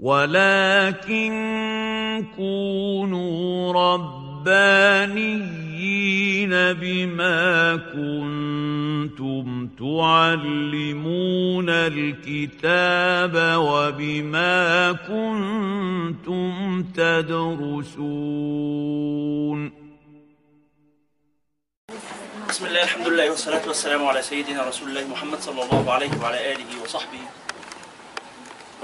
ولكن 0.00 1.32
كونوا 2.36 3.72
ربانيين 3.72 5.06
بما 6.50 7.76
كنتم 7.76 9.68
تعلمون 9.78 11.68
الكتاب 11.70 13.56
وبما 13.56 14.92
كنتم 14.92 16.82
تدرسون 16.82 18.26
بسم 22.48 22.66
الله 22.66 22.82
الحمد 22.82 23.08
لله 23.08 23.30
والصلاة 23.30 23.68
والسلام 23.68 24.06
على 24.06 24.22
سيدنا 24.22 24.68
رسول 24.68 24.88
الله 24.88 25.08
محمد 25.08 25.38
صلى 25.38 25.62
الله 25.62 25.92
عليه 25.92 26.10
وعلى 26.22 26.52
آله 26.52 26.82
وصحبه 26.82 27.45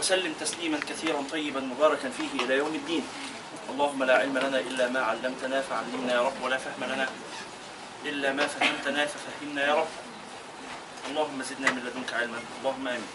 وسلم 0.03 0.35
تسليما 0.41 0.79
كثيرا 0.91 1.23
طيبا 1.31 1.61
مباركا 1.61 2.11
فيه 2.11 2.45
إلى 2.45 2.55
يوم 2.59 2.75
الدين. 2.75 3.05
اللهم 3.71 4.05
لا 4.05 4.19
علم 4.19 4.39
لنا 4.39 4.59
إلا 4.59 4.89
ما 4.89 5.01
علمتنا 5.01 5.61
فعلمنا 5.63 6.13
يا 6.13 6.23
رب 6.23 6.39
ولا 6.43 6.59
فهم 6.59 6.85
لنا 6.85 7.07
إلا 8.05 8.33
ما 8.33 8.47
فهمتنا 8.47 9.07
ففهمنا 9.07 9.67
يا 9.67 9.75
رب. 9.75 9.93
اللهم 11.11 11.43
زدنا 11.43 11.71
من 11.71 11.83
لدنك 11.87 12.11
علما 12.15 12.39
اللهم 12.59 12.89
آمين. 12.89 13.11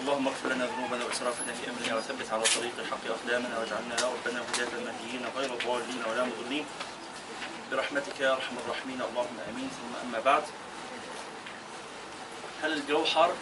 اللهم 0.00 0.28
اغفر 0.28 0.48
لنا 0.52 0.64
ذنوبنا 0.66 1.04
وإسرافنا 1.04 1.52
في 1.58 1.70
أمرنا 1.70 1.96
وثبت 1.98 2.28
على 2.32 2.44
طريق 2.56 2.74
الحق 2.78 3.04
أقدامنا 3.06 3.58
واجعلنا 3.58 3.94
يا 4.00 4.06
ربنا 4.14 4.38
هداة 4.46 4.72
مهديين 4.86 5.22
غير 5.36 5.50
ضالين 5.66 6.02
ولا 6.10 6.24
مضلين. 6.30 6.64
برحمتك 7.72 8.20
يا 8.20 8.32
أرحم 8.32 8.54
الراحمين 8.62 9.00
اللهم 9.02 9.36
آمين. 9.50 9.68
ثم 9.78 9.92
أما 10.08 10.20
بعد 10.20 10.42
هل 12.62 12.72
الجو 12.72 13.04
حار؟ 13.04 13.32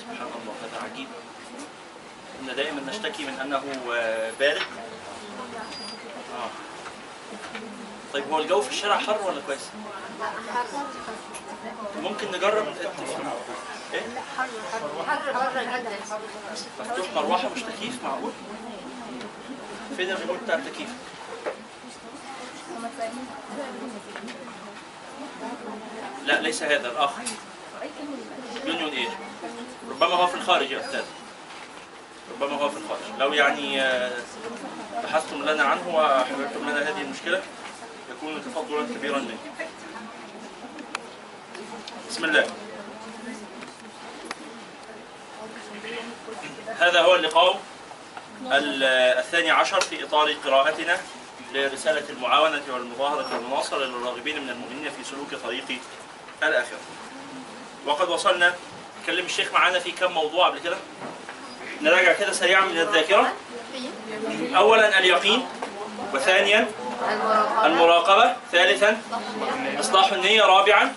سبحان 0.00 0.28
الله 0.42 0.54
هذا 0.62 0.90
عجيب 0.92 1.08
كنا 2.40 2.52
دائما 2.52 2.80
نشتكي 2.80 3.24
من 3.24 3.40
أنه 3.40 3.62
آه، 3.94 4.30
بارد 4.40 4.62
آه. 6.36 6.50
طيب 8.12 8.24
هو 8.30 8.38
الجو 8.38 8.60
في 8.60 8.70
الشارع 8.70 8.98
حر 8.98 9.22
ولا 9.26 9.40
كويس؟ 9.46 9.70
ممكن 12.02 12.28
نجرب 12.28 12.66
إيه؟ 13.92 14.02
مفتوح 16.80 17.12
مروحة 17.14 17.48
مش 17.48 17.62
تكييف 17.62 18.04
معقول؟ 18.04 18.32
فين 19.96 20.10
الريموت 20.10 20.38
بتاع 20.44 20.54
التكييف؟ 20.54 20.88
لا 26.24 26.40
ليس 26.40 26.62
هذا 26.62 26.88
الآخر 26.88 27.22
يونيون 28.66 28.90
اير 28.90 29.08
ربما 29.90 30.14
هو 30.14 30.26
في 30.26 30.34
الخارج 30.34 30.70
يا 30.70 30.80
أستاذ. 30.80 31.04
ربما 32.40 32.56
هو 32.56 32.68
في 32.68 32.76
الخارج. 32.76 33.00
لو 33.18 33.32
يعني 33.32 33.82
آه، 33.82 34.12
بحثتم 35.04 35.42
لنا 35.44 35.62
عنه 35.62 35.88
وحللتم 35.96 36.70
لنا 36.70 36.88
هذه 36.90 37.00
المشكلة 37.00 37.42
يكون 38.10 38.42
تفضلا 38.44 38.86
كبيرا 38.94 39.18
منك. 39.18 39.66
بسم 42.10 42.24
الله. 42.24 42.46
هذا 46.78 47.00
هو 47.00 47.14
اللقاء 47.14 47.60
ال- 48.42 48.84
الثاني 49.18 49.50
عشر 49.50 49.80
في 49.80 50.04
إطار 50.04 50.32
قراءتنا 50.32 51.00
لرسالة 51.54 52.10
المعاونة 52.10 52.62
والمظاهرة 52.72 53.34
والمناصرة 53.34 53.84
للراغبين 53.84 54.42
من 54.42 54.50
المؤمنين 54.50 54.90
في 54.90 55.04
سلوك 55.04 55.34
طريق 55.44 55.64
الآخرة. 56.42 56.78
وقد 57.86 58.08
وصلنا. 58.08 58.54
كلم 59.06 59.24
الشيخ 59.26 59.52
معانا 59.52 59.78
في 59.78 59.90
كم 59.92 60.12
موضوع 60.12 60.48
قبل 60.48 60.58
كده؟ 60.58 60.76
نراجع 61.80 62.12
كده 62.12 62.32
سريعا 62.32 62.60
من 62.64 62.78
الذاكرة. 62.80 63.32
أولا 64.56 64.98
اليقين 64.98 65.46
وثانيا 66.14 66.68
المراقبة 67.64 68.36
ثالثا 68.52 69.00
إصلاح 69.80 70.12
النية 70.12 70.42
رابعا 70.42 70.92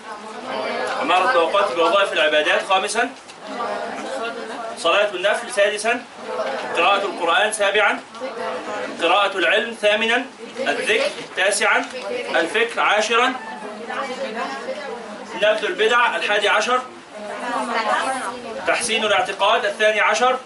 عمارة 1.00 1.30
الأوقات 1.30 1.72
بوظائف 1.76 2.12
العبادات 2.12 2.66
خامسا 2.68 3.10
صلاة 4.78 5.10
النفل 5.14 5.50
سادسا 5.50 6.04
قراءة 6.76 7.04
القرآن 7.04 7.52
سابعا 7.52 8.00
قراءة 9.02 9.38
العلم 9.38 9.74
ثامنا 9.80 10.24
الذكر 10.58 11.10
تاسعا 11.36 11.84
الفكر 12.36 12.80
عاشرا 12.80 13.32
نبذ 15.42 15.64
البدع 15.64 16.16
الحادي 16.16 16.48
عشر. 16.48 16.80
تحسين 18.66 19.04
الاعتقاد 19.04 19.64
الثاني 19.66 20.00
عشر. 20.00 20.36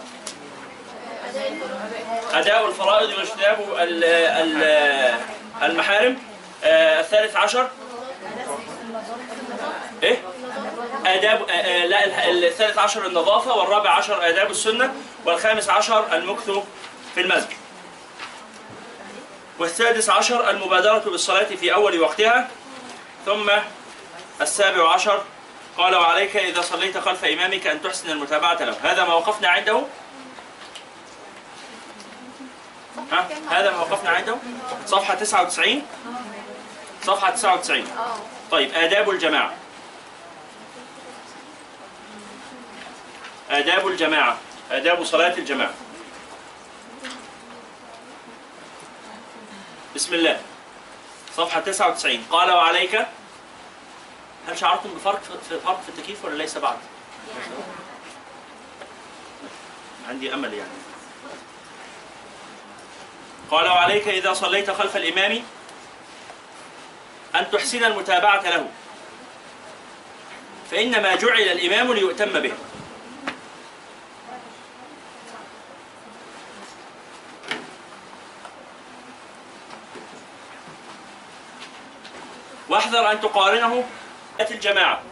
أداء 2.34 2.68
الفرائض 2.68 3.08
واجتناب 3.18 3.58
ال- 3.78 4.04
ال- 4.04 5.14
المحارم 5.62 6.18
آه، 6.64 7.00
الثالث 7.00 7.36
عشر. 7.36 7.68
إيه؟ 10.02 10.16
آداب 11.06 11.42
آه، 11.50 11.52
آه، 11.52 11.86
لا 11.86 12.04
ال- 12.30 12.44
الثالث 12.44 12.78
عشر 12.78 13.06
النظافة 13.06 13.54
والرابع 13.54 13.90
عشر 13.90 14.28
آداب 14.28 14.50
السنة 14.50 14.94
والخامس 15.24 15.68
عشر 15.68 16.06
المكث 16.16 16.50
في 17.14 17.20
المسجد 17.20 17.56
والسادس 19.58 20.10
عشر 20.10 20.50
المبادرة 20.50 20.98
بالصلاة 20.98 21.44
في 21.44 21.74
أول 21.74 22.00
وقتها 22.00 22.48
ثم 23.26 23.50
السابع 24.40 24.94
عشر. 24.94 25.24
قال 25.76 25.96
وعليك 25.96 26.36
إذا 26.36 26.60
صليت 26.60 26.98
خلف 26.98 27.24
إمامك 27.24 27.66
أن 27.66 27.82
تحسن 27.82 28.10
المتابعة 28.10 28.54
له. 28.64 28.76
هذا 28.82 29.04
ما 29.04 29.14
وقفنا 29.14 29.48
عنده؟ 29.48 29.82
ها؟ 33.12 33.28
هذا 33.50 33.70
ما 33.70 33.78
وقفنا 33.78 34.10
عنده؟ 34.10 34.36
صفحة 34.86 35.14
99 35.14 35.86
صفحة 37.04 37.30
99 37.30 37.86
طيب 38.50 38.74
آداب 38.74 39.10
الجماعة. 39.10 39.54
آداب 43.50 43.86
الجماعة. 43.88 44.38
آداب 44.70 45.04
صلاة 45.04 45.34
الجماعة. 45.38 45.74
بسم 49.94 50.14
الله. 50.14 50.40
صفحة 51.36 51.60
99 51.60 52.24
قال 52.30 52.50
وعليك 52.50 53.06
هل 54.48 54.58
شعرتم 54.58 54.90
بفرق 54.94 55.22
في 55.48 55.60
فرق 55.60 55.82
في 55.82 55.88
التكييف 55.88 56.24
ولا 56.24 56.34
ليس 56.34 56.58
بعد؟ 56.58 56.76
عندي 60.08 60.34
أمل 60.34 60.54
يعني. 60.54 60.70
قال 63.50 63.68
وعليك 63.68 64.08
إذا 64.08 64.32
صليت 64.32 64.70
خلف 64.70 64.96
الإمام 64.96 65.42
أن 67.34 67.50
تحسن 67.50 67.84
المتابعة 67.84 68.42
له. 68.42 68.68
فإنما 70.70 71.14
جعل 71.14 71.40
الإمام 71.40 71.92
ليؤتم 71.92 72.40
به. 72.40 72.52
واحذر 82.68 83.12
أن 83.12 83.20
تقارنه 83.20 83.84
الجماعة. 84.40 85.02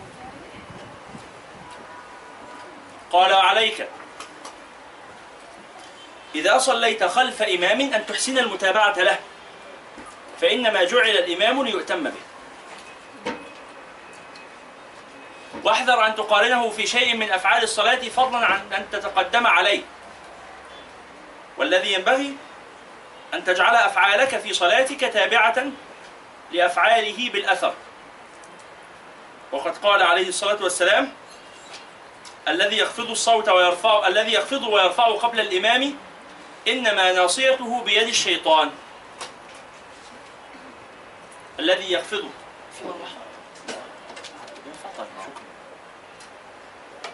قال 3.12 3.32
عليك. 3.32 3.88
إذا 6.34 6.58
صليت 6.58 7.04
خلف 7.04 7.42
إمام 7.42 7.80
أن 7.80 8.06
تحسن 8.06 8.38
المتابعة 8.38 8.98
له 8.98 9.18
فإنما 10.40 10.84
جعل 10.84 11.10
الإمام 11.10 11.64
ليؤتم 11.64 12.04
به. 12.04 12.12
واحذر 15.64 16.06
أن 16.06 16.14
تقارنه 16.14 16.70
في 16.70 16.86
شيء 16.86 17.16
من 17.16 17.32
أفعال 17.32 17.62
الصلاة 17.62 18.08
فضلا 18.08 18.46
عن 18.46 18.72
أن 18.72 18.86
تتقدم 18.92 19.46
عليه. 19.46 19.82
والذي 21.56 21.92
ينبغي 21.92 22.36
أن 23.34 23.44
تجعل 23.44 23.74
أفعالك 23.76 24.38
في 24.38 24.52
صلاتك 24.52 25.00
تابعة 25.00 25.64
لأفعاله 26.52 27.30
بالأثر. 27.30 27.74
وقد 29.52 29.78
قال 29.78 30.02
عليه 30.02 30.28
الصلاة 30.28 30.62
والسلام 30.62 31.12
الذي 32.48 32.78
يخفض 32.78 33.10
الصوت 33.10 33.48
ويرفع 33.48 34.06
الذي 34.06 34.32
يخفض 34.32 34.62
ويرفع 34.62 35.04
قبل 35.04 35.40
الإمام 35.40 35.94
إنما 36.68 37.12
ناصيته 37.12 37.82
بيد 37.82 38.08
الشيطان. 38.08 38.70
الذي 41.58 41.92
يخفض 41.92 42.24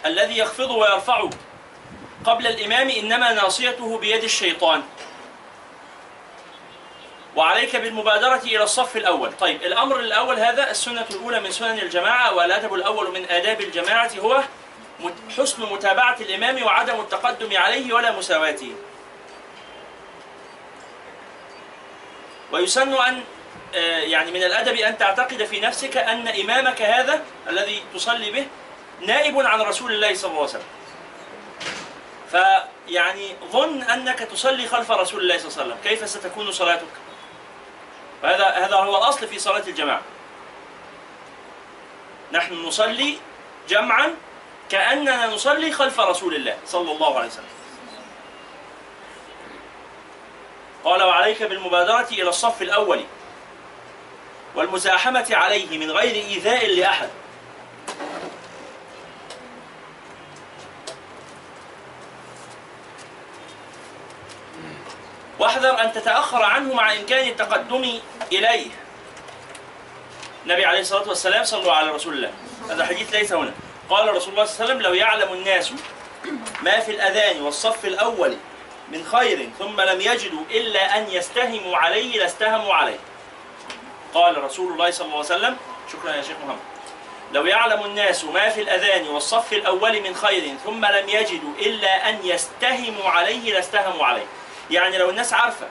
الذي 0.07 0.39
يخفض 0.39 0.71
ويرفع 0.71 1.31
قبل 2.25 2.47
الإمام 2.47 2.91
إنما 2.91 3.33
ناصيته 3.33 3.99
بيد 3.99 4.25
الشيطان. 4.25 4.83
وعليك 7.37 7.77
بالمبادرة 7.77 8.41
إلى 8.45 8.63
الصف 8.63 8.97
الأول. 8.97 9.33
طيب 9.33 9.63
الأمر 9.63 10.01
الأول 10.01 10.39
هذا 10.39 10.71
السنة 10.71 11.07
الأولى 11.11 11.41
من 11.41 11.51
سنن 11.51 11.79
الجماعة 11.79 12.35
والأدب 12.35 12.75
الأول 12.75 13.11
من 13.11 13.27
آداب 13.31 13.61
الجماعة 13.61 14.11
هو 14.19 14.43
حسن 15.37 15.63
متابعة 15.63 16.17
الإمام 16.21 16.63
وعدم 16.63 17.01
التقدم 17.01 17.57
عليه 17.57 17.93
ولا 17.93 18.13
مساواته. 18.13 18.73
ويسن 22.53 22.95
أن 22.95 23.23
آه، 23.75 23.99
يعني 23.99 24.31
من 24.31 24.43
الأدب 24.43 24.75
أن 24.75 24.99
تعتقد 24.99 25.45
في 25.45 25.61
نفسك 25.61 25.97
أن 25.97 26.29
إمامك 26.29 26.83
هذا 26.83 27.23
الذي 27.49 27.83
تصلي 27.95 28.31
به 28.31 28.47
نائب 29.07 29.41
عن 29.41 29.61
رسول 29.61 29.93
الله 29.93 30.15
صلى 30.15 30.31
الله 30.31 30.41
عليه 30.41 30.51
وسلم. 30.51 30.63
فيعني 32.31 33.37
ظن 33.53 33.83
أنك 33.83 34.19
تصلي 34.19 34.69
خلف 34.69 34.91
رسول 34.91 35.21
الله 35.21 35.39
صلى 35.39 35.49
الله 35.49 35.63
عليه 35.63 35.73
وسلم. 35.73 35.79
كيف 35.85 36.09
ستكون 36.09 36.53
صلاتك؟ 36.53 37.06
هذا 38.23 38.45
هذا 38.45 38.77
هو 38.77 38.99
الأصل 38.99 39.29
في 39.29 39.39
صلاة 39.39 39.63
الجماعة. 39.69 40.03
نحن 42.33 42.55
نصلي 42.55 43.19
جمعا 43.69 44.15
كأننا 44.71 45.27
نصلي 45.27 45.73
خلف 45.73 46.01
رسول 46.01 46.35
الله 46.35 46.59
صلى 46.67 46.93
الله 46.93 47.19
عليه 47.19 47.29
وسلم. 47.29 47.45
قال 50.85 51.03
وعليك 51.03 51.43
بالمبادرة 51.43 52.09
إلى 52.11 52.29
الصف 52.29 52.63
الأول 52.63 53.05
والمزاحمة 54.55 55.27
عليه 55.31 55.79
من 55.79 55.91
غير 55.91 56.15
إيذاء 56.15 56.67
لأحد. 56.67 57.11
واحذر 65.47 65.81
أن 65.81 65.93
تتأخر 65.93 66.43
عنه 66.43 66.75
مع 66.75 66.93
إمكان 66.93 67.29
التقدم 67.29 68.01
إليه. 68.33 68.71
النبي 70.43 70.65
عليه 70.65 70.81
الصلاة 70.81 71.09
والسلام 71.09 71.45
صلوا 71.45 71.73
على 71.73 71.91
رسول 71.91 72.15
الله. 72.15 72.33
هذا 72.71 72.87
حديث 72.87 73.15
ليس 73.15 73.33
هنا. 73.33 73.53
قال 73.91 74.15
رسول 74.15 74.33
الله 74.33 74.45
صلى 74.45 74.55
الله 74.55 74.65
عليه 74.65 74.75
وسلم 74.75 74.83
لو 74.83 74.95
يعلم 74.95 75.33
الناس 75.33 75.73
ما 76.63 76.81
في 76.81 76.91
الأذان 76.91 77.43
والصف 77.43 77.85
الأول 77.85 78.37
من 78.93 79.05
خير 79.05 79.51
ثم 79.59 79.81
لم 79.81 80.01
يجدوا 80.01 80.43
إلا 80.51 80.99
أن 80.99 81.07
يستهموا 81.11 81.77
عليه 81.77 82.19
لاستهموا 82.19 82.75
عليه. 82.75 82.99
قال 84.15 84.45
رسول 84.45 84.73
الله 84.73 84.91
صلى 84.91 85.05
الله 85.05 85.17
عليه 85.17 85.27
وسلم 85.27 85.57
شكرا 85.93 86.15
يا 86.15 86.23
شيخ 86.23 86.37
محمد. 86.45 86.59
لو 87.33 87.47
يعلم 87.47 87.85
الناس 87.85 88.25
ما 88.25 88.49
في 88.49 88.61
الأذان 88.61 89.09
والصف 89.09 89.53
الأول 89.53 90.01
من 90.01 90.15
خير 90.15 90.55
ثم 90.65 90.85
لم 90.85 91.09
يجدوا 91.09 91.55
إلا 91.59 92.09
أن 92.09 92.19
يستهموا 92.25 93.11
عليه 93.11 93.53
لاستهموا 93.53 94.07
عليه. 94.07 94.27
يعني 94.71 94.99
لو 94.99 95.11
الناس 95.11 95.33
عارفة 95.33 95.67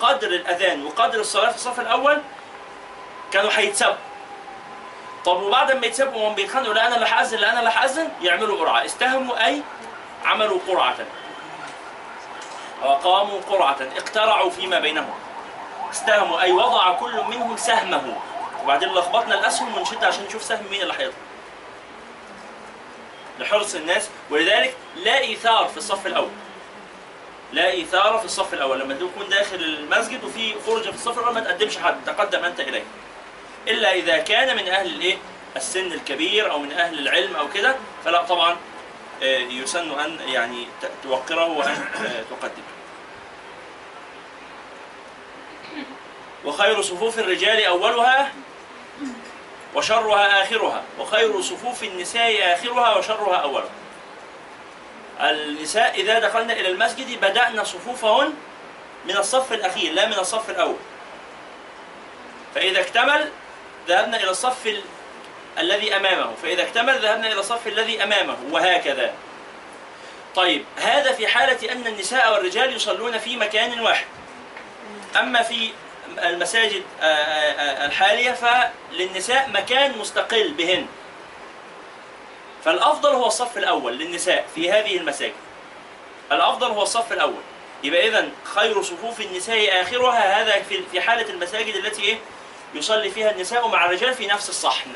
قدر 0.00 0.28
الأذان 0.28 0.86
وقدر 0.86 1.20
الصلاة 1.20 1.50
في 1.50 1.56
الصف 1.56 1.80
الأول 1.80 2.22
كانوا 3.32 3.50
هيتسبوا 3.54 3.94
طب 5.24 5.42
وبعد 5.42 5.72
ما 5.72 5.86
يتسبوا 5.86 6.22
وهم 6.22 6.34
بيتخانقوا 6.34 6.74
لا 6.74 6.86
أنا 6.86 6.94
اللي 6.96 7.06
هأذن 7.06 7.38
لا 7.38 7.52
أنا 7.52 7.58
اللي 7.58 7.70
هأذن 7.70 8.08
يعملوا 8.22 8.58
قرعة. 8.58 8.84
استهموا 8.84 9.46
أي؟ 9.46 9.62
عملوا 10.24 10.58
قرعة. 10.68 10.96
وقاموا 12.82 13.40
قرعة. 13.50 13.76
اقترعوا 13.96 14.50
فيما 14.50 14.78
بينهم. 14.78 15.14
استهموا 15.92 16.42
أي؟ 16.42 16.52
وضع 16.52 16.92
كل 16.92 17.24
منهم 17.28 17.56
سهمه. 17.56 18.16
وبعدين 18.62 18.88
لخبطنا 18.88 19.34
الأسهم 19.34 19.78
ونشد 19.78 20.04
عشان 20.04 20.24
نشوف 20.24 20.42
سهم 20.42 20.66
مين 20.70 20.82
اللي 20.82 20.94
هيطلع 20.94 21.18
لحرص 23.38 23.74
الناس. 23.74 24.08
ولذلك 24.30 24.76
لا 24.96 25.18
إيثار 25.18 25.68
في 25.68 25.76
الصف 25.76 26.06
الأول. 26.06 26.30
لا 27.52 27.70
ايثار 27.70 28.18
في 28.18 28.24
الصف 28.24 28.54
الأول. 28.54 28.80
لما 28.80 28.94
تكون 28.94 29.28
داخل 29.30 29.56
المسجد 29.56 30.24
وفي 30.24 30.54
فرجه 30.66 30.90
في 30.90 30.96
الصف 30.96 31.18
الأول 31.18 31.34
ما 31.34 31.40
تقدمش 31.40 31.78
حد 31.78 31.96
تقدم 32.06 32.44
أنت 32.44 32.60
إليه. 32.60 32.82
إلا 33.68 33.92
إذا 33.94 34.18
كان 34.18 34.56
من 34.56 34.68
أهل 34.68 34.86
الإيه؟ 34.86 35.16
السن 35.56 35.92
الكبير 35.92 36.50
أو 36.50 36.58
من 36.58 36.72
أهل 36.72 36.98
العلم 36.98 37.36
أو 37.36 37.48
كده 37.48 37.76
فلا 38.04 38.22
طبعا 38.22 38.56
آه، 39.22 39.38
يسن 39.38 40.00
أن 40.00 40.18
يعني 40.28 40.66
توقره 41.02 41.46
وأن 41.46 41.84
آه، 42.06 42.22
تقدم. 42.30 42.62
وخير 46.44 46.82
صفوف 46.82 47.18
الرجال 47.18 47.64
أولها 47.64 48.32
وشرها 49.74 50.42
آخرها. 50.42 50.82
وخير 50.98 51.40
صفوف 51.40 51.84
النساء 51.84 52.54
آخرها 52.54 52.96
وشرها 52.96 53.36
أولها. 53.36 53.70
النساء 55.20 56.00
إذا 56.00 56.18
دخلنا 56.18 56.52
إلى 56.52 56.68
المسجد 56.68 57.20
بدانا 57.20 57.64
صفوفهن 57.64 58.34
من 59.04 59.16
الصف 59.16 59.52
الأخير 59.52 59.92
لا 59.92 60.06
من 60.06 60.18
الصف 60.18 60.50
الأول. 60.50 60.76
فإذا 62.54 62.80
اكتمل 62.80 63.30
ذهبنا 63.88 64.16
إلى 64.16 64.30
الصف 64.30 64.66
ال... 64.66 64.82
الذي 65.58 65.96
أمامه. 65.96 66.34
فإذا 66.42 66.62
اكتمل 66.62 66.98
ذهبنا 66.98 67.26
إلى 67.26 67.40
الصف 67.40 67.66
الذي 67.66 68.02
أمامه 68.02 68.36
وهكذا. 68.50 69.14
طيب 70.34 70.64
هذا 70.76 71.12
في 71.12 71.28
حالة 71.28 71.72
أن 71.72 71.86
النساء 71.86 72.32
والرجال 72.32 72.76
يصلون 72.76 73.18
في 73.18 73.36
مكان 73.36 73.80
واحد. 73.80 74.06
أما 75.18 75.42
في 75.42 75.70
المساجد 76.18 76.82
آه، 77.00 77.04
آه، 77.04 77.82
آه، 77.82 77.86
الحالية 77.86 78.32
فللنساء 78.32 79.50
مكان 79.54 79.98
مستقل 79.98 80.50
بهن. 80.50 80.86
فالأفضل 82.64 83.08
هو 83.10 83.26
الصف 83.26 83.58
الأول 83.58 83.98
للنساء 83.98 84.46
في 84.54 84.70
هذه 84.72 84.96
المساجد. 84.96 85.34
الأفضل 86.32 86.66
هو 86.66 86.82
الصف 86.82 87.12
الأول. 87.12 87.42
يبقى 87.84 88.08
اذا 88.08 88.28
خير 88.44 88.82
صفوف 88.82 89.20
النساء 89.20 89.82
آخرها 89.82 90.42
هذا 90.42 90.62
في 90.92 91.00
حالة 91.00 91.30
المساجد 91.30 91.74
التي 91.74 92.02
إيه؟ 92.02 92.18
يصلي 92.74 93.10
فيها 93.10 93.30
النساء 93.30 93.68
مع 93.68 93.84
الرجال 93.84 94.14
في 94.14 94.26
نفس 94.26 94.48
الصحن. 94.48 94.90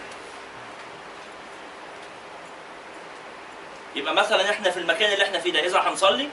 يبقى 3.97 4.15
مثلا 4.15 4.51
إحنا 4.51 4.71
في 4.71 4.77
المكان 4.81 5.13
اللي 5.13 5.25
إحنا 5.25 5.39
فيه 5.39 5.53
ده 5.53 5.67
إذا 5.67 5.79
هنصلي 5.81 6.29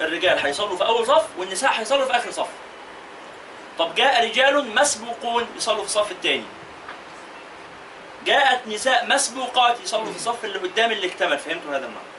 الرجال 0.00 0.38
هيصلوا 0.38 0.76
في 0.76 0.86
أول 0.86 1.06
صف 1.06 1.24
والنساء 1.38 1.70
هيصلوا 1.72 2.04
في 2.04 2.16
آخر 2.16 2.30
صف. 2.30 2.48
طب 3.78 3.94
جاء 3.94 4.24
رجال 4.24 4.74
مسبوقون 4.74 5.46
يصلوا 5.56 5.78
في 5.78 5.84
الصف 5.84 6.10
الثاني. 6.10 6.44
جاءت 8.26 8.66
نساء 8.66 9.06
مسبوقات 9.06 9.80
يصلوا 9.80 10.04
في 10.12 10.16
الصف 10.16 10.44
اللي 10.44 10.58
قدام 10.58 10.92
اللي 10.92 11.06
اكتمل 11.06 11.38
فهمتوا 11.38 11.70
هذا 11.70 11.86
المعنى؟ 11.86 12.10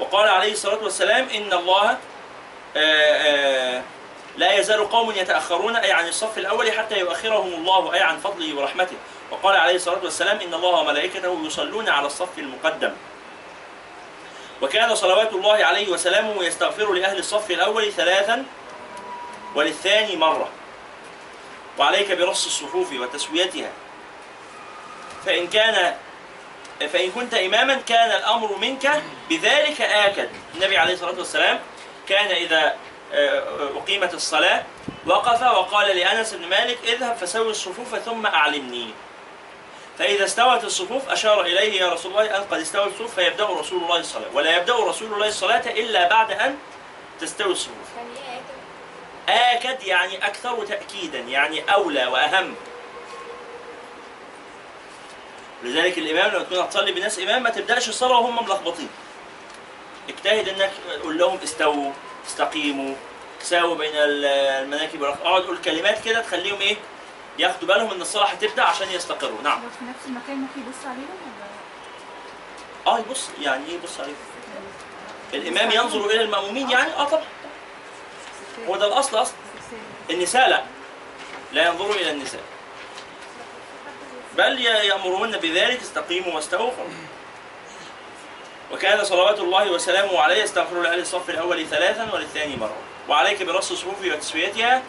وقال 0.00 0.28
عليه 0.28 0.52
الصلاة 0.52 0.82
والسلام 0.82 1.28
إن 1.28 1.52
الله 1.52 1.90
آه، 1.90 1.98
آه، 2.76 3.82
لا 4.36 4.52
يزال 4.52 4.90
قوم 4.90 5.10
يتأخرون 5.10 5.76
أي 5.76 5.92
عن 5.92 6.08
الصف 6.08 6.38
الأول 6.38 6.72
حتى 6.72 6.98
يؤخرهم 6.98 7.52
الله 7.52 7.94
أي 7.94 8.00
عن 8.00 8.18
فضله 8.18 8.56
ورحمته. 8.56 8.96
وقال 9.30 9.56
عليه 9.56 9.74
الصلاة 9.74 10.04
والسلام 10.04 10.40
إن 10.40 10.54
الله 10.54 10.68
وملائكته 10.70 11.46
يصلون 11.46 11.88
على 11.88 12.06
الصف 12.06 12.38
المقدم. 12.38 12.92
وكان 14.62 14.94
صلوات 14.94 15.32
الله 15.32 15.64
عليه 15.64 15.88
وسلامه 15.88 16.44
يستغفر 16.44 16.92
لأهل 16.92 17.18
الصف 17.18 17.50
الأول 17.50 17.92
ثلاثا 17.92 18.44
وللثاني 19.54 20.16
مرة. 20.16 20.48
وعليك 21.78 22.12
برص 22.12 22.46
الصفوف 22.46 22.92
وتسويتها. 22.92 23.70
فإن 25.26 25.46
كان 25.46 25.94
فإن 26.92 27.10
كنت 27.10 27.34
إماما 27.34 27.74
كان 27.74 28.10
الأمر 28.10 28.56
منك 28.56 29.02
بذلك 29.30 29.80
آكد. 29.80 30.28
النبي 30.54 30.78
عليه 30.78 30.94
الصلاة 30.94 31.18
والسلام 31.18 31.60
كان 32.08 32.30
إذا 32.30 32.76
آه، 33.12 33.42
أقيمت 33.76 34.14
الصلاة 34.14 34.62
وقف 35.06 35.42
وقال 35.42 35.96
لأنس 35.96 36.34
بن 36.34 36.48
مالك 36.48 36.78
اذهب 36.84 37.16
فسوي 37.16 37.50
الصفوف 37.50 37.96
ثم 37.96 38.26
أعلمني. 38.26 38.90
فإذا 39.98 40.24
استوت 40.24 40.64
الصفوف 40.64 41.08
أشار 41.08 41.40
إليه 41.40 41.80
يا 41.80 41.88
رسول 41.92 42.12
الله 42.12 42.36
أن 42.36 42.44
قد 42.50 42.60
استوت 42.60 42.86
الصفوف 42.86 43.14
فيبدأ 43.14 43.44
رسول 43.46 43.82
الله 43.82 43.96
الصلاة. 43.96 44.28
ولا 44.34 44.56
يبدأ 44.56 44.76
رسول 44.76 45.14
الله 45.14 45.28
الصلاة 45.28 45.70
إلا 45.70 46.08
بعد 46.08 46.30
أن 46.32 46.56
تستوي 47.20 47.52
الصفوف 47.52 47.96
يعني؟ 47.96 48.08
آكد 49.28 49.82
يعني 49.82 50.26
أكثر 50.26 50.66
تأكيدا 50.66 51.18
يعني 51.18 51.72
أولى 51.74 52.06
وأهم. 52.06 52.54
لذلك 55.62 55.98
الإمام 55.98 56.30
لما 56.34 56.42
تكون 56.44 56.58
هتصلي 56.58 56.92
بناس 56.92 57.18
إمام 57.18 57.42
ما 57.42 57.50
تبدأش 57.50 57.88
الصلاة 57.88 58.18
وهم 58.18 58.44
ملخبطين. 58.44 58.88
اجتهد 60.08 60.48
إنك 60.48 60.70
قول 61.02 61.18
لهم 61.18 61.38
استووا 61.44 61.92
استقيموا 62.26 62.94
ساووا 63.42 63.74
بين 63.74 63.94
ال- 63.94 64.24
المناكب 64.64 65.00
والركب 65.00 65.20
اقعد 65.20 65.42
قول 65.42 65.58
كلمات 65.58 66.04
كده 66.04 66.20
تخليهم 66.20 66.60
إيه؟ 66.60 66.76
ياخدوا 67.38 67.68
بالهم 67.68 67.90
إن 67.90 68.00
الصلاة 68.00 68.26
هتبدأ 68.26 68.62
عشان 68.62 68.88
يستقروا. 68.90 69.42
نعم. 69.42 69.60
في 69.78 69.84
نفس 69.84 70.06
المكان 70.06 70.36
ممكن 70.36 70.60
يبص 70.60 70.86
عليهم 70.86 71.08
ولا؟ 72.86 72.96
آه 72.96 72.98
يبص 72.98 73.28
يعني 73.40 73.66
إيه 73.68 73.74
يبص 73.74 74.00
عليهم؟ 74.00 74.16
الإمام 75.34 75.70
ينظر 75.70 76.06
إلى 76.06 76.22
المأمومين 76.22 76.70
يعني؟ 76.70 76.92
آه 76.96 77.04
طبعا. 77.04 77.22
هو 78.68 78.76
ده 78.76 78.86
الأصل 78.86 79.22
أصلا 79.22 79.34
النساء 80.10 80.48
لا. 80.48 80.62
لا 81.52 81.66
ينظروا 81.66 81.94
إلى 81.94 82.10
النساء. 82.10 82.40
بل 84.38 84.60
ي- 84.60 84.64
يامرون 84.86 85.30
بذلك 85.36 85.80
استقيموا 85.80 86.34
واستووا 86.34 86.70
وكان 88.72 89.04
صلوات 89.04 89.38
الله 89.40 89.70
وسلامه 89.70 90.20
عليه 90.20 90.42
يستغفر 90.42 90.82
لاهل 90.82 90.98
الصف 91.00 91.30
الأول 91.30 91.66
ثلاثا 91.66 92.12
وللثاني 92.12 92.56
مرة. 92.56 92.76
وعليك 93.08 93.42
برص 93.42 93.70
الصفوف 93.70 94.04
وتسويتها 94.04 94.82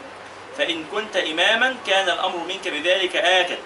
فإن 0.57 0.85
كنت 0.91 1.15
اماما 1.17 1.75
كان 1.87 2.09
الأمر 2.09 2.37
منك 2.37 2.67
بذلك 2.67 3.15
آكد. 3.15 3.57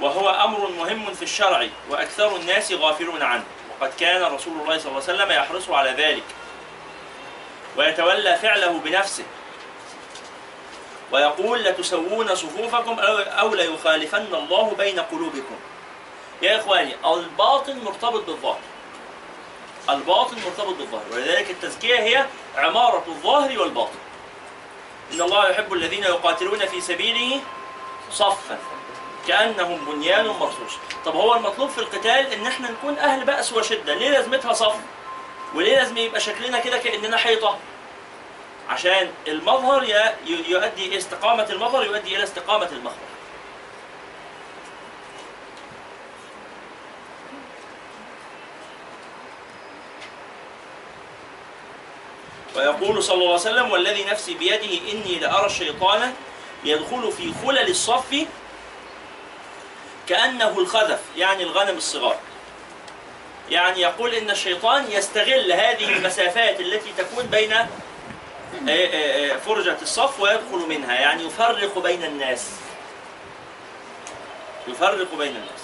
وهو 0.00 0.30
أمر 0.30 0.70
مهم 0.70 1.14
في 1.14 1.22
الشرع 1.22 1.66
وأكثر 1.90 2.36
الناس 2.36 2.72
غافلون 2.72 3.22
عنه. 3.22 3.44
وقد 3.80 3.92
كان 4.00 4.22
رسول 4.22 4.60
الله 4.62 4.78
صلى 4.78 4.92
الله 4.92 5.02
عليه 5.08 5.14
وسلم 5.14 5.30
يحرص 5.30 5.70
على 5.70 5.90
ذلك. 5.90 6.22
ويتولى 7.76 8.36
فعله 8.36 8.78
بنفسه. 8.84 9.24
ويقول 11.12 11.64
لتسوون 11.64 12.34
صفوفكم 12.34 12.96
أو- 12.96 13.54
ليخالفن 13.54 14.34
الله 14.34 14.74
بين 14.78 15.00
قلوبكم. 15.00 15.56
يا 16.42 16.60
إخواني 16.60 16.94
الباطن 17.14 17.78
مرتبط 17.84 18.24
بالظاهر. 18.26 18.60
الباطن 19.90 20.36
مرتبط 20.46 20.74
بالظاهر. 20.76 21.04
ولذلك 21.12 21.50
التزكية 21.50 21.98
هي 21.98 22.26
عمارة 22.56 23.04
الظاهر 23.08 23.60
والباطن. 23.60 23.98
إن 25.12 25.20
الله 25.22 25.48
يحب 25.50 25.72
الذين 25.72 26.04
يقاتلون 26.04 26.66
في 26.66 26.80
سبيله 26.80 27.40
صفا 28.12 28.58
كأنهم 29.28 29.84
بنيان 29.84 30.26
مرصوص 30.26 30.72
طب 31.04 31.16
هو 31.16 31.34
المطلوب 31.34 31.70
في 31.70 31.78
القتال 31.78 32.32
إن 32.32 32.46
إحنا 32.46 32.70
نكون 32.70 32.98
أهل 32.98 33.24
بأس 33.24 33.52
وشدة. 33.52 33.94
ليه 33.94 34.08
لازمتها 34.10 34.52
صف؟ 34.52 34.76
وليه 35.54 35.76
لازم 35.76 35.96
يبقى 35.98 36.20
شكلنا 36.20 36.58
كده 36.60 36.78
كأننا 36.78 37.16
حيطة؟ 37.16 37.58
عشان 38.68 39.10
المظهر 39.28 39.84
يؤدي 40.26 40.98
استقامة 40.98 41.46
المظهر 41.50 41.84
يؤدي 41.84 42.16
إلى 42.16 42.24
استقامة 42.24 42.68
المخبر. 42.72 42.96
ويقول 52.56 53.02
صلى 53.02 53.14
الله 53.14 53.26
عليه 53.26 53.34
وسلم 53.34 53.70
والذي 53.70 54.04
نفسي 54.04 54.34
بيده 54.34 54.92
إني 54.92 55.18
لأرى 55.18 55.46
الشيطان 55.46 56.14
يدخل 56.64 57.12
في 57.12 57.32
خلل 57.44 57.70
الصف 57.70 58.26
كأنه 60.08 60.58
الخذف 60.58 61.00
يعني 61.16 61.42
الغنم 61.42 61.76
الصغار. 61.76 62.16
يعني 63.50 63.80
يقول 63.80 64.14
إن 64.14 64.30
الشيطان 64.30 64.84
يستغل 64.90 65.52
هذه 65.52 65.96
المسافات 65.96 66.60
التي 66.60 66.92
تكون 66.98 67.26
بين 67.26 67.52
آه، 67.52 67.68
آه، 68.68 69.34
آه، 69.34 69.36
فرجة 69.36 69.76
الصف 69.82 70.20
ويدخل 70.20 70.68
منها 70.68 70.94
يعني 70.94 71.22
يفرق 71.22 71.78
بين 71.78 72.04
الناس. 72.04 72.50
يفرق 74.68 75.14
بين 75.18 75.36
الناس. 75.36 75.62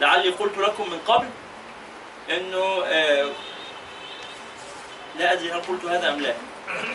لعلي 0.00 0.30
قلت 0.30 0.58
لكم 0.58 0.90
من 0.90 0.98
قبل 1.06 1.28
إنه 2.30 2.84
لا 5.18 5.32
أدري 5.32 5.52
هل 5.52 5.60
قلت 5.60 5.84
هذا 5.84 6.08
أم 6.08 6.20
لا. 6.20 6.34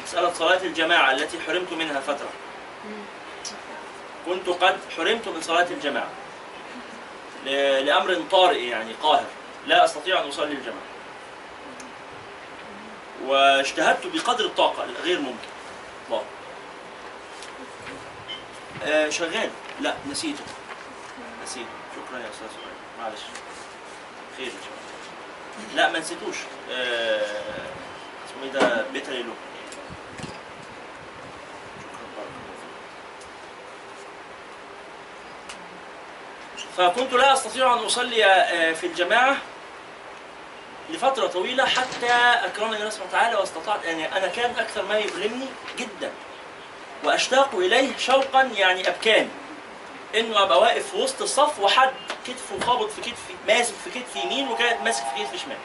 مسألة 0.04 0.34
صلاة 0.34 0.64
الجماعة 0.64 1.12
التي 1.12 1.40
حرمت 1.40 1.74
منها 1.74 2.00
فترة. 2.00 2.30
كنت 4.26 4.50
قد 4.50 4.78
حرمت 4.98 5.28
من 5.28 5.42
صلاة 5.42 5.68
الجماعة. 5.72 6.10
لأمر 7.46 8.24
طارئ 8.32 8.68
يعني 8.68 8.94
قاهر. 8.94 9.26
لا 9.68 9.86
أستطيع 9.86 10.22
أن 10.22 10.28
أصلي 10.28 10.54
الجماعة. 10.54 10.90
واجتهدت 13.26 14.08
بقدر 14.08 14.46
الطاقة 14.46 14.86
غير 15.04 15.20
ممكن. 15.20 15.50
آه 18.84 19.10
شغال. 19.10 19.50
لا 19.82 19.96
نسيته. 20.10 20.44
نسيته. 21.44 21.66
شكرا 21.96 22.20
يا 22.20 22.30
أستاذ 22.30 22.48
معلش. 23.00 23.22
خير 24.38 24.46
إن 24.46 24.52
شاء 24.52 24.72
الله 24.72 25.76
لا 25.76 25.92
ما 25.92 26.00
نسيتوش. 26.00 26.36
آه 26.72 27.22
اسمه 28.28 28.44
إيه 28.44 28.52
ده؟ 28.52 28.86
بيتر 28.94 29.12
له 29.12 29.34
شكرا 31.80 32.08
بارك 32.16 32.34
الله 32.40 32.56
فيك. 36.56 36.69
فكنت 36.80 37.14
لا 37.14 37.34
أستطيع 37.34 37.74
أن 37.74 37.80
أصلي 37.80 38.26
آه، 38.26 38.74
في 38.74 38.88
الجماعة 38.88 39.38
لفترة 40.90 41.28
طويلة 41.28 41.66
حتى 41.66 42.12
أكرمني 42.46 42.78
الله 42.78 42.90
سبحانه 42.90 43.10
وتعالى 43.10 43.36
واستطعت 43.36 43.86
يعني 43.86 44.18
أنا 44.18 44.28
كان 44.28 44.52
أكثر 44.60 44.86
ما 44.86 44.98
يؤلمني 44.98 45.46
جدا 45.78 46.12
وأشتاق 47.04 47.56
إليه 47.56 47.98
شوقا 47.98 48.42
يعني 48.42 48.90
ابكاني 48.90 49.30
إنه 50.16 50.44
أبقى 50.44 50.60
واقف 50.62 50.92
في 50.92 50.98
وسط 50.98 51.22
الصف 51.22 51.60
وحد 51.60 51.92
كتفه 52.28 52.60
خابط 52.66 52.90
في 52.90 53.02
كتفي 53.02 53.34
ماسك 53.48 53.74
في 53.84 54.00
كتفي 54.00 54.20
يمين 54.20 54.48
وكان 54.48 54.84
ماسك 54.84 55.04
في 55.04 55.24
كتفي 55.24 55.38
شمال. 55.38 55.58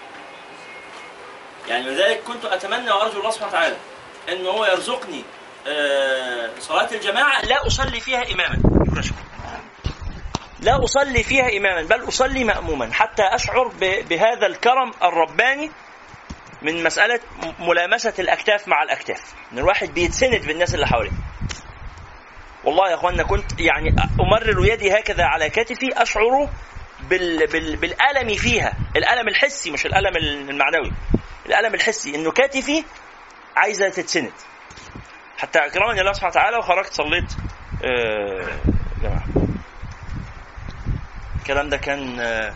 يعني 1.69 1.85
لذلك 1.85 2.23
كنت 2.27 2.45
أتمنى 2.45 2.91
وأرجو 2.91 3.19
الله 3.19 3.31
سبحانه 3.31 3.51
وتعالى 3.53 3.77
إن 4.29 4.47
هو 4.47 4.65
يرزقني 4.65 5.23
آه، 5.67 6.51
صلاة 6.61 6.89
الجماعة 6.93 7.45
لا 7.45 7.67
أصلي 7.67 8.01
فيها 8.01 8.23
شكرا 8.89 9.03
شكرا. 9.03 9.34
لا 10.65 10.85
أصلي 10.85 11.23
فيها 11.23 11.57
إماما 11.57 11.83
بل 11.83 12.09
أصلي 12.09 12.45
مأموما. 12.45 12.93
حتى 12.93 13.23
أشعر 13.23 13.69
ب- 13.69 14.09
بهذا 14.09 14.47
الكرم 14.47 14.91
الرباني 15.03 15.71
من 16.63 16.83
مسألة 16.85 17.21
م- 17.43 17.69
ملامسة 17.69 18.13
الأكتاف 18.19 18.69
مع 18.69 18.83
الأكتاف. 18.83 19.35
إن 19.53 19.59
الواحد 19.59 19.95
بيتسند 19.95 20.47
بالناس 20.47 20.75
اللي 20.75 20.87
حواليه. 20.87 21.11
والله 22.65 22.91
يا 22.91 22.95
أخوانا 22.95 23.23
كنت 23.23 23.61
يعني 23.61 23.97
أمرر 24.21 24.67
يدي 24.67 24.93
هكذا 24.99 25.25
على 25.25 25.51
كتفي 25.51 26.03
أشعر 26.03 26.49
بال 27.01 27.47
بال 27.47 27.77
بالألم 27.77 28.35
فيها. 28.35 28.73
الألم 28.97 29.29
الحسي 29.29 29.71
مش 29.71 29.87
الألم 29.87 30.17
المعنوي. 30.17 30.93
الألم 31.47 31.75
الحسي 31.75 32.15
إنه 32.15 32.31
كتفي 32.33 32.85
عايزة 33.57 33.89
تتسند. 33.89 34.33
حتى 35.39 35.59
أكرمني 35.59 36.01
الله 36.01 36.13
سبحانه 36.13 36.31
وتعالى 36.31 36.57
وخرجت 36.57 36.93
صليت 36.93 37.33
آه، 37.85 38.59
الكلام 41.45 41.69
ده 41.69 41.77
كان 41.77 42.21
آه، 42.21 42.55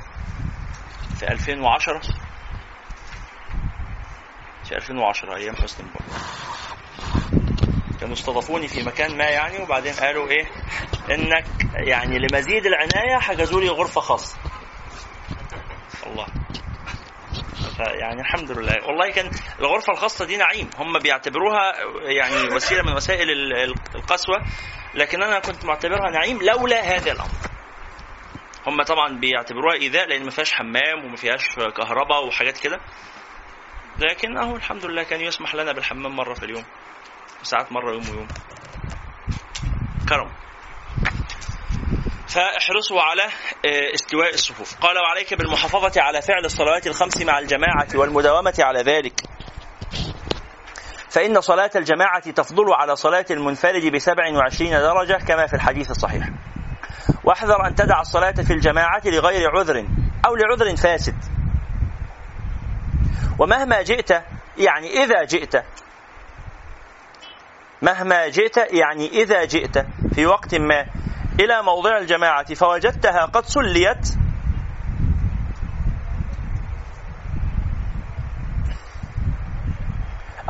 في 1.19 1.29
2010 1.29 2.01
في 4.65 4.77
2010 4.77 5.37
أيام 5.37 5.57
حسني 5.57 5.87
مبارك. 5.87 6.23
كانوا 8.01 8.15
استضافوني 8.15 8.69
في 8.69 8.83
مكان 8.83 9.17
ما 9.19 9.25
يعني 9.25 9.59
وبعدين 9.63 9.93
قالوا 9.95 10.29
إيه؟ 10.31 10.47
إنك 11.11 11.45
يعني 11.75 12.19
لمزيد 12.19 12.67
العناية 12.67 13.19
حجزوا 13.21 13.61
لي 13.61 13.69
غرفة 13.69 14.01
خاصة. 14.01 14.37
الله. 16.07 16.27
يعني 18.01 18.21
الحمد 18.21 18.51
لله. 18.51 18.77
والله 18.87 19.11
كان 19.11 19.31
الغرفة 19.61 19.93
الخاصة 19.93 20.25
دي 20.25 20.37
نعيم. 20.37 20.71
هم 20.79 20.99
بيعتبروها 20.99 21.73
يعني 22.03 22.55
وسيلة 22.55 22.83
من 22.83 22.93
وسائل 22.93 23.31
ال- 23.31 23.53
ال- 23.53 23.75
القسوة. 23.95 24.37
لكن 24.95 25.23
أنا 25.23 25.39
كنت 25.39 25.65
معتبرها 25.65 26.11
نعيم 26.11 26.43
لولا 26.43 26.81
هذا 26.97 27.13
الأمر. 27.13 27.48
هم 28.69 28.83
طبعا 28.83 29.19
بيعتبروها 29.21 29.75
إيذاء 29.75 30.09
لأن 30.09 30.25
ما 30.25 30.31
فيهاش 30.31 30.53
حمام 30.53 31.05
وما 31.05 31.17
فيهاش 31.17 31.43
كهرباء 31.77 32.27
وحاجات 32.27 32.59
كده. 32.59 32.81
لكن 33.99 34.37
أهو 34.37 34.57
الحمد 34.57 34.87
لله 34.87 35.03
كان 35.03 35.21
يسمح 35.21 35.55
لنا 35.55 35.73
بالحمام 35.73 36.17
مرة 36.17 36.35
في 36.35 36.43
اليوم 36.43 36.65
وساعات 37.43 37.73
مرة 37.73 37.93
يوم 37.93 38.11
ويوم. 38.11 38.29
كرم. 40.09 40.31
فاحرصوا 42.29 43.01
على 43.01 43.23
آه، 43.67 43.95
استواء 43.95 44.35
الصفوف. 44.35 44.79
قال 44.81 44.99
وعليك 44.99 45.35
بالمحافظة 45.35 46.03
على 46.03 46.23
فعل 46.23 46.45
الصلوات 46.45 46.87
الخمس 46.87 47.23
مع 47.23 47.39
الجماعة 47.39 47.89
والمداومة 47.95 48.55
على 48.59 48.81
ذلك. 48.83 49.21
فإن 51.11 51.41
صلاة 51.41 51.71
الجماعة 51.77 52.31
تفضل 52.31 52.73
على 52.73 52.97
صلاة 52.97 53.27
المنفرد 53.31 53.93
بسبع 53.93 54.33
وعشرين 54.33 54.71
درجة 54.71 55.25
كما 55.29 55.47
في 55.47 55.55
الحديث 55.55 55.91
الصحيح. 55.91 56.29
واحذر 57.25 57.67
أن 57.67 57.75
تدع 57.75 58.01
الصلاة 58.01 58.33
في 58.33 58.53
الجماعة 58.53 59.03
لغير 59.05 59.51
عذر 59.57 59.87
أو 60.27 60.37
لعذر 60.37 60.77
فاسد. 60.77 61.15
ومهما 63.39 63.83
جئت 63.83 64.11
يعني 64.59 65.05
إذا 65.05 65.25
جئت. 65.25 65.65
مهما 67.83 68.29
جئت 68.29 68.57
يعني 68.57 69.09
إذا 69.09 69.45
جئت. 69.45 69.79
في 70.15 70.27
وقت 70.27 70.55
ما. 70.55 70.87
إلى 71.41 71.63
موضع 71.63 71.99
الجماعة 71.99 72.55
فوجدتها 72.55 73.25
قد 73.25 73.45
سليت. 73.45 74.09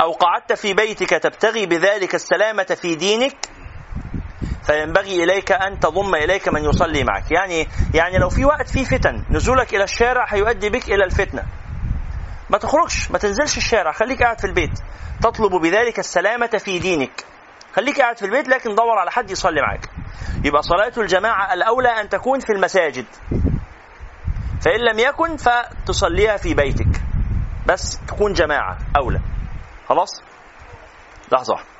أو 0.00 0.12
قعدت 0.12 0.52
في 0.52 0.74
بيتك 0.74 1.10
تبتغي 1.10 1.66
بذلك 1.66 2.14
السلامة 2.14 2.76
في 2.80 2.94
دينك. 2.94 3.57
فينبغي 4.68 5.24
إليك 5.24 5.52
أن 5.52 5.80
تضم 5.80 6.14
إليك 6.14 6.48
من 6.48 6.64
يصلي 6.64 7.04
معك. 7.04 7.30
يعني 7.32 7.68
يعني 7.94 8.18
لو 8.18 8.28
في 8.28 8.44
وقت 8.44 8.68
فيه 8.68 8.84
فتن 8.84 9.24
نزولك 9.30 9.74
إلى 9.74 9.84
الشارع 9.84 10.26
هيؤدي 10.28 10.70
بك 10.70 10.88
إلى 10.88 11.04
الفتنة. 11.04 11.42
ما 12.50 12.58
تخرجش 12.58 13.10
ما 13.10 13.18
تنزلش 13.18 13.56
الشارع 13.56 13.92
خليك 13.92 14.22
قاعد 14.22 14.40
في 14.40 14.46
البيت. 14.46 14.78
تطلب 15.22 15.52
بذلك 15.62 15.98
السلامة 15.98 16.46
في 16.46 16.78
دينك. 16.78 17.24
خليك 17.72 18.00
قاعد 18.00 18.18
في 18.18 18.24
البيت 18.24 18.48
لكن 18.48 18.74
دور 18.74 18.98
على 18.98 19.10
حد 19.10 19.30
يصلي 19.30 19.60
معاك 19.60 19.88
يبقى 20.44 20.62
صلاة 20.62 20.92
الجماعة 20.98 21.54
الأولى 21.54 21.88
أن 21.88 22.08
تكون 22.08 22.40
في 22.40 22.52
المساجد. 22.52 23.06
فإن 24.60 24.80
لم 24.80 24.98
يكن 24.98 25.36
فتصليها 25.36 26.36
في 26.36 26.54
بيتك. 26.54 27.00
بس 27.66 28.00
تكون 28.08 28.32
جماعة 28.32 28.78
أولى. 28.96 29.20
خلاص؟ 29.88 30.22
لحظة 31.32 31.52
واحدة. 31.52 31.77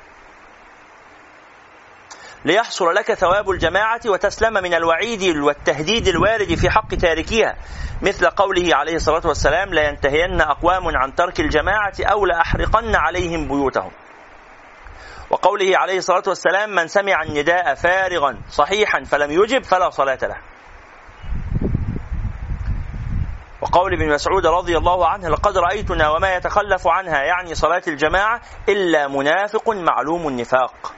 ليحصل 2.45 2.93
لك 2.93 3.13
ثواب 3.13 3.49
الجماعة 3.49 4.01
وتسلم 4.05 4.53
من 4.53 4.73
الوعيد 4.73 5.37
والتهديد 5.37 6.07
الوارد 6.07 6.55
في 6.55 6.69
حق 6.69 6.95
تاركيها. 6.95 7.55
مثل 8.01 8.29
قوله 8.29 8.75
عليه 8.75 8.95
الصلاة 8.95 9.27
والسلام 9.27 9.73
لا 9.73 9.89
ينتهين 9.89 10.41
أقوام 10.41 10.97
عن 10.97 11.15
ترك 11.15 11.39
الجماعة 11.39 11.93
أو 11.99 12.25
لأحرقن 12.25 12.95
عليهم 12.95 13.47
بيوتهم. 13.47 13.91
وقوله 15.29 15.77
عليه 15.77 15.97
الصلاة 15.97 16.23
والسلام 16.27 16.69
من 16.69 16.87
سمع 16.87 17.23
النداء 17.23 17.75
فارغا 17.75 18.37
صحيحا 18.49 19.03
فلم 19.03 19.31
يجب 19.31 19.63
فلا 19.63 19.89
صلاة 19.89 20.19
له. 20.23 20.37
وقول 23.61 23.93
ابن 23.93 24.13
مسعود 24.13 24.45
رضي 24.45 24.77
الله 24.77 25.07
عنه 25.07 25.29
لقد 25.29 25.57
رأيتنا 25.57 26.09
وما 26.09 26.35
يتخلف 26.35 26.87
عنها 26.87 27.23
يعني 27.23 27.55
صلاة 27.55 27.81
الجماعة 27.87 28.41
إلا 28.69 29.07
منافق 29.07 29.69
معلوم 29.69 30.27
النفاق. 30.27 30.93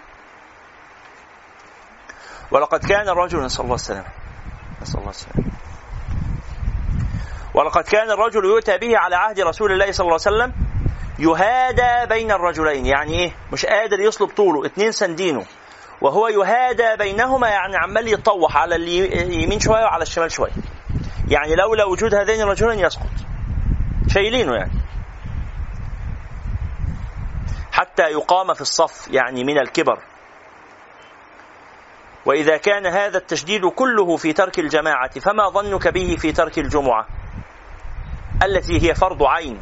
ولقد 2.52 2.80
كان 2.80 3.10
الرجل 3.10 3.44
نسأل 3.44 3.64
الله 3.64 3.76
السلامة. 3.76 4.08
نسأل 4.82 5.00
الله 5.00 5.10
السلامة. 5.10 5.52
ولقد 7.54 7.84
كان 7.84 8.12
الرجل 8.12 8.46
يؤتى 8.46 8.78
به 8.78 8.98
على 8.98 9.16
عهد 9.16 9.40
رسول 9.40 9.72
الله 9.72 9.92
صلى 9.92 10.04
الله 10.04 10.20
عليه 10.26 10.38
وسلم 10.38 10.54
يهادى 11.20 12.10
بين 12.10 12.32
الرجلين. 12.32 12.86
يعني 12.86 13.14
إيه؟ 13.14 13.32
مش 13.54 13.66
قادر 13.66 14.00
يصلب 14.00 14.30
طوله. 14.30 14.66
اتنين 14.66 14.92
سندينه. 14.92 15.46
وهو 16.02 16.28
يهادى 16.28 16.96
بينهما 16.98 17.50
يعني 17.50 17.78
عمال 17.78 18.08
يتطوح 18.08 18.58
على 18.58 18.76
اليمين 18.76 19.60
شوية 19.60 19.84
وعلى 19.84 20.04
الشمال 20.04 20.32
شوية. 20.32 20.52
يعني 21.28 21.56
لولا 21.56 21.86
وجود 21.86 22.16
هذين 22.16 22.42
الرجلين 22.42 22.80
يسقط. 22.80 23.10
شايلينه 24.08 24.56
يعني. 24.56 24.72
حتى 27.72 28.04
يقام 28.04 28.54
في 28.54 28.62
الصف 28.62 29.08
يعني 29.12 29.44
من 29.44 29.58
الكبر. 29.58 30.00
وإذا 32.32 32.58
كان 32.58 32.86
هذا 32.86 33.18
التشديد 33.18 33.66
كله 33.66 34.18
في 34.18 34.34
ترك 34.34 34.60
الجماعة 34.60 35.20
فما 35.20 35.50
ظنك 35.50 35.88
به 35.88 36.16
في 36.16 36.32
ترك 36.32 36.60
الجمعة؟ 36.60 37.08
التي 38.44 38.90
هي 38.90 38.96
فرض 38.96 39.24
عين. 39.24 39.62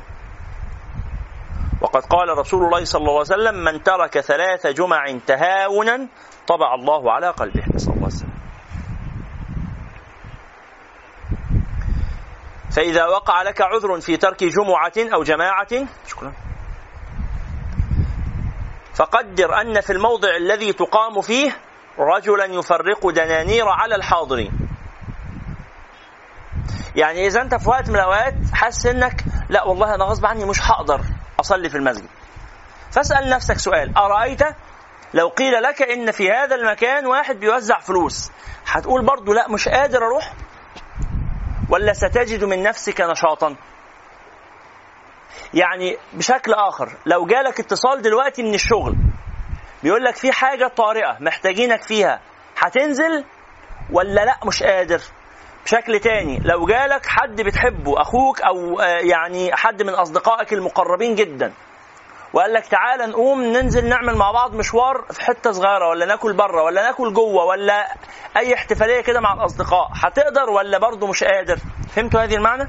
وقد 1.82 2.06
قال 2.06 2.38
رسول 2.38 2.66
الله 2.66 2.84
صلى 2.86 3.00
الله 3.00 3.12
عليه 3.12 3.22
وسلم 3.22 3.56
من 3.64 3.84
ترك 3.84 4.20
ثلاث 4.20 4.68
جمع 4.68 5.18
تهاونا 5.28 6.08
طبع 6.48 6.76
الله 6.76 7.12
على 7.12 7.30
قلبه. 7.30 7.64
نسأل 7.74 7.94
الله 7.94 8.08
السلام 8.08 8.34
فإذا 12.72 13.06
وقع 13.06 13.42
لك 13.42 13.62
عذر 13.62 14.00
في 14.00 14.18
ترك 14.18 14.44
جمعة 14.44 15.14
أو 15.14 15.24
جماعة 15.24 15.88
شكرا. 16.08 16.34
فقدر 18.94 19.62
أن 19.62 19.82
في 19.82 19.94
الموضع 19.94 20.36
الذي 20.36 20.74
تقام 20.74 21.22
فيه 21.22 21.69
رجلا 22.00 22.46
يفرق 22.46 23.10
دنانير 23.10 23.70
على 23.70 23.96
الحاضرين. 23.96 24.52
يعني 26.96 27.28
إذا 27.28 27.42
أنت 27.42 27.56
في 27.56 27.70
وقت 27.70 27.90
من 27.90 27.96
الأوقات 27.96 28.34
حاسس 28.54 28.86
إنك 28.86 29.24
لا 29.50 29.64
والله 29.64 29.96
أنا 29.96 30.06
غصب 30.06 30.26
عني 30.26 30.46
مش 30.46 30.60
هقدر 30.62 31.02
أصلي 31.40 31.70
في 31.70 31.78
المسجد. 31.78 32.08
فاسأل 32.92 33.30
نفسك 33.30 33.58
سؤال 33.58 33.98
أرأيت 33.98 34.42
لو 35.14 35.28
قيل 35.28 35.64
لك 35.64 35.82
إن 35.82 36.12
في 36.12 36.32
هذا 36.32 36.56
المكان 36.56 37.06
واحد 37.06 37.40
بيوزع 37.40 37.80
فلوس 37.80 38.32
هتقول 38.68 39.06
برضه 39.06 39.34
لا 39.34 39.50
مش 39.50 39.70
قادر 39.70 39.98
أروح؟ 39.98 40.34
ولا 41.70 41.94
ستجد 41.94 42.44
من 42.44 42.64
نفسك 42.64 43.02
نشاطا؟ 43.02 43.56
يعني 45.54 45.98
بشكل 46.14 46.54
آخر 46.54 46.98
لو 47.06 47.26
جالك 47.26 47.60
اتصال 47.60 48.02
دلوقتي 48.02 48.44
من 48.44 48.54
الشغل 48.54 48.96
بيقول 49.84 50.04
لك 50.04 50.16
في 50.16 50.32
حاجة 50.32 50.68
طارئة 50.68 51.18
محتاجينك 51.20 51.82
فيها. 51.82 52.20
هتنزل 52.58 53.24
ولا 53.92 54.26
لأ؟ 54.26 54.36
مش 54.46 54.64
قادر. 54.64 55.02
بشكل 55.66 56.00
تاني 56.00 56.40
لو 56.46 56.66
جالك 56.66 57.06
حد 57.06 57.42
بتحبه 57.42 58.02
أخوك 58.02 58.42
أو 58.42 58.80
يعني 58.82 59.56
حد 59.56 59.84
من 59.84 59.94
أصدقائك 59.94 60.54
المقربين 60.54 61.16
جدا 61.16 61.54
وقال 62.34 62.54
لك 62.54 62.66
تعالى 62.66 63.06
نقوم 63.06 63.44
ننزل 63.44 63.86
نعمل 63.90 64.16
مع 64.16 64.32
بعض 64.32 64.56
مشوار 64.56 65.06
في 65.12 65.22
حتة 65.22 65.52
صغيرة 65.52 65.90
ولا 65.90 66.06
ناكل 66.06 66.34
بره 66.34 66.64
ولا 66.64 66.82
ناكل 66.82 67.14
جوه 67.14 67.44
ولا 67.46 67.88
أي 68.38 68.54
احتفالية 68.54 69.02
كده 69.02 69.20
مع 69.20 69.34
الأصدقاء 69.34 69.90
هتقدر 69.96 70.50
ولا 70.50 70.78
برضه 70.78 71.08
مش 71.08 71.24
قادر؟ 71.24 71.58
فهمتوا 71.96 72.22
هذه 72.24 72.36
المعنى؟ 72.36 72.68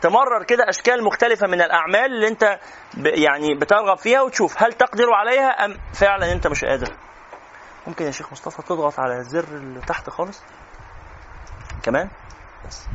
تمرر 0.00 0.42
كده 0.42 0.68
أشكال 0.68 1.04
مختلفة 1.04 1.46
من 1.46 1.60
الأعمال 1.62 2.04
اللي 2.04 2.28
أنت 2.28 2.58
يعني 2.96 3.54
بترغب 3.54 3.98
فيها 3.98 4.20
وتشوف 4.22 4.62
هل 4.62 4.72
تقدر 4.72 5.12
عليها 5.12 5.64
أم 5.64 5.76
فعلا 5.92 6.32
أنت 6.32 6.46
مش 6.46 6.64
قادر. 6.64 6.92
ممكن 7.86 8.06
يا 8.06 8.10
شيخ 8.10 8.32
مصطفى 8.32 8.62
تضغط 8.62 9.00
على 9.00 9.18
الزر 9.18 9.44
اللي 9.44 9.80
تحت 9.80 10.10
خالص؟ 10.10 10.42
كمان؟ 11.82 12.08
بس. 12.68 12.86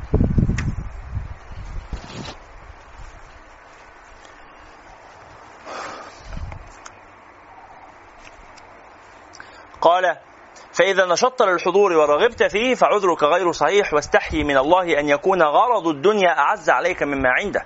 قال 9.82 10.18
فإذا 10.76 11.06
نشطت 11.06 11.42
للحضور 11.42 11.94
ورغبت 11.94 12.44
فيه 12.44 12.76
فعذرك 12.76 13.24
غير 13.24 13.52
صحيح 13.52 13.94
واستحي 13.94 14.44
من 14.44 14.58
الله 14.58 15.00
أن 15.00 15.10
يكون 15.10 15.42
غرض 15.44 15.88
الدنيا 15.88 16.40
أعز 16.40 16.70
عليك 16.70 17.04
مما 17.04 17.30
عنده. 17.30 17.66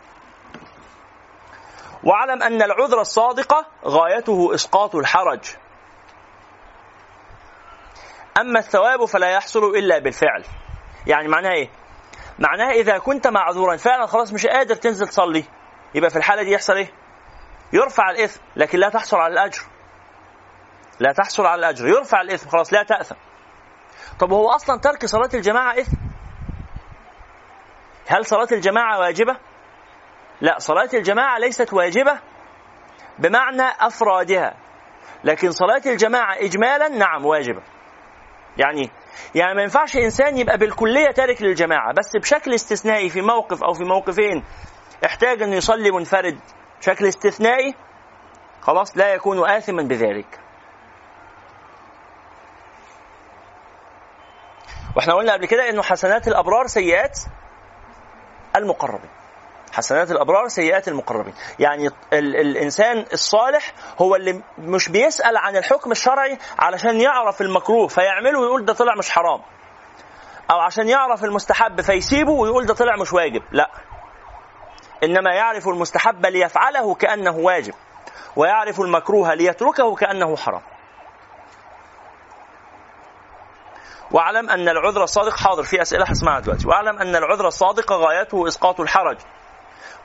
واعلم 2.04 2.44
أن 2.44 2.62
العذر 2.62 3.02
الصادق 3.02 3.66
غايته 3.86 4.56
إسقاط 4.56 4.96
الحرج. 4.96 5.40
أما 8.42 8.60
الثواب 8.60 9.06
فلا 9.06 9.30
يحصل 9.30 9.64
إلا 9.64 10.00
بالفعل. 10.00 10.44
يعني 11.08 11.28
معناها 11.28 11.54
إيه؟ 11.54 11.70
معناها 12.40 12.72
إذا 12.72 12.98
كنت 12.98 13.28
معذورا 13.28 13.78
فعلا 13.78 14.06
خلاص 14.06 14.34
مش 14.34 14.48
قادر 14.48 14.76
تنزل 14.76 15.08
تصلي. 15.08 15.44
يبقى 15.96 16.10
في 16.10 16.16
الحالة 16.16 16.44
دي 16.44 16.52
يحصل 16.52 16.74
إيه؟ 16.74 16.92
يرفع 17.74 18.10
الإثم 18.10 18.42
لكن 18.56 18.80
لا 18.80 18.90
تحصل 18.90 19.18
على 19.18 19.34
الأجر. 19.34 19.62
لا 21.00 21.12
تحصل 21.12 21.46
على 21.46 21.60
الأجر. 21.60 21.88
يرفع 21.88 22.22
الإثم 22.22 22.50
خلاص 22.50 22.74
لا 22.74 22.84
تأثم. 22.84 23.16
طب 24.20 24.32
هو 24.32 24.50
أصلا 24.50 24.80
ترك 24.80 25.06
صلاة 25.06 25.30
الجماعة 25.34 25.80
إثم؟ 25.80 25.98
هل 28.08 28.26
صلاة 28.26 28.48
الجماعة 28.52 29.00
واجبة؟ 29.00 29.38
لا 30.42 30.60
صلاة 30.60 30.90
الجماعة 30.94 31.38
ليست 31.40 31.74
واجبة 31.74 32.20
بمعنى 33.20 33.64
أفرادها 33.80 34.56
لكن 35.24 35.52
صلاة 35.52 35.82
الجماعة 35.86 36.36
إجمالا 36.38 36.88
نعم 36.88 37.26
واجبة. 37.26 37.62
يعني 38.58 38.90
يعني 39.36 39.56
ما 39.56 39.62
ينفعش 39.62 39.96
إنسان 39.98 40.38
يبقى 40.38 40.58
بالكلية 40.58 41.12
تارك 41.12 41.42
للجماعة 41.42 41.94
بس 41.94 42.18
بشكل 42.22 42.54
استثنائي 42.54 43.10
في 43.10 43.22
موقف 43.22 43.64
أو 43.64 43.74
في 43.74 43.84
موقفين 43.84 44.44
احتاج 45.06 45.42
أن 45.42 45.54
يصلي 45.54 45.92
منفرد. 45.92 46.40
بشكل 46.80 47.06
استثنائي 47.06 47.76
خلاص 48.62 48.98
لا 48.98 49.14
يكون 49.14 49.50
آثما 49.50 49.84
بذلك. 49.84 50.40
وإحنا 54.96 55.14
قلنا 55.14 55.34
قبل 55.34 55.46
كده 55.46 55.70
إنه 55.70 55.82
حسنات 55.82 56.28
الأبرار 56.28 56.68
سيئات 56.68 57.20
المقربين. 58.56 59.10
حسنات 59.74 60.12
الأبرار 60.12 60.48
سيئات 60.48 60.88
المقربين. 60.88 61.34
يعني 61.60 61.88
ال 62.14 62.36
الإنسان 62.36 63.06
الصالح 63.14 63.74
هو 64.02 64.16
اللي 64.16 64.42
مش 64.58 64.90
بيسأل 64.90 65.38
عن 65.38 65.56
الحكم 65.58 65.92
الشرعي 65.92 66.38
علشان 66.60 67.02
يعرف 67.02 67.42
المكروه 67.42 67.88
فيعمله 67.88 68.40
ويقول 68.40 68.66
ده 68.66 68.74
طلع 68.74 68.96
مش 68.96 69.12
حرام. 69.12 69.42
أو 70.52 70.60
عشان 70.60 70.90
يعرف 70.90 71.24
المستحب 71.24 71.82
فيسيبه 71.82 72.32
ويقول 72.32 72.66
ده 72.66 72.74
طلع 72.74 72.96
مش 72.96 73.14
واجب. 73.14 73.42
لا. 73.52 73.70
إنما 75.04 75.34
يعرف 75.34 75.68
المستحب 75.68 76.26
ليفعله 76.26 76.96
كأنه 76.96 77.38
واجب. 77.38 77.74
ويعرف 78.36 78.82
المكروه 78.82 79.34
ليتركه 79.34 79.96
كأنه 79.96 80.36
حرام. 80.36 80.62
واعلم 84.12 84.50
أن 84.50 84.70
العذر 84.70 85.04
الصادق 85.04 85.38
حاضر 85.38 85.64
في 85.64 85.82
أسئلة 85.82 86.06
هسمعها 86.06 86.40
دلوقتي. 86.40 86.68
واعلم 86.68 87.00
أن 87.00 87.16
العذر 87.16 87.48
الصادق 87.48 87.92
غايته 87.94 88.48
إسقاط 88.48 88.80
الحرج. 88.80 89.18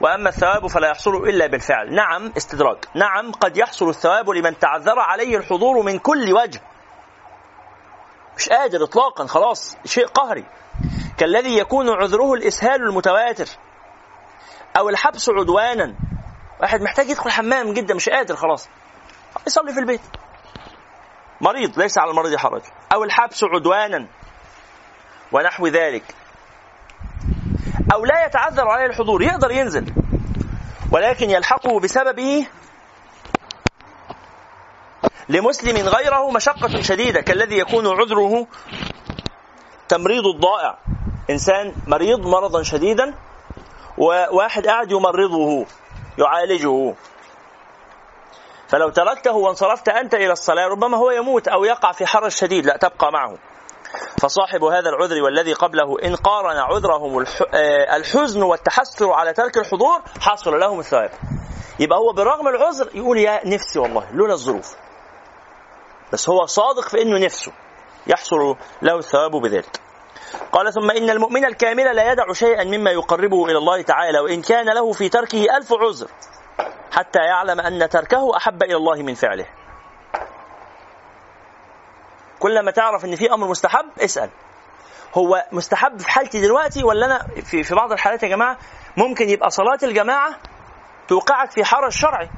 وأما 0.00 0.28
الثواب 0.28 0.66
فلا 0.66 0.88
يحصل 0.88 1.10
إلا 1.10 1.46
بالفعل. 1.46 1.94
نعم 1.94 2.32
استدراج. 2.36 2.78
نعم 2.94 3.32
قد 3.32 3.56
يحصل 3.56 3.88
الثواب 3.88 4.30
لمن 4.30 4.58
تعذر 4.58 4.98
عليه 4.98 5.36
الحضور 5.36 5.82
من 5.82 5.98
كل 5.98 6.32
وجه. 6.32 6.62
مش 8.36 8.48
قادر 8.48 8.84
اطلاقا 8.84 9.26
خلاص 9.26 9.76
شيء 9.84 10.06
قهري. 10.06 10.44
كالذي 11.18 11.58
يكون 11.58 11.88
عذره 11.88 12.34
الإسهال 12.34 12.82
المتواتر 12.82 13.46
أو 14.78 14.88
الحبس 14.88 15.30
عدوانا. 15.30 15.94
واحد 16.60 16.82
محتاج 16.82 17.10
يدخل 17.10 17.30
حمام 17.30 17.72
جدا 17.72 17.94
مش 17.94 18.08
قادر 18.08 18.36
خلاص. 18.36 18.68
يصلي 19.46 19.72
في 19.72 19.80
البيت. 19.80 20.00
مريض 21.44 21.78
ليس 21.78 21.98
على 21.98 22.10
المريض 22.10 22.36
حرج. 22.36 22.62
أو 22.92 23.04
الحبس 23.04 23.44
عدوانا 23.44 24.06
ونحو 25.32 25.66
ذلك. 25.66 26.14
أو 27.94 28.04
لا 28.04 28.26
يتعذر 28.26 28.68
عليه 28.68 28.86
الحضور 28.86 29.22
يقدر 29.22 29.50
ينزل. 29.50 29.94
ولكن 30.92 31.30
يلحقه 31.30 31.80
بسببه 31.80 32.46
لمسلم 35.28 35.88
غيره 35.88 36.30
مشقة 36.30 36.82
شديدة 36.82 37.20
كالذي 37.20 37.58
يكون 37.58 37.86
عذره 37.86 38.46
تمريض 39.88 40.26
الضائع. 40.26 40.78
إنسان 41.30 41.74
مريض 41.86 42.26
مرضا 42.26 42.62
شديدا 42.62 43.14
وواحد 43.98 44.66
قاعد 44.66 44.90
يمرضه 44.90 45.66
يعالجه. 46.18 46.94
فلو 48.74 48.90
تركته 48.90 49.32
وانصرفت 49.32 49.88
أنت 49.88 50.14
إلى 50.14 50.32
الصلاة 50.32 50.66
ربما 50.66 50.96
هو 50.96 51.10
يموت 51.10 51.48
أو 51.48 51.64
يقع 51.64 51.92
في 51.92 52.06
حرج 52.06 52.30
شديد 52.30 52.66
لا 52.66 52.76
تبقى 52.76 53.12
معه. 53.12 53.38
فصاحب 54.22 54.64
هذا 54.64 54.88
العذر 54.88 55.22
والذي 55.22 55.52
قبله 55.52 55.96
إن 56.04 56.16
قارن 56.16 56.56
عذرهم 56.56 57.24
آه، 57.54 57.96
الحزن 57.96 58.42
والتحسر 58.42 59.12
على 59.12 59.32
ترك 59.32 59.58
الحضور 59.58 60.02
حصل 60.20 60.60
لهم 60.60 60.80
الثواب. 60.80 61.10
يبقى 61.80 61.98
هو 61.98 62.12
بالرغم 62.12 62.48
العذر 62.48 62.90
يقول 62.94 63.18
يا 63.18 63.40
نفسي 63.46 63.78
والله 63.78 64.10
لولا 64.12 64.32
الظروف. 64.32 64.76
بس 66.12 66.28
هو 66.28 66.46
صادق 66.46 66.88
في 66.88 67.02
إنه 67.02 67.18
نفسه 67.18 67.52
يحصل 68.06 68.56
له 68.82 68.98
الثواب 68.98 69.30
بذلك. 69.30 69.80
قال 70.52 70.72
ثم 70.72 70.90
إن 70.90 71.10
المؤمن 71.10 71.44
الكامل 71.44 71.96
لا 71.96 72.12
يدع 72.12 72.32
شيئا 72.32 72.64
مما 72.64 72.90
يقربه 72.90 73.44
إلى 73.44 73.58
الله 73.58 73.82
تعالى 73.82 74.20
وإن 74.20 74.42
كان 74.42 74.66
له 74.66 74.92
في 74.92 75.08
تركه 75.08 75.46
ألف 75.56 75.72
عذر. 75.72 76.08
حتى 76.94 77.18
يعلم 77.18 77.60
أن 77.60 77.88
تركه 77.88 78.36
أحب 78.36 78.62
إلى 78.62 78.76
الله 78.76 79.02
من 79.02 79.14
فعله. 79.14 79.46
كلما 82.38 82.70
تعرف 82.70 83.04
إن 83.04 83.16
في 83.16 83.32
أمر 83.32 83.48
مستحب 83.48 83.86
اسأل. 83.98 84.30
هو 85.14 85.44
مستحب 85.52 85.98
في 85.98 86.10
حالتي 86.10 86.40
دلوقتي 86.40 86.84
ولا 86.84 87.06
أنا 87.06 87.18
في 87.42 87.62
في 87.62 87.74
بعض 87.74 87.92
الحالات 87.92 88.22
يا 88.22 88.28
جماعة 88.28 88.58
ممكن 88.96 89.28
يبقى 89.28 89.50
صلاة 89.50 89.78
الجماعة 89.82 90.34
توقعك 91.08 91.50
في 91.50 91.64
حرج 91.64 91.92
شرعي. 91.92 92.30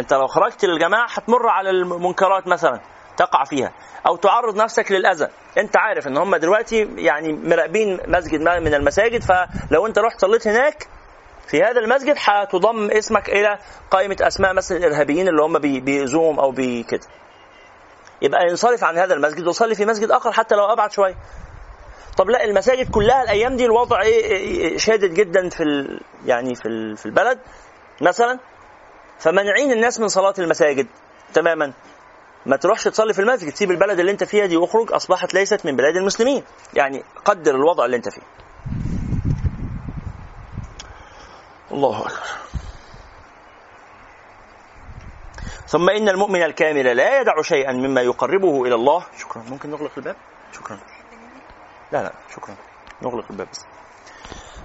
أنت 0.00 0.14
لو 0.14 0.26
خرجت 0.26 0.64
للجماعة 0.64 1.06
هتمر 1.10 1.48
على 1.48 1.70
المنكرات 1.70 2.46
مثلا 2.46 2.80
تقع 3.16 3.44
فيها 3.44 3.72
أو 4.06 4.16
تعرض 4.16 4.56
نفسك 4.56 4.92
للأذى. 4.92 5.28
أنت 5.58 5.76
عارف 5.76 6.06
إن 6.06 6.16
هم 6.16 6.36
دلوقتي 6.36 6.88
يعني 6.96 7.32
مراقبين 7.32 8.00
مسجد 8.06 8.40
من 8.40 8.74
المساجد 8.74 9.22
فلو 9.22 9.86
أنت 9.86 9.98
رحت 9.98 10.20
صليت 10.20 10.48
هناك 10.48 10.88
في 11.46 11.62
هذا 11.62 11.80
المسجد 11.80 12.14
هتضم 12.18 12.90
اسمك 12.90 13.28
إلى 13.28 13.58
قائمة 13.90 14.16
أسماء 14.20 14.54
مثلا 14.54 14.78
الإرهابيين 14.78 15.28
اللي 15.28 15.42
هم 15.42 15.58
بيأذوهم 15.58 16.40
أو 16.40 16.50
بكده 16.56 17.06
يبقى 18.22 18.48
ينصرف 18.48 18.84
عن 18.84 18.98
هذا 18.98 19.14
المسجد 19.14 19.46
ويصلي 19.46 19.74
في 19.74 19.84
مسجد 19.86 20.10
آخر 20.10 20.32
حتى 20.32 20.54
لو 20.54 20.64
أبعد 20.72 20.92
شوية. 20.92 21.14
طب 22.16 22.30
لا 22.30 22.44
المساجد 22.44 22.90
كلها 22.90 23.22
الأيام 23.22 23.56
دي 23.56 23.64
الوضع 23.64 24.02
إيه 24.02 24.78
شادد 24.78 25.14
جدا 25.14 25.48
في 25.48 25.62
ال 25.62 26.00
يعني 26.26 26.54
في 26.54 26.96
في 26.96 27.06
البلد 27.06 27.38
مثلا. 28.00 28.38
فمنعين 29.18 29.72
الناس 29.72 30.00
من 30.00 30.08
صلاة 30.08 30.34
المساجد 30.38 30.86
تماما. 31.34 31.72
ما 32.46 32.56
تروحش 32.56 32.84
تصلي 32.84 33.12
في 33.14 33.18
المسجد 33.20 33.52
تسيب 33.52 33.70
البلد 33.70 33.98
اللي 34.00 34.12
أنت 34.12 34.24
فيها 34.24 34.46
دي 34.46 34.56
وأخرج 34.56 34.92
أصبحت 34.92 35.34
ليست 35.34 35.66
من 35.66 35.76
بلاد 35.76 35.96
المسلمين. 35.96 36.44
يعني 36.74 37.04
قدر 37.24 37.54
الوضع 37.54 37.84
اللي 37.84 37.96
أنت 37.96 38.08
فيه. 38.08 38.22
الله 41.74 42.00
أكبر. 42.00 42.44
ثم 45.66 45.90
إن 45.90 46.08
المؤمن 46.08 46.42
الكامل 46.42 46.96
لا 46.96 47.20
يدع 47.20 47.42
شيئا 47.42 47.72
مما 47.72 48.00
يقربه 48.00 48.64
إلى 48.64 48.74
الله. 48.74 49.06
شكرا. 49.18 49.42
ممكن 49.42 49.70
نغلق 49.70 49.90
الباب؟ 49.96 50.16
شكرا. 50.52 50.78
لا 51.92 52.02
لا 52.02 52.12
شكرا. 52.36 52.56
نغلق 53.02 53.24
الباب 53.30 53.48
بس. 53.50 53.60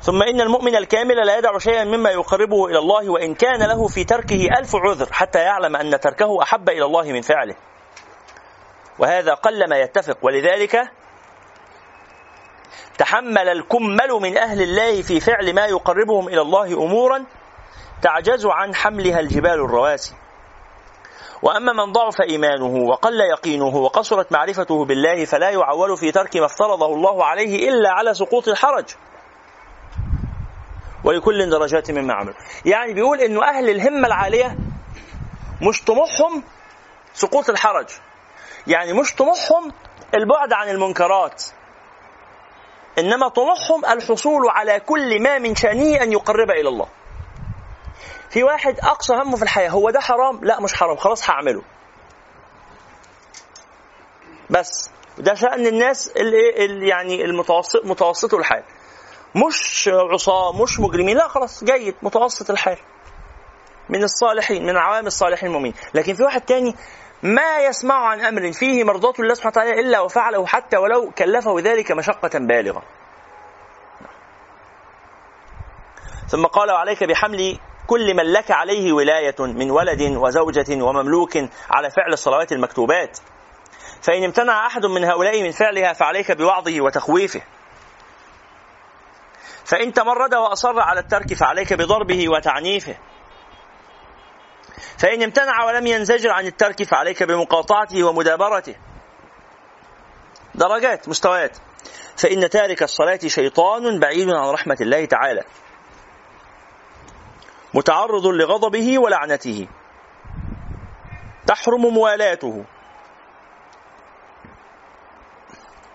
ثم 0.01 0.23
إن 0.23 0.41
المؤمن 0.41 0.75
الكامل 0.75 1.25
لا 1.25 1.37
يدع 1.37 1.57
شيئا 1.57 1.83
مما 1.83 2.09
يقربه 2.09 2.65
إلى 2.65 2.79
الله 2.79 3.09
وإن 3.09 3.35
كان 3.35 3.63
له 3.63 3.87
في 3.87 4.03
تركه 4.03 4.47
ألف 4.59 4.75
عذر 4.75 5.13
حتى 5.13 5.39
يعلم 5.39 5.75
أن 5.75 5.99
تركه 5.99 6.43
أحب 6.43 6.69
إلى 6.69 6.85
الله 6.85 7.11
من 7.11 7.21
فعله. 7.21 7.55
وهذا 8.99 9.33
قل 9.33 9.69
ما 9.69 9.77
يتفق. 9.77 10.17
ولذلك 10.21 10.91
تحمل 12.99 13.49
الكمل 13.49 14.09
من 14.21 14.38
أهل 14.38 14.62
الله 14.62 15.01
في 15.01 15.19
فعل 15.19 15.55
ما 15.55 15.65
يقربهم 15.65 16.27
إلى 16.27 16.41
الله 16.41 16.73
أمورا 16.73 17.25
تعجز 18.01 18.45
عن 18.45 18.75
حملها 18.75 19.19
الجبال 19.19 19.51
الرواسي. 19.51 20.13
وأما 21.41 21.73
من 21.73 21.91
ضعف 21.91 22.21
إيمانه 22.21 22.89
وقل 22.89 23.19
يقينه 23.21 23.75
وقصرت 23.75 24.31
معرفته 24.31 24.85
بالله 24.85 25.25
فلا 25.25 25.49
يعول 25.49 25.97
في 25.97 26.12
ترك 26.12 26.38
ما 26.38 26.45
افترضه 26.45 26.85
الله 26.85 27.25
عليه 27.25 27.69
إلا 27.69 27.89
على 27.89 28.13
سقوط 28.13 28.47
الحرج. 28.47 28.85
ولكل 31.03 31.49
درجات 31.49 31.91
مما 31.91 32.13
عمل 32.13 32.33
يعني 32.65 32.93
بيقول 32.93 33.19
إنه 33.19 33.43
أهل 33.43 33.69
الهمة 33.69 34.07
العالية 34.07 34.57
مش 35.69 35.83
طموحهم 35.83 36.43
سقوط 37.13 37.49
الحرج. 37.49 37.88
يعني 38.67 38.93
مش 38.93 39.15
طموحهم 39.15 39.71
البعد 40.15 40.53
عن 40.53 40.69
المنكرات. 40.69 41.43
إنما 42.99 43.27
طموحهم 43.27 43.85
الحصول 43.85 44.49
على 44.49 44.79
كل 44.79 45.23
ما 45.23 45.38
من 45.39 45.55
شانه 45.55 46.03
أن 46.03 46.12
يقرب 46.12 46.51
إلى 46.51 46.69
الله. 46.69 46.88
في 48.29 48.43
واحد 48.43 48.79
أقصى 48.79 49.13
همه 49.13 49.35
في 49.35 49.43
الحياة 49.43 49.69
هو 49.69 49.89
ده 49.89 49.99
حرام؟ 49.99 50.39
لا 50.43 50.62
مش 50.62 50.73
حرام 50.73 50.95
خلاص 50.97 51.29
هعمله. 51.29 51.62
بس 54.49 54.89
ده 55.17 55.33
شأن 55.33 55.65
الناس 55.67 56.12
اللي 56.17 56.88
يعني 56.88 57.25
المتوسط 57.25 57.85
متوسط 57.85 58.33
الحال. 58.33 58.63
مش 59.35 59.89
عصاة 60.13 60.63
مش 60.63 60.79
مجرمين 60.79 61.17
لا 61.17 61.27
خلاص 61.27 61.63
جيد 61.63 61.95
متوسط 62.01 62.49
الحال. 62.49 62.77
من 63.89 64.03
الصالحين 64.03 64.65
من 64.65 64.77
عوام 64.77 65.07
الصالحين 65.07 65.49
المؤمنين. 65.49 65.73
لكن 65.93 66.13
في 66.13 66.23
واحد 66.23 66.41
تاني 66.41 66.75
ما 67.23 67.58
يسمع 67.58 68.08
عن 68.08 68.21
أمر 68.21 68.51
فيه 68.51 68.84
مرضاة 68.84 69.13
الله 69.19 69.34
سبحانه 69.34 69.51
وتعالى 69.51 69.82
إلا 69.82 69.99
وفعله 69.99 70.45
حتى 70.45 70.77
ولو 70.77 71.12
كلفه 71.12 71.60
ذلك 71.60 71.91
مشقة 71.91 72.39
بالغة. 72.39 72.84
ثم 76.27 76.45
قال 76.45 76.71
وعليك 76.71 77.03
بحمل 77.03 77.60
كل 77.88 78.13
من 78.15 78.23
لك 78.23 78.51
عليه 78.51 78.93
ولاية 78.93 79.36
من 79.39 79.71
ولد 79.71 80.01
وزوجة 80.01 80.84
ومملوك 80.84 81.38
على 81.69 81.89
فعل 81.89 82.13
الصلوات 82.13 82.51
المكتوبات. 82.51 83.19
فإن 84.01 84.23
امتنع 84.23 84.67
أحد 84.67 84.86
من 84.86 85.03
هؤلاء 85.03 85.43
من 85.43 85.51
فعلها 85.51 85.93
فعليك 85.93 86.32
بوعظه 86.32 86.82
وتخويفه. 86.82 87.41
فإن 89.65 89.93
تمرد 89.93 90.36
وأصر 90.36 90.79
على 90.79 90.99
الترك 90.99 91.34
فعليك 91.34 91.73
بضربه 91.73 92.29
وتعنيفه. 92.29 92.95
فإن 94.97 95.23
امتنع 95.23 95.65
ولم 95.65 95.88
ينزجر 95.88 96.32
عن 96.32 96.45
الترك 96.45 96.84
فعليك 96.84 97.23
بمقاطعته 97.23 98.03
ومدابرته. 98.03 98.75
درجات 100.55 101.10
مستويات. 101.10 101.58
فإن 102.17 102.49
تارك 102.49 102.84
الصلاة 102.84 103.19
شيطان 103.27 103.99
بعيد 103.99 104.29
عن 104.29 104.49
رحمة 104.53 104.77
الله 104.82 105.05
تعالى. 105.05 105.43
متعرض 107.73 108.25
لغضبه 108.25 108.99
ولعنته. 108.99 109.67
تحرم 111.47 111.82
موالاته. 111.82 112.65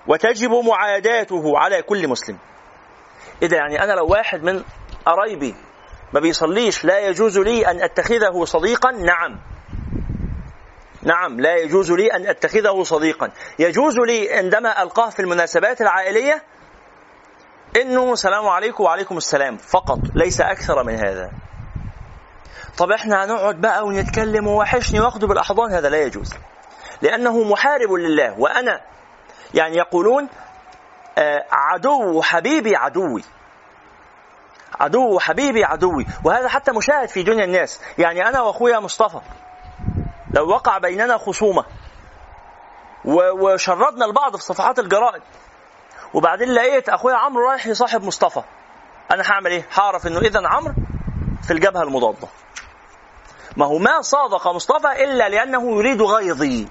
وتجب 0.07 0.51
معاداته 0.51 1.59
على 1.59 1.83
كل 1.83 2.09
مسلم. 2.09 2.39
ده 3.43 3.57
يعني 3.57 3.83
أنا 3.85 3.93
لو 3.93 4.07
واحد 4.07 4.43
من 4.43 4.65
قرايبي 5.07 5.55
ما 6.15 6.21
بيصليش. 6.21 6.85
لا 6.85 6.99
يجوز 6.99 7.39
لي 7.39 7.67
أن 7.71 7.83
أتخذه 7.83 8.45
صديقا. 8.45 8.91
نعم. 8.91 9.41
نعم. 11.03 11.41
لا 11.41 11.57
يجوز 11.57 11.93
لي 11.93 12.07
أن 12.07 12.27
أتخذه 12.27 12.83
صديقا. 12.83 13.31
يجوز 13.59 13.99
لي 13.99 14.33
عندما 14.33 14.83
ألقاه 14.83 15.11
في 15.11 15.21
المناسبات 15.21 15.81
العائلية 15.81 16.43
إنه 17.81 18.15
سلام 18.15 18.49
عليكم 18.49 18.85
وعليكم 18.85 19.17
السلام. 19.17 19.57
فقط. 19.57 19.99
ليس 20.15 20.41
أكثر 20.41 20.85
من 20.85 20.95
هذا. 20.95 21.31
طب 22.79 22.91
إحنا 22.91 23.25
هنقعد 23.25 23.61
بقى 23.61 23.87
ونتكلم 23.87 24.47
ووحشني 24.47 25.01
واخده 25.01 25.27
بالأحضان؟ 25.27 25.73
هذا 25.73 25.89
لا 25.89 25.99
يجوز. 26.03 26.35
لأنه 27.03 27.43
محارب 27.45 27.93
لله. 27.93 28.41
وأنا 28.41 28.81
يعني 29.55 29.77
يقولون 29.77 30.29
آه، 31.19 31.45
عدو 31.53 32.23
حبيبي 32.23 32.77
عدوي. 32.77 33.23
عدو 34.81 35.19
حبيبي 35.19 35.65
عدوي. 35.65 36.07
وهذا 36.25 36.49
حتى 36.49 36.73
مشاهد 36.73 37.09
في 37.09 37.23
دنيا 37.23 37.45
الناس. 37.45 37.81
يعني 37.99 38.29
أنا 38.29 38.41
وأخويا 38.41 38.79
مصطفى 38.79 39.21
لو 40.31 40.49
وقع 40.49 40.79
بيننا 40.79 41.19
خصومة 41.19 41.65
وشردنا 43.41 44.05
البعض 44.05 44.37
في 44.37 44.43
صفحات 44.43 44.79
الجرائد 44.79 45.23
وبعدين 46.15 46.53
لقيت 46.53 46.89
أخويا 46.89 47.15
عمرو 47.15 47.51
رايح 47.51 47.67
يصاحب 47.67 48.05
مصطفى. 48.05 48.43
أنا 49.11 49.23
هعمل 49.31 49.51
إيه؟ 49.51 49.69
هعرف 49.75 50.07
إنه 50.07 50.19
اذا 50.19 50.49
عمرو 50.49 50.75
في 51.43 51.51
الجبهة 51.51 51.83
المضادة. 51.83 52.29
ما 53.57 53.67
هو 53.67 53.79
ما 53.79 54.01
صادق 54.01 54.49
مصطفى 54.49 55.05
إلا 55.05 55.29
لأنه 55.29 55.79
يريد 55.79 56.03
غيظي. 56.03 56.69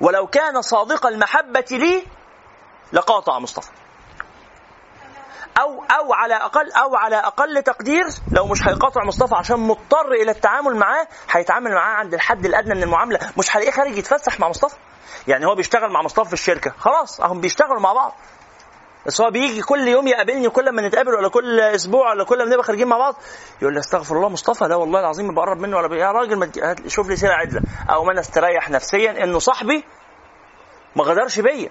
ولو 0.00 0.26
كان 0.26 0.62
صادق 0.62 1.06
المحبة 1.06 1.64
لي 1.70 2.06
لقاطع 2.92 3.38
مصطفى. 3.38 3.70
أو 5.60 5.84
أو 5.84 6.12
على 6.12 6.34
أقل 6.34 6.72
أو 6.72 6.96
على 6.96 7.16
أقل 7.16 7.62
تقدير 7.62 8.04
لو 8.32 8.46
مش 8.46 8.68
هيقاطع 8.68 9.04
مصطفى 9.04 9.34
عشان 9.34 9.56
مضطر 9.56 10.12
إلى 10.12 10.30
التعامل 10.30 10.76
معاه 10.76 11.06
هيتعامل 11.30 11.74
معاه 11.74 11.94
عند 11.94 12.14
الحد 12.14 12.44
الأدنى 12.46 12.74
من 12.74 12.82
المعاملة. 12.82 13.18
مش 13.38 13.56
هلاقيه 13.56 13.70
خارج 13.70 13.98
يتفسح 13.98 14.40
مع 14.40 14.48
مصطفى؟ 14.48 14.76
يعني 15.28 15.46
هو 15.46 15.54
بيشتغل 15.54 15.92
مع 15.92 16.02
مصطفى 16.02 16.26
في 16.28 16.32
الشركة. 16.32 16.72
خلاص 16.78 17.20
اهم 17.20 17.40
بيشتغلوا 17.40 17.80
مع 17.80 17.92
بعض. 17.92 18.14
بس 19.06 19.20
هو 19.20 19.30
بيجي 19.30 19.62
كل 19.62 19.88
يوم 19.88 20.06
يقابلني 20.08 20.48
كل 20.48 20.72
ما 20.74 20.88
نتقابل 20.88 21.14
ولا 21.14 21.28
كل 21.28 21.60
أسبوع 21.60 22.10
ولا 22.10 22.24
كل 22.24 22.38
ما 22.38 22.44
نبقى 22.44 22.62
خارجين 22.62 22.88
مع 22.88 22.98
بعض 22.98 23.14
يقول 23.62 23.74
لي 23.74 23.80
استغفر 23.80 24.16
الله 24.16 24.28
مصطفى 24.28 24.64
لا 24.64 24.76
والله 24.76 25.00
العظيم 25.00 25.26
ما 25.26 25.32
بقرب 25.32 25.58
منه 25.58 25.76
ولا 25.76 25.88
بي... 25.88 25.98
يا 25.98 26.12
راجل 26.12 26.36
ما 26.36 26.50
شوف 26.86 27.08
لي 27.08 27.16
سيرة 27.16 27.32
عدلة. 27.32 27.62
أو 27.90 28.04
ما 28.04 28.12
أنا 28.12 28.20
استريح 28.20 28.70
نفسيا 28.70 29.24
إنه 29.24 29.38
صاحبي 29.38 29.84
ما 30.96 31.04
غدرش 31.04 31.40
بيا. 31.40 31.70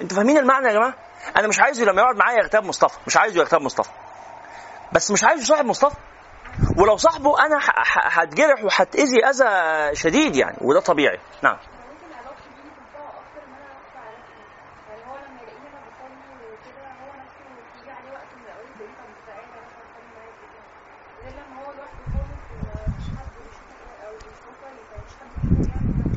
أنتوا 0.00 0.16
فاهمين 0.16 0.38
المعنى 0.38 0.68
يا 0.68 0.72
جماعة؟ 0.72 0.94
أنا 1.36 1.48
مش 1.48 1.60
عايزه 1.60 1.84
لما 1.84 2.02
يقعد 2.02 2.16
معايا 2.16 2.38
يغتاب 2.38 2.64
مصطفى 2.64 2.98
مش 3.06 3.16
عايزه 3.16 3.40
يغتاب 3.40 3.60
مصطفى. 3.60 3.90
بس 4.92 5.10
مش 5.10 5.24
عايزه 5.24 5.44
صاحب 5.44 5.64
مصطفى. 5.64 5.96
ولو 6.78 6.96
صاحبه 6.96 7.46
أنا 7.46 7.58
هتجرح 7.94 8.64
وهتأذي 8.64 9.24
أذى 9.26 9.94
شديد 9.96 10.36
يعني 10.36 10.56
وده 10.60 10.80
طبيعي. 10.80 11.18
نعم. 11.42 11.56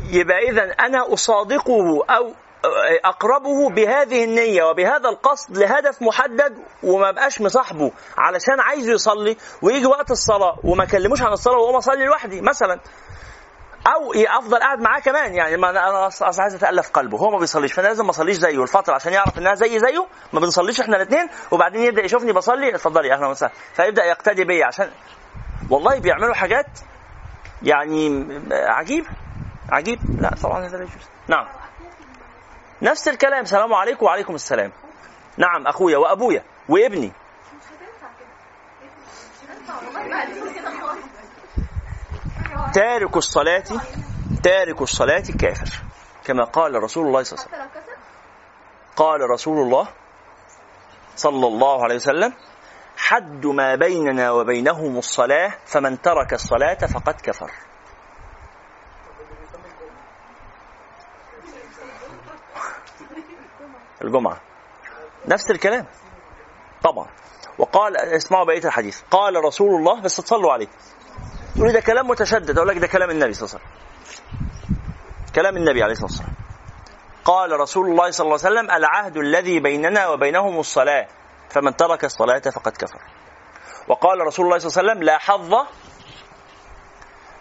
يبقى 0.10 0.50
اذا 0.50 0.64
أنا 0.64 1.14
أصادقه 1.14 2.06
أو 2.10 2.34
أقربه 3.06 3.70
بهذه 3.70 4.24
النية 4.24 4.64
وبهذا 4.64 5.10
القصد 5.10 5.58
لهدف 5.58 6.02
محدد 6.02 6.58
وما 6.84 7.12
بقاش 7.12 7.42
مصاحبه 7.42 7.92
علشان 8.18 8.60
عايزه 8.60 8.94
يصلي 8.94 9.38
ويجي 9.62 9.86
وقت 9.86 10.12
الصلاة 10.12 10.60
وما 10.64 10.84
اكلموش 10.84 11.22
عن 11.22 11.32
الصلاة 11.34 11.58
واقوم 11.58 11.76
اصلي 11.76 12.06
لوحدي 12.06 12.42
مثلا. 12.42 12.80
أو 13.88 14.14
أفضل 14.14 14.60
قاعد 14.60 14.80
معاه 14.80 15.00
كمان 15.00 15.36
يعني 15.36 15.58
ما 15.58 15.70
أنا 15.70 15.90
أنا 15.90 16.08
أصلا 16.08 16.42
عايز 16.42 16.56
أتألف 16.56 16.90
قلبه 16.90 17.18
هو 17.18 17.30
ما 17.32 17.40
بيصليش 17.40 17.74
فأنا 17.74 17.88
لازم 17.88 18.04
ما 18.04 18.10
أصليش 18.10 18.36
زيه 18.36 18.64
الفترة 18.64 18.94
عشان 18.94 19.14
يعرف 19.14 19.38
إنها 19.38 19.54
زي 19.54 19.80
زيه 19.80 20.08
ما 20.34 20.40
بنصليش 20.40 20.82
إحنا 20.82 20.96
الاثنين 20.96 21.28
وبعدين 21.52 21.82
يبدأ 21.82 22.06
يشوفني 22.06 22.32
بصلي 22.34 22.76
اتفضلي 22.76 23.14
أهلا 23.14 23.28
وسهلا. 23.28 23.54
فيبدأ 23.74 24.04
يقتدي 24.06 24.44
بيا 24.44 24.66
عشان 24.66 24.90
والله 25.70 26.00
بيعملوا 26.00 26.34
حاجات 26.34 26.66
يعني 27.64 28.28
عجيب 28.52 29.06
عجيب. 29.70 30.00
لا 30.22 30.32
طبعا 30.44 30.66
هذا 30.66 30.78
لا 30.78 30.84
يجوز. 30.84 31.10
نعم. 31.28 31.46
نفس 32.82 33.08
الكلام. 33.08 33.46
سلام 33.46 33.74
عليكم 33.74 34.06
وعليكم 34.06 34.36
السلام. 34.36 34.72
نعم 35.38 35.68
أخويا 35.68 35.98
وأبويا 35.98 36.44
وابني. 36.70 37.12
تارك 42.74 43.18
الصلاة 43.18 43.64
تارك 44.44 44.82
الصلاة 44.82 45.24
كافر. 45.40 45.84
كما 46.26 46.44
قال 46.44 46.84
رسول 46.84 47.08
الله 47.08 47.24
صلى 47.24 47.40
الله 47.40 47.56
عليه 47.56 47.72
وسلم. 47.72 47.96
قال 48.96 49.30
رسول 49.30 49.58
الله 49.58 49.88
صلى 51.16 51.48
الله 51.48 51.84
عليه 51.84 51.96
وسلم 51.96 52.34
حد 52.98 53.46
ما 53.46 53.76
بيننا 53.76 54.32
وبينهم 54.32 54.98
الصلاة 54.98 55.54
فمن 55.66 56.02
ترك 56.02 56.34
الصلاة 56.34 56.86
فقد 56.86 57.22
كفر. 57.22 57.52
الجمعة. 64.02 64.42
نفس 65.28 65.52
الكلام. 65.52 65.86
طبعا. 66.84 67.08
وقال 67.58 67.98
اسمعوا 67.98 68.46
بقية 68.46 68.66
الحديث. 68.66 69.02
قال 69.12 69.46
رسول 69.46 69.76
الله 69.80 70.02
بس 70.02 70.16
تصلوا 70.16 70.54
عليه 70.54 70.68
تقول 71.56 71.72
ده 71.72 71.80
كلام 71.80 72.08
متشدد. 72.08 72.58
أقول 72.58 72.68
لك 72.70 72.78
ده 72.78 72.88
كلام 72.88 73.10
النبي 73.10 73.34
صلى 73.34 73.48
الله 73.48 73.60
عليه 73.60 73.66
وسلم. 73.66 73.86
كلام 75.36 75.58
النبي 75.58 75.84
عليه 75.84 75.94
الصلاة 75.94 76.10
والسلام. 76.12 76.36
قال 77.26 77.60
رسول 77.60 77.86
الله 77.88 78.12
صلى 78.12 78.26
الله 78.26 78.40
عليه 78.46 78.56
وسلم 78.60 78.72
العهد 78.72 79.18
الذي 79.18 79.60
بيننا 79.60 80.08
وبينهم 80.08 80.60
الصلاة. 80.60 81.08
فمن 81.50 81.76
ترك 81.76 82.06
الصلاة 82.06 82.40
فقد 82.40 82.72
كفر. 82.72 83.00
وقال 83.88 84.20
رسول 84.20 84.46
الله 84.46 84.58
صلى 84.58 84.70
الله 84.70 84.80
عليه 84.80 84.92
وسلم 84.92 85.04
لا 85.04 85.18
حظ 85.18 85.54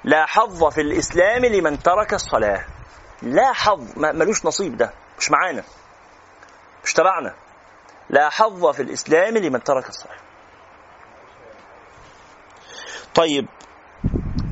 لا 0.04 0.26
حظ 0.26 0.64
في 0.64 0.80
الإسلام 0.80 1.44
لمن 1.44 1.82
ترك 1.82 2.14
الصلاة. 2.14 2.64
لا 3.22 3.52
حظ. 3.52 3.92
ملوش 3.96 4.46
نصيب 4.46 4.76
ده. 4.76 4.92
مش 5.18 5.30
معانا. 5.30 5.64
مش 6.84 6.92
تبعنا 6.92 7.34
لا 8.10 8.28
حظ 8.30 8.66
في 8.66 8.82
الإسلام 8.82 9.36
لمن 9.38 9.62
ترك 9.64 9.88
الصلاه 9.88 10.16
طيب 13.14 13.46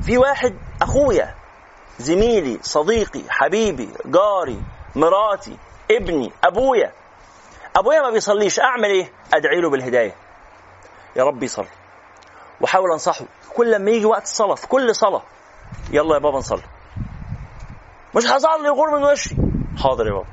في 0.03 0.17
واحد 0.17 0.57
أخويا 0.81 1.35
زميلي 1.99 2.59
صديقي 2.61 3.21
حبيبي 3.29 3.89
جاري 4.05 4.61
مراتي 4.95 5.57
ابني 5.91 6.31
أبويا. 6.43 6.93
أبويا 7.75 8.01
ما 8.01 8.09
بيصليش 8.09 8.59
أعمل 8.59 8.85
إيه؟ 8.89 9.11
أدعي 9.33 9.61
له 9.61 9.69
بالهداية. 9.69 10.15
يا 11.15 11.23
رب 11.23 11.43
يصلي 11.43 11.67
وأحاول 12.61 12.91
أنصحه. 12.91 13.25
كل 13.55 13.71
لما 13.71 13.91
يجي 13.91 14.05
وقت 14.05 14.23
الصلاة 14.23 14.55
في 14.55 14.67
كل 14.67 14.95
صلاة 14.95 15.21
يلا 15.91 16.13
يا 16.13 16.19
بابا 16.19 16.37
نصلي. 16.37 16.63
مش 18.15 18.25
هصلي 18.25 18.69
غور 18.69 18.97
من 18.97 19.03
وشي 19.03 19.35
حاضر 19.83 20.07
يا 20.07 20.11
بابا. 20.13 20.27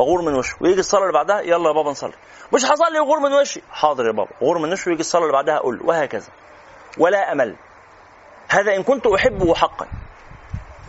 وغور 0.00 0.22
من 0.22 0.34
وشه 0.34 0.56
ويجي 0.60 0.80
الصلاة 0.80 1.02
اللي 1.02 1.12
بعدها 1.12 1.40
يلا 1.40 1.68
يا 1.68 1.74
بابا 1.74 1.90
نصلي. 1.90 2.12
مش 2.54 2.64
هصلي 2.64 2.98
غور 2.98 3.20
من 3.20 3.32
وشي 3.32 3.62
حاضر 3.70 4.06
يا 4.06 4.12
بابا. 4.12 4.30
غور 4.42 4.58
من 4.58 4.72
وشه 4.72 4.88
ويجي 4.88 5.00
الصلاة 5.00 5.22
اللي 5.22 5.32
بعدها 5.32 5.56
أقول 5.56 5.80
وهكذا. 5.84 6.28
ولا 6.98 7.32
أمل. 7.32 7.56
هذا 8.48 8.76
إن 8.76 8.82
كنت 8.82 9.06
أحبه 9.06 9.54
حقا. 9.54 9.86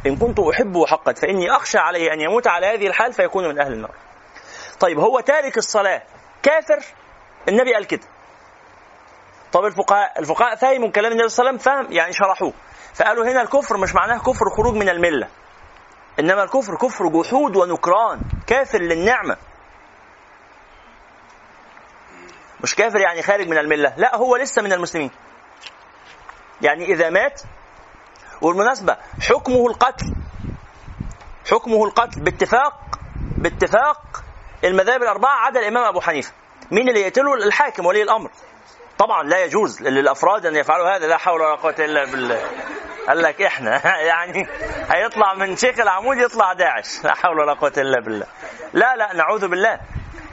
إن 0.07 0.15
كنت 0.15 0.39
أحبه 0.39 0.85
حقا 0.85 1.13
فإني 1.13 1.51
أخشى 1.51 1.77
عليه 1.77 2.13
أن 2.13 2.21
يموت 2.21 2.47
على 2.47 2.65
هذه 2.65 2.87
الحال 2.87 3.13
فيكون 3.13 3.47
من 3.47 3.61
أهل 3.61 3.73
النار. 3.73 3.95
طيب 4.79 4.99
هو 4.99 5.19
تارك 5.19 5.57
الصلاة 5.57 6.01
كافر؟ 6.43 6.85
النبي 7.49 7.73
قال 7.73 7.87
كده. 7.87 8.07
طب 9.51 9.65
الفقهاء 9.65 10.19
الفقهاء 10.19 10.55
فهموا 10.55 10.89
كلام 10.89 11.11
النبي 11.11 11.29
صلى 11.29 11.49
الله 11.49 11.61
عليه 11.61 11.61
وسلم 11.61 11.73
فهم 11.73 11.97
يعني 11.97 12.13
شرحوه. 12.13 12.53
فقالوا 12.93 13.25
هنا 13.25 13.41
الكفر 13.41 13.77
مش 13.77 13.95
معناه 13.95 14.17
كفر 14.17 14.49
خروج 14.57 14.75
من 14.75 14.89
الملة. 14.89 15.27
إنما 16.19 16.43
الكفر 16.43 16.75
كفر 16.75 17.07
جحود 17.07 17.55
ونكران. 17.55 18.21
كافر 18.47 18.81
للنعمة. 18.81 19.37
مش 22.63 22.75
كافر 22.75 22.99
يعني 22.99 23.21
خارج 23.21 23.47
من 23.47 23.57
الملة. 23.57 23.93
لا 23.97 24.15
هو 24.15 24.35
لسه 24.35 24.61
من 24.61 24.73
المسلمين. 24.73 25.11
يعني 26.61 26.85
إذا 26.85 27.09
مات 27.09 27.41
والمناسبة 28.41 28.97
حكمه 29.29 29.67
القتل. 29.67 30.15
حكمه 31.51 31.85
القتل. 31.85 32.21
باتفاق 32.21 32.99
باتفاق 33.37 34.23
المذاهب 34.63 35.01
الأربعة 35.01 35.35
عدا 35.35 35.59
الإمام 35.59 35.83
أبو 35.83 36.01
حنيفة. 36.01 36.33
مين 36.71 36.89
اللي 36.89 37.01
يقتله؟ 37.01 37.33
الحاكم 37.33 37.85
ولي 37.85 38.03
الأمر. 38.03 38.31
طبعا 38.97 39.23
لا 39.23 39.43
يجوز 39.43 39.81
للأفراد 39.81 40.45
أن 40.45 40.55
يفعلوا 40.55 40.95
هذا. 40.95 41.07
لا 41.07 41.17
حول 41.17 41.41
ولا 41.41 41.55
قوة 41.55 41.75
إلا 41.79 42.05
بالله. 42.05 42.49
قال 43.07 43.21
لك 43.21 43.41
إحنا 43.41 43.87
يعني 44.11 44.47
هيطلع 44.93 45.33
من 45.33 45.55
شيخ 45.55 45.79
العمود 45.79 46.17
يطلع 46.17 46.53
داعش 46.53 47.03
لا 47.03 47.15
حول 47.15 47.39
ولا 47.39 47.53
قوة 47.53 47.73
إلا 47.77 47.99
بالله 47.99 48.25
لا 48.73 48.95
لا 48.95 49.13
نعوذ 49.13 49.47
بالله 49.47 49.79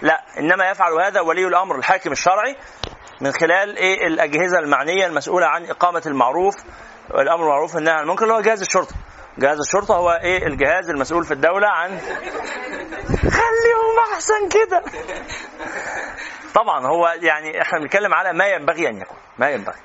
لا 0.03 0.23
إنما 0.39 0.71
يفعل 0.71 0.93
هذا 0.93 1.21
ولي 1.21 1.47
الأمر 1.47 1.77
الحاكم 1.77 2.13
الشرعي 2.13 2.57
من 3.21 3.33
خلال 3.33 3.77
إيه 3.77 4.07
الأجهزة 4.07 4.59
المعنية 4.59 5.07
المسؤولة 5.07 5.47
عن 5.47 5.65
إقامة 5.65 6.03
المعروف 6.07 6.55
والامر 7.11 7.37
بالمعروف 7.37 7.75
والنهي 7.75 7.95
عن 7.95 8.03
المنكر 8.03 8.23
اللي 8.23 8.35
هو 8.35 8.41
جهاز 8.41 8.61
الشرطة. 8.61 8.95
جهاز 9.39 9.59
الشرطة 9.61 9.97
هو 9.97 10.11
إيه 10.11 10.47
الجهاز 10.47 10.91
المسؤول 10.91 11.25
في 11.25 11.35
الدولة 11.35 11.69
عن 11.69 11.99
خليهم 13.39 14.13
أحسن 14.13 14.49
كده. 14.49 14.83
طبعا 16.55 16.87
هو 16.87 17.15
يعني 17.23 17.63
إحنا 17.63 17.79
بنتكلم 17.79 18.15
على 18.15 18.33
ما 18.33 18.47
ينبغي 18.47 18.89
أن 18.89 19.01
يكون، 19.01 19.19
ما 19.39 19.51
ينبغي. 19.51 19.79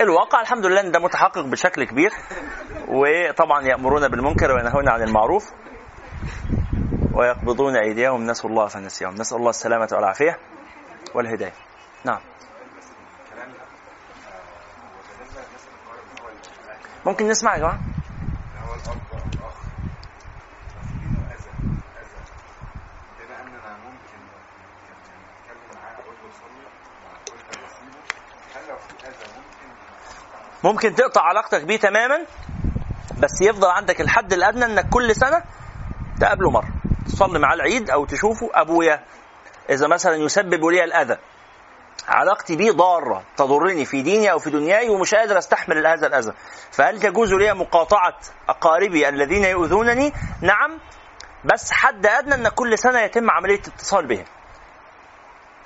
الواقع 0.00 0.40
الحمد 0.40 0.66
لله 0.66 0.80
إن 0.80 0.90
ده 0.90 1.00
متحقق 1.00 1.40
بشكل 1.44 1.84
كبير 1.84 2.10
وطبعا 2.88 3.62
يأمرون 3.62 4.08
بالمنكر 4.08 4.52
وينهون 4.52 4.88
عن 4.88 5.02
المعروف 5.02 5.52
ويقبضون 7.14 7.76
أيديهم 7.76 8.26
نسوا 8.26 8.50
الله 8.50 8.66
فنسيهم، 8.66 9.14
نسأل 9.14 9.36
الله 9.36 9.50
السلامة 9.50 9.88
والعافية. 9.92 10.38
والهداية 11.14 11.52
نعم 12.04 12.20
ممكن 17.06 17.28
نسمع 17.28 17.54
يا 17.54 17.58
جماعة 17.58 17.78
هو 18.68 18.74
الأب 18.74 19.00
والأخ 19.12 19.54
تفكيره 20.68 21.22
أذى 21.34 21.50
أذى 22.00 22.20
بما 23.18 23.36
أننا 23.40 23.76
ممكن 23.84 24.20
نتكلم 25.50 25.80
معاه 25.82 25.94
أقول 25.94 26.14
له 26.22 26.30
صلي 26.40 26.64
مع 27.04 27.12
كل 27.26 27.38
تفاصيله 27.50 28.00
هل 28.54 28.68
لو 28.68 28.76
في 28.76 29.06
أذى 29.08 29.26
ممكن 30.64 30.94
تقطع 30.94 31.22
علاقتك 31.22 31.64
بيه 31.64 31.76
تماما 31.76 32.18
بس 33.18 33.40
يفضل 33.40 33.68
عندك 33.68 34.00
الحد 34.00 34.32
الأدنى 34.32 34.64
إنك 34.64 34.88
كل 34.88 35.14
سنة 35.14 35.42
تقابله 36.20 36.50
مرة. 36.50 36.68
تصلي 37.06 37.38
معاه 37.38 37.54
العيد 37.54 37.90
أو 37.90 38.04
تشوفه 38.04 38.50
أبويا. 38.54 39.04
إذا 39.70 39.86
مثلا 39.86 40.14
يسبب 40.14 40.64
لي 40.64 40.84
الأذى. 40.84 41.18
علاقتي 42.08 42.56
بيه 42.56 42.72
ضارة 42.72 43.22
تضرني 43.36 43.84
في 43.84 44.02
ديني 44.02 44.32
أو 44.32 44.38
في 44.38 44.50
دنياي 44.50 44.88
ومش 44.88 45.14
قادر 45.14 45.38
أستحمل 45.38 45.86
هذا 45.86 46.06
الأذى. 46.06 46.32
فهل 46.70 47.00
تجوز 47.00 47.32
لي 47.32 47.54
مقاطعة 47.54 48.18
أقاربي 48.48 49.08
الذين 49.08 49.44
يؤذونني؟ 49.44 50.12
نعم 50.40 50.78
بس 51.44 51.72
حد 51.72 52.06
أدنى 52.06 52.34
إن 52.34 52.48
كل 52.48 52.78
سنة 52.78 53.00
يتم 53.00 53.30
عملية 53.30 53.60
اتصال 53.60 54.06
بهم. 54.06 54.24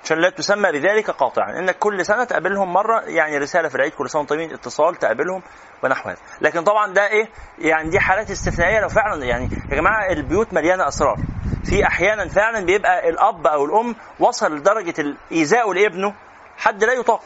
عشان 0.04 0.18
لا 0.18 0.30
تسمى 0.30 0.72
بذلك 0.72 1.10
قاطعا. 1.10 1.58
انك 1.58 1.78
كل 1.78 2.06
سنة 2.06 2.24
تقابلهم 2.24 2.72
مرة 2.72 3.00
يعني 3.00 3.38
رسالة 3.38 3.68
في 3.68 3.74
العيد 3.74 3.92
كل 3.92 4.10
سنة 4.10 4.24
طيبين 4.24 4.52
اتصال 4.52 4.94
تقابلهم 4.96 5.42
ونحو 5.84 6.08
هذا. 6.08 6.18
لكن 6.40 6.64
طبعا 6.64 6.92
ده 6.92 7.06
إيه؟ 7.06 7.28
يعني 7.58 7.90
دي 7.90 8.00
حالات 8.00 8.30
استثنائية 8.30 8.80
لو 8.80 8.88
فعلا 8.88 9.24
يعني 9.24 9.44
يا 9.70 9.76
جماعة 9.76 10.12
البيوت 10.12 10.52
مليانة 10.54 10.88
أسرار. 10.88 11.16
في 11.64 11.86
أحيانا 11.86 12.28
فعلا 12.28 12.64
بيبقى 12.64 13.08
الأب 13.08 13.46
أو 13.46 13.64
الأم 13.64 13.96
وصل 14.20 14.56
لدرجة 14.56 14.94
الإيذاء 14.98 15.72
لابنه 15.72 16.14
حد 16.56 16.84
لا 16.84 16.92
يطاق. 16.92 17.22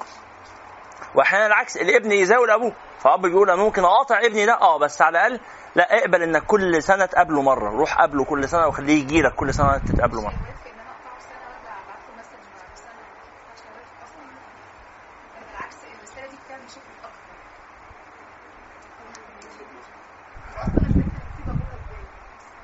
واحيانا 1.14 1.46
العكس 1.46 1.76
الابن 1.76 2.10
إيذاء 2.10 2.44
لأبوه. 2.44 2.72
فأب 2.98 3.22
بيقول 3.22 3.50
أنا 3.50 3.62
ممكن 3.62 3.84
أقاطع 3.84 4.20
ابني 4.20 4.46
ده؟ 4.46 4.58
آه 4.60 4.78
بس 4.78 5.02
على 5.02 5.18
الأقل 5.18 5.40
لا 5.74 5.98
اقبل 5.98 6.22
انك 6.22 6.42
كل 6.42 6.82
سنة 6.82 7.06
تقابله 7.06 7.42
مرة. 7.42 7.70
روح 7.70 7.98
قابله 7.98 8.24
كل 8.24 8.48
سنة 8.48 8.66
وخليه 8.66 9.00
يجي 9.00 9.22
لك 9.22 9.34
كل 9.34 9.54
سنة 9.54 9.78
تتقابله 9.78 10.20
مرة. 10.20 10.57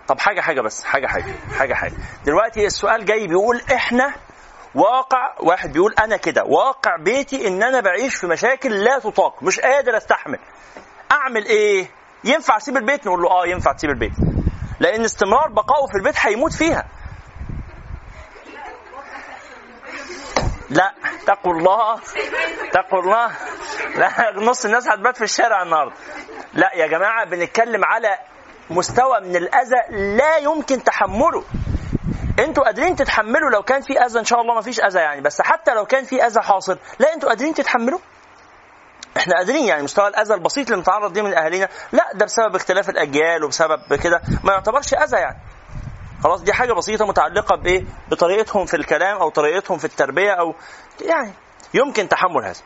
طب 0.08 0.18
حاجة 0.20 0.40
حاجة 0.40 0.60
بس 0.60 0.84
حاجة 0.84 1.06
حاجة 1.06 1.34
حاجة 1.58 1.74
حاجة. 1.74 1.94
دلوقتي 2.24 2.66
السؤال 2.66 3.04
جاي 3.04 3.26
بيقول 3.26 3.60
إحنا 3.74 4.14
واقع 4.74 5.34
واحد 5.40 5.72
بيقول 5.72 5.94
أنا 6.04 6.16
كده 6.16 6.44
واقع 6.44 6.96
بيتي 6.96 7.48
إن 7.48 7.62
أنا 7.62 7.80
بعيش 7.80 8.14
في 8.14 8.26
مشاكل 8.26 8.70
لا 8.84 8.98
تطاق 8.98 9.42
مش 9.42 9.60
قادر 9.60 9.96
أستحمل. 9.96 10.38
أعمل 11.12 11.46
إيه؟ 11.46 11.90
ينفع 12.24 12.56
أسيب 12.56 12.76
البيت؟ 12.76 13.06
نقول 13.06 13.22
له 13.22 13.30
آه 13.30 13.46
ينفع 13.46 13.72
تسيب 13.72 13.90
البيت. 13.90 14.12
لأن 14.80 15.04
استمرار 15.04 15.48
بقائه 15.48 15.86
في 15.86 15.94
البيت 15.98 16.14
هيموت 16.18 16.52
فيها. 16.52 16.84
لا 20.70 20.94
اتقوا 21.22 21.52
الله 21.52 22.00
اتقوا 22.68 23.00
الله. 23.02 23.30
لا 23.96 24.32
نص 24.36 24.64
الناس 24.64 24.88
هتبات 24.88 25.16
في 25.16 25.24
الشارع 25.24 25.62
النهارده. 25.62 25.94
لا 26.54 26.70
يا 26.74 26.86
جماعة 26.86 27.24
بنتكلم 27.24 27.84
على 27.84 28.18
مستوى 28.70 29.20
من 29.20 29.36
الأذى 29.36 29.76
لا 30.16 30.36
يمكن 30.36 30.84
تحمله. 30.84 31.44
أنتوا 32.38 32.64
قادرين 32.64 32.96
تتحملوا 32.96 33.50
لو 33.50 33.62
كان 33.62 33.80
في 33.80 33.98
أذى 34.00 34.18
إن 34.18 34.24
شاء 34.24 34.40
الله 34.40 34.54
ما 34.54 34.60
فيش 34.60 34.80
أذى 34.80 34.98
يعني 34.98 35.20
بس 35.20 35.42
حتى 35.42 35.74
لو 35.74 35.86
كان 35.86 36.04
في 36.04 36.26
أذى 36.26 36.40
حاصل 36.40 36.78
لا 36.98 37.14
أنتوا 37.14 37.28
قادرين 37.28 37.54
تتحملوا؟ 37.54 37.98
إحنا 39.16 39.36
قادرين 39.36 39.64
يعني 39.64 39.82
مستوى 39.82 40.08
الأذى 40.08 40.34
البسيط 40.34 40.70
اللي 40.70 40.80
نتعرض 40.80 41.14
ليه 41.14 41.22
من 41.22 41.34
أهالينا 41.34 41.68
لا 41.92 42.04
ده 42.14 42.24
بسبب 42.24 42.54
اختلاف 42.56 42.88
الأجيال 42.88 43.44
وبسبب 43.44 43.94
كده 44.02 44.20
ما 44.44 44.52
يعتبرش 44.52 44.94
أذى 44.94 45.16
يعني. 45.16 45.38
خلاص 46.24 46.42
دي 46.42 46.52
حاجة 46.52 46.72
بسيطة 46.72 47.06
متعلقة 47.06 47.56
بإيه؟ 47.56 47.84
بطريقتهم 48.10 48.66
في 48.66 48.76
الكلام 48.76 49.16
أو 49.16 49.28
طريقتهم 49.28 49.78
في 49.78 49.84
التربية 49.84 50.32
أو 50.32 50.54
يعني 51.00 51.32
يمكن 51.74 52.08
تحمل 52.08 52.44
هذا. 52.44 52.60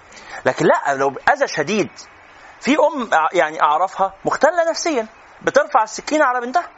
لكن 0.47 0.67
لا 0.67 0.95
لو 0.95 1.13
أذى 1.33 1.49
شديد 1.49 1.89
في 2.61 2.77
أم 2.77 3.11
يعني 3.33 3.63
أعرفها 3.63 4.15
مختلة 4.25 4.71
نفسيا. 4.71 5.07
بترفع 5.43 5.83
السكينة 5.83 6.25
على 6.25 6.41
بنتها. 6.47 6.69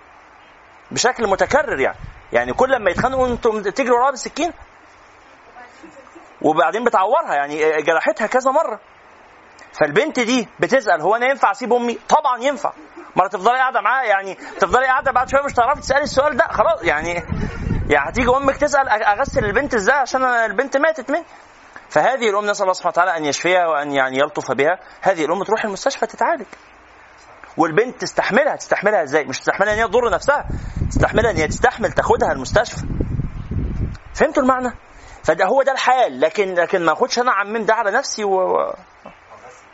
بشكل 0.90 1.26
متكرر 1.26 1.80
يعني. 1.80 1.96
يعني 2.32 2.52
كل 2.52 2.70
لما 2.70 2.90
يتخانقوا 2.90 3.28
أنتم 3.28 3.62
تجري 3.62 3.90
وراها 3.90 4.10
بالسكين 4.10 4.52
وبعدين 6.42 6.84
بتعورها 6.84 7.34
يعني 7.34 7.82
جرحتها 7.82 8.26
كذا 8.26 8.50
مرة. 8.50 8.80
فالبنت 9.80 10.20
دي 10.20 10.48
بتسأل 10.60 11.00
هو 11.00 11.16
أنا 11.16 11.26
ينفع 11.26 11.50
أسيب 11.50 11.72
أمي؟ 11.72 11.98
طبعا 12.08 12.38
ينفع. 12.40 12.72
ما 13.16 13.28
تفضلي 13.28 13.58
قاعدة 13.58 13.80
معاها 13.80 14.04
يعني 14.04 14.34
تفضلي 14.34 14.86
قاعدة 14.86 15.12
بعد 15.12 15.28
شوية 15.28 15.42
مش 15.42 15.52
تعرفي 15.52 15.80
تسألي 15.80 16.02
السؤال 16.02 16.36
ده 16.36 16.44
خلاص. 16.44 16.82
يعني 16.82 17.12
يعني 17.88 18.10
هتيجي 18.10 18.28
أمك 18.28 18.56
تسأل 18.56 18.88
أغسل 18.88 19.44
البنت 19.44 19.74
إزاي؟ 19.74 19.96
عشان 19.96 20.24
البنت 20.24 20.76
ماتت 20.76 21.10
مني. 21.10 21.24
فهذه 21.88 22.30
الأم 22.30 22.46
نسأل 22.46 22.62
الله 22.62 22.72
سبحانه 22.72 22.92
وتعالى 22.92 23.16
أن 23.16 23.24
يشفيها 23.24 23.66
وأن 23.66 23.92
يعني 23.92 24.18
يلطف 24.18 24.52
بها. 24.52 24.78
هذه 25.00 25.24
الأم 25.24 25.42
تروح 25.42 25.64
المستشفى 25.64 26.06
تتعالج. 26.06 26.46
والبنت 27.60 28.00
تستحملها. 28.00 28.56
تستحملها 28.56 29.02
إزاي؟ 29.02 29.24
مش 29.24 29.38
تستحملها 29.38 29.74
ان 29.74 29.78
هي 29.78 29.88
تضر 29.88 30.10
نفسها. 30.10 30.48
تستحملها 30.90 31.30
ان 31.30 31.36
هي 31.36 31.48
تستحمل 31.48 31.92
تاخدها 31.92 32.32
المستشفى. 32.32 32.86
فهمتوا 34.14 34.42
المعنى؟ 34.42 34.76
فده 35.24 35.44
هو 35.44 35.62
ده 35.62 35.72
الحال. 35.72 36.20
لكن 36.20 36.54
لكن 36.54 36.84
ما 36.84 36.92
اخدش 36.92 37.18
أنا 37.18 37.32
عمم 37.32 37.64
ده 37.64 37.74
على 37.74 37.90
نفسي 37.90 38.24
و... 38.24 38.56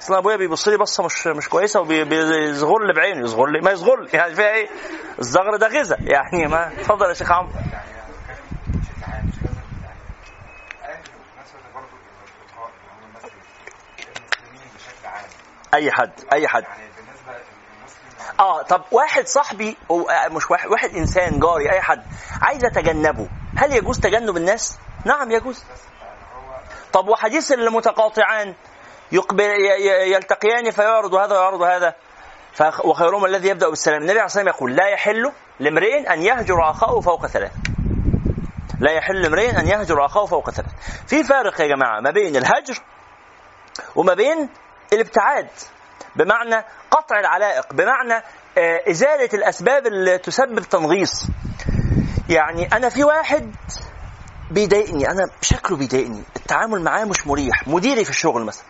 اصل 0.00 0.14
أبويا 0.14 0.36
بيبص 0.36 0.68
لي 0.68 0.76
بصة 0.76 1.04
مش 1.04 1.26
مش 1.26 1.48
كويسة 1.48 1.80
وبيصغر 1.80 2.86
لي 2.86 2.92
بعينه 2.92 3.24
يصغر 3.24 3.46
لي 3.46 3.60
ما 3.60 3.70
يصغر 3.70 4.00
لي. 4.00 4.08
يعني 4.18 4.34
فيها 4.34 4.50
إيه؟ 4.50 4.68
الزغر 5.18 5.56
ده 5.56 5.68
غذاء. 5.68 5.98
يعني 6.02 6.46
ما 6.46 6.68
اتفضل 6.80 7.08
يا 7.08 7.14
شيخ 7.14 7.32
عمرو. 7.32 7.52
يعني 7.52 7.72
يعني 7.72 8.90
عام. 15.04 15.24
أي 15.74 15.90
حد 15.90 16.12
أي 16.32 16.48
حد. 16.48 16.62
يعني 16.62 16.85
آه 18.40 18.62
طب 18.62 18.82
واحد 18.92 19.26
صاحبي 19.26 19.76
أو 19.90 20.10
آه، 20.10 20.28
مش 20.28 20.50
واحد 20.50 20.68
واحد 20.68 20.90
إنسان 20.96 21.40
جاري 21.40 21.72
أي 21.72 21.80
حد 21.80 22.02
عايز 22.42 22.64
أتجنبه 22.64 23.28
هل 23.56 23.72
يجوز 23.72 24.00
تجنب 24.00 24.36
الناس؟ 24.36 24.78
نعم 25.04 25.30
يجوز. 25.30 25.64
هو 26.34 26.56
طب 26.92 27.08
وحديث 27.08 27.52
المتقاطعان 27.52 28.54
يقبل 29.12 29.44
يلتقيان 30.12 30.70
فيعرض 30.70 31.14
هذا 31.14 31.32
ويعرض 31.38 31.62
هذا 31.62 31.94
فخ- 32.52 32.84
وخيرهم 32.86 33.24
الذي 33.24 33.48
يبدأ 33.48 33.68
بالسلام. 33.68 33.96
النبي 34.00 34.12
عليه 34.18 34.24
الصلاة 34.26 34.44
يقول 34.48 34.76
لا 34.76 34.86
يحل 34.88 35.32
لامرئ 35.60 36.12
أن 36.12 36.22
يهجر 36.22 36.70
أخاه 36.70 37.00
فوق 37.00 37.26
ثلاث. 37.26 37.52
لا 38.80 38.92
يحل 38.92 39.22
لامرئ 39.22 39.50
أن 39.60 39.66
يهجر 39.68 40.04
أخاه 40.04 40.26
فوق 40.26 40.50
ثلاث. 40.50 40.70
في 41.06 41.24
فارق 41.24 41.60
يا 41.60 41.66
جماعة 41.66 42.00
ما 42.00 42.10
بين 42.10 42.36
الهجر 42.36 42.78
وما 43.96 44.14
بين 44.14 44.48
الابتعاد. 44.92 45.48
بمعنى 46.18 46.64
قطع 46.90 47.20
العلائق 47.20 47.72
بمعنى 47.72 48.22
آه، 48.58 48.90
إزالة 48.90 49.28
الأسباب 49.34 49.86
اللي 49.86 50.18
تسبب 50.18 50.60
تنغيص. 50.60 51.26
يعني 52.28 52.66
أنا 52.72 52.88
في 52.88 53.04
واحد 53.04 53.54
بيضايقني 54.50 55.10
أنا 55.10 55.26
شكله 55.40 55.76
بيضايقني 55.76 56.22
التعامل 56.36 56.82
معاه 56.82 57.04
مش 57.04 57.26
مريح 57.26 57.68
مديري 57.68 58.04
في 58.04 58.10
الشغل 58.10 58.44
مثلا. 58.44 58.64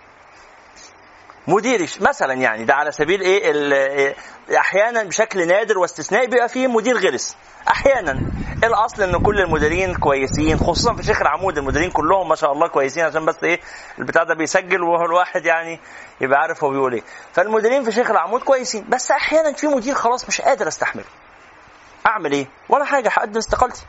مديري 1.48 1.86
ش- 1.86 2.00
مثلا 2.00 2.32
يعني 2.34 2.64
ده 2.64 2.74
على 2.74 2.92
سبيل 2.92 3.20
إيه؟ 3.20 3.52
إيه، 3.52 4.14
أحيانا 4.58 5.02
بشكل 5.02 5.46
نادر 5.46 5.78
واستثنائي 5.78 6.26
بيبقى 6.26 6.48
فيه 6.48 6.66
مدير 6.66 6.96
غلس. 6.98 7.36
أحيانا. 7.68 8.20
الأصل 8.64 9.02
إن 9.02 9.22
كل 9.22 9.40
المديرين 9.40 9.94
كويسين 9.94 10.58
خصوصا 10.58 10.94
في 10.94 11.02
شيخ 11.02 11.20
العمود 11.20 11.58
المديرين 11.58 11.90
كلهم 11.90 12.28
ما 12.28 12.34
شاء 12.34 12.52
الله 12.52 12.68
كويسين 12.68 13.04
عشان 13.04 13.24
بس 13.26 13.44
إيه؟ 13.44 13.60
البتاع 13.98 14.22
ده 14.22 14.34
بيسجل 14.34 14.82
وهو 14.82 15.04
الواحد 15.04 15.46
يعني 15.46 15.80
يبقى 16.20 16.38
عارف 16.40 16.64
هو 16.64 16.70
بيقول 16.70 16.92
إيه. 16.92 17.02
فالمديرين 17.32 17.84
في 17.84 17.92
شيخ 17.92 18.10
العمود 18.10 18.40
كويسين. 18.42 18.84
بس 18.88 19.10
أحيانا 19.10 19.52
في 19.52 19.66
مدير 19.66 19.94
خلاص 19.94 20.28
مش 20.28 20.40
قادر 20.40 20.68
أستحمله. 20.68 21.04
أعمل 22.06 22.32
إيه؟ 22.32 22.46
ولا 22.68 22.84
حاجة 22.84 23.08
هقدم 23.08 23.36
استقالتي. 23.38 23.82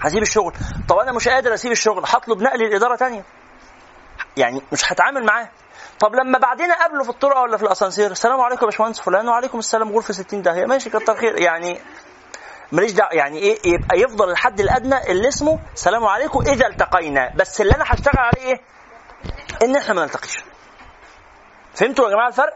هسيب 0.00 0.22
الشغل. 0.22 0.52
طب 0.88 0.96
أنا 0.96 1.12
مش 1.12 1.28
قادر 1.28 1.54
أسيب 1.54 1.72
الشغل 1.72 2.02
هطلب 2.06 2.42
نقل 2.42 2.70
لإدارة 2.70 2.96
تانية. 2.96 3.24
يعني 4.36 4.62
مش 4.72 4.92
هتعامل 4.92 5.24
معاه. 5.24 5.48
طب 6.00 6.14
لما 6.14 6.38
بعدين 6.38 6.70
أقابله 6.70 7.02
في 7.02 7.08
الطرقة 7.10 7.40
ولا 7.42 7.56
في 7.56 7.62
الأسانسير؟ 7.62 8.10
السلام 8.10 8.40
عليكم 8.40 8.60
يا 8.60 8.66
باشمهندس 8.70 9.00
فلان 9.00 9.28
وعليكم 9.28 9.58
السلام 9.58 9.92
غرفة 9.92 10.12
60 10.14 10.42
داهيه 10.42 10.64
ماشي 10.66 10.90
كتر 10.90 11.14
خير. 11.16 11.40
يعني 11.40 11.80
ماليش 12.72 12.92
دعوة. 12.92 13.12
يعني 13.14 13.38
إيه؟ 13.38 13.58
يبقى 13.64 13.98
يفضل 14.00 14.30
الحد 14.30 14.60
الأدنى 14.60 15.10
اللي 15.10 15.28
اسمه 15.28 15.58
السلام 15.74 16.04
عليكم 16.04 16.40
إذا 16.40 16.66
التقينا. 16.66 17.32
بس 17.36 17.60
اللي 17.60 17.74
أنا 17.74 17.84
هشتغل 17.86 18.18
عليه 18.18 18.42
إيه؟ 18.46 18.60
إن 19.62 19.76
إحنا 19.76 19.94
ما 19.94 20.02
نلتقيش. 20.02 20.44
فهمتوا 21.74 22.04
يا 22.04 22.10
جماعة 22.10 22.28
الفرق؟ 22.28 22.54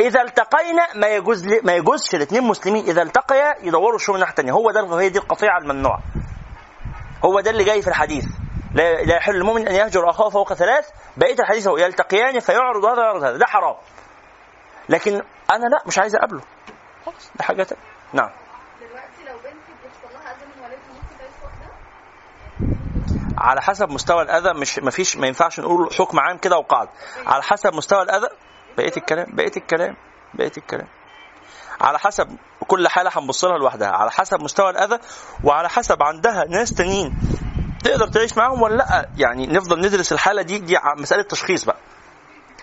إذا 0.00 0.22
التقينا 0.22 0.86
ما 0.94 1.06
يجوز 1.06 1.46
ما 1.46 1.72
يجوزش 1.72 2.14
الاثنين 2.14 2.42
مسلمين. 2.42 2.84
إذا 2.84 3.02
التقيا 3.02 3.54
يدوروا 3.62 3.96
الشغل 3.96 4.14
الناحيه 4.14 4.30
الثانية 4.32 4.52
هو 4.52 4.70
ده 4.70 5.00
هي 5.00 5.08
دي 5.08 5.18
القطيعة 5.18 5.58
الممنوعة. 5.58 6.00
هو 7.24 7.40
ده 7.40 7.50
اللي 7.50 7.64
جاي 7.64 7.82
في 7.82 7.88
الحديث. 7.88 8.24
لا 8.74 9.02
لا 9.02 9.16
يحل 9.16 9.36
المؤمن 9.36 9.68
أن 9.68 9.74
يهجر 9.74 10.10
أخاه 10.10 10.28
فوق 10.28 10.52
ثلاث 10.54 10.88
بقية 11.16 11.38
الحديث 11.40 11.68
هو 11.68 11.76
يلتقيان 11.76 12.40
فيعرض 12.40 12.84
هذا 12.84 12.98
ويعرض 13.00 13.22
هذا. 13.24 13.36
ده 13.36 13.46
حرام. 13.46 13.74
لكن 14.88 15.22
أنا 15.50 15.66
لا 15.66 15.82
مش 15.86 15.98
عايز 15.98 16.16
أقابله. 16.16 16.40
خلاص. 17.06 17.30
ده 17.34 17.44
حاجة 17.44 17.62
تانية. 17.62 17.82
نعم. 18.12 18.30
دلوقتي 18.80 19.24
لو 19.26 19.34
بنت 19.38 19.62
بيحصل 19.82 20.14
لها 20.14 20.32
اذى 20.32 20.44
من 20.56 20.62
والدها 20.62 20.78
ممكن 20.94 21.16
ده؟ 21.18 21.24
على 23.38 23.62
حسب 23.62 23.90
مستوى 23.90 24.22
الأذى 24.22 24.52
مش 24.60 24.78
ما 24.78 24.90
فيش 24.90 25.16
ما 25.16 25.26
ينفعش 25.26 25.60
نقول 25.60 25.94
حكم 25.94 26.20
عام 26.20 26.38
كده 26.38 26.56
وقاعده 26.58 26.90
على 27.26 27.42
حسب 27.42 27.74
مستوى 27.74 28.02
الأذى 28.02 28.28
بقية 28.76 28.92
الكلام 28.96 29.26
بقية 29.32 29.52
الكلام 29.56 29.96
بقية 30.34 30.52
الكلام. 30.58 30.88
على 31.80 31.98
حسب 31.98 32.36
كل 32.66 32.88
حالة 32.88 33.10
هنبص 33.14 33.44
لها 33.44 33.58
لوحدها. 33.58 33.88
على 33.88 34.10
حسب 34.10 34.42
مستوى 34.42 34.70
الأذى 34.70 34.98
وعلى 35.44 35.68
حسب 35.68 36.02
عندها 36.02 36.44
ناس 36.44 36.74
تانيين 36.74 37.14
تقدر 37.84 38.08
تعيش 38.08 38.36
معاهم 38.36 38.62
ولا 38.62 38.74
لأ؟ 38.74 39.08
يعني 39.18 39.46
نفضل 39.46 39.80
ندرس 39.80 40.12
الحالة 40.12 40.42
دي 40.42 40.58
دي 40.58 40.78
مسألة 40.98 41.22
تشخيص 41.22 41.64
بقى. 41.64 41.76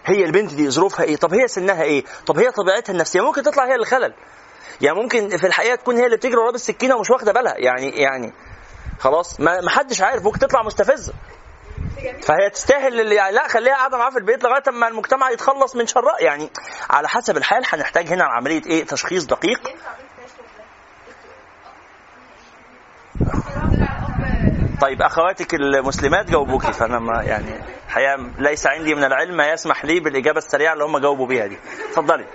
هي 0.06 0.26
البنت 0.26 0.54
دي 0.54 0.70
ظروفها 0.72 1.06
إيه؟ 1.06 1.16
طب 1.16 1.34
هي 1.34 1.48
سنها 1.48 1.84
إيه؟ 1.84 2.04
طب 2.26 2.40
هي 2.40 2.52
طبيعتها 2.52 2.94
النفسية؟ 2.94 3.22
ممكن 3.22 3.44
تطلع 3.44 3.66
هي 3.66 3.76
اللي 3.76 3.86
خلل 3.86 4.14
يعني 4.82 4.96
ممكن 4.98 5.38
في 5.38 5.48
الحقيقة 5.48 5.76
تكون 5.76 5.96
هي 5.98 6.06
اللي 6.06 6.18
بتجري 6.18 6.38
ورا 6.38 6.52
بالسكينة 6.52 6.96
ومش 6.96 7.10
واخدة 7.10 7.32
بالها. 7.32 7.54
يعني 7.58 7.90
يعني 7.90 8.34
خلاص 9.00 9.40
ما 9.40 9.70
حدش 9.70 10.02
عارف 10.02 10.24
ممكن 10.24 10.40
تطلع 10.40 10.64
مستفزه 10.64 11.14
فهي 12.22 12.50
تستاهل 12.50 13.00
اللي 13.00 13.16
يعني 13.16 13.36
لأ 13.36 13.48
خليها 13.48 13.74
قاعدة 13.76 13.98
معاه 13.98 14.10
في 14.10 14.18
البيت 14.18 14.44
لغاية 14.44 14.64
أما 14.68 14.88
المجتمع 14.88 15.32
يتخلص 15.32 15.76
من 15.76 15.88
شرها 15.88 16.16
يعني 16.20 16.50
على 16.90 17.10
حسب 17.10 17.38
الحال 17.38 17.64
هنحتاج 17.66 18.08
هنا 18.08 18.24
عملية 18.24 18.62
إيه؟ 18.66 18.86
تشخيص 18.86 19.26
دقيق 19.26 19.70
ينفع 19.70 19.92
بنت 19.92 20.10
تعيش 20.18 20.32
لوحدها 20.40 20.66
طيب 24.82 25.02
أخواتك 25.02 25.54
المسلمات 25.54 26.30
جاوبوكي 26.30 26.74
فأنا 26.74 27.00
ما 27.00 27.24
يعني 27.24 27.52
الحقيقة 27.88 28.16
ليس 28.38 28.68
عندي 28.68 28.96
من 28.96 29.04
العلم 29.04 29.38
ما 29.38 29.52
يسمح 29.52 29.86
لي 29.86 30.00
بالإجابة 30.00 30.38
السريعة 30.38 30.74
اللي 30.74 30.84
هم 30.84 30.98
جاوبوا 30.98 31.28
بيها 31.28 31.48
دي. 31.48 31.58
اتفضلي. 31.90 32.26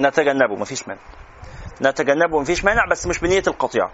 نتجنبه 0.00 0.54
مفيش 0.56 0.88
مانع. 0.88 1.00
نتجنبه 1.82 2.40
مفيش 2.40 2.64
مانع 2.64 2.84
بس 2.90 3.06
مش 3.06 3.18
بنية 3.18 3.42
القطيعة. 3.46 3.90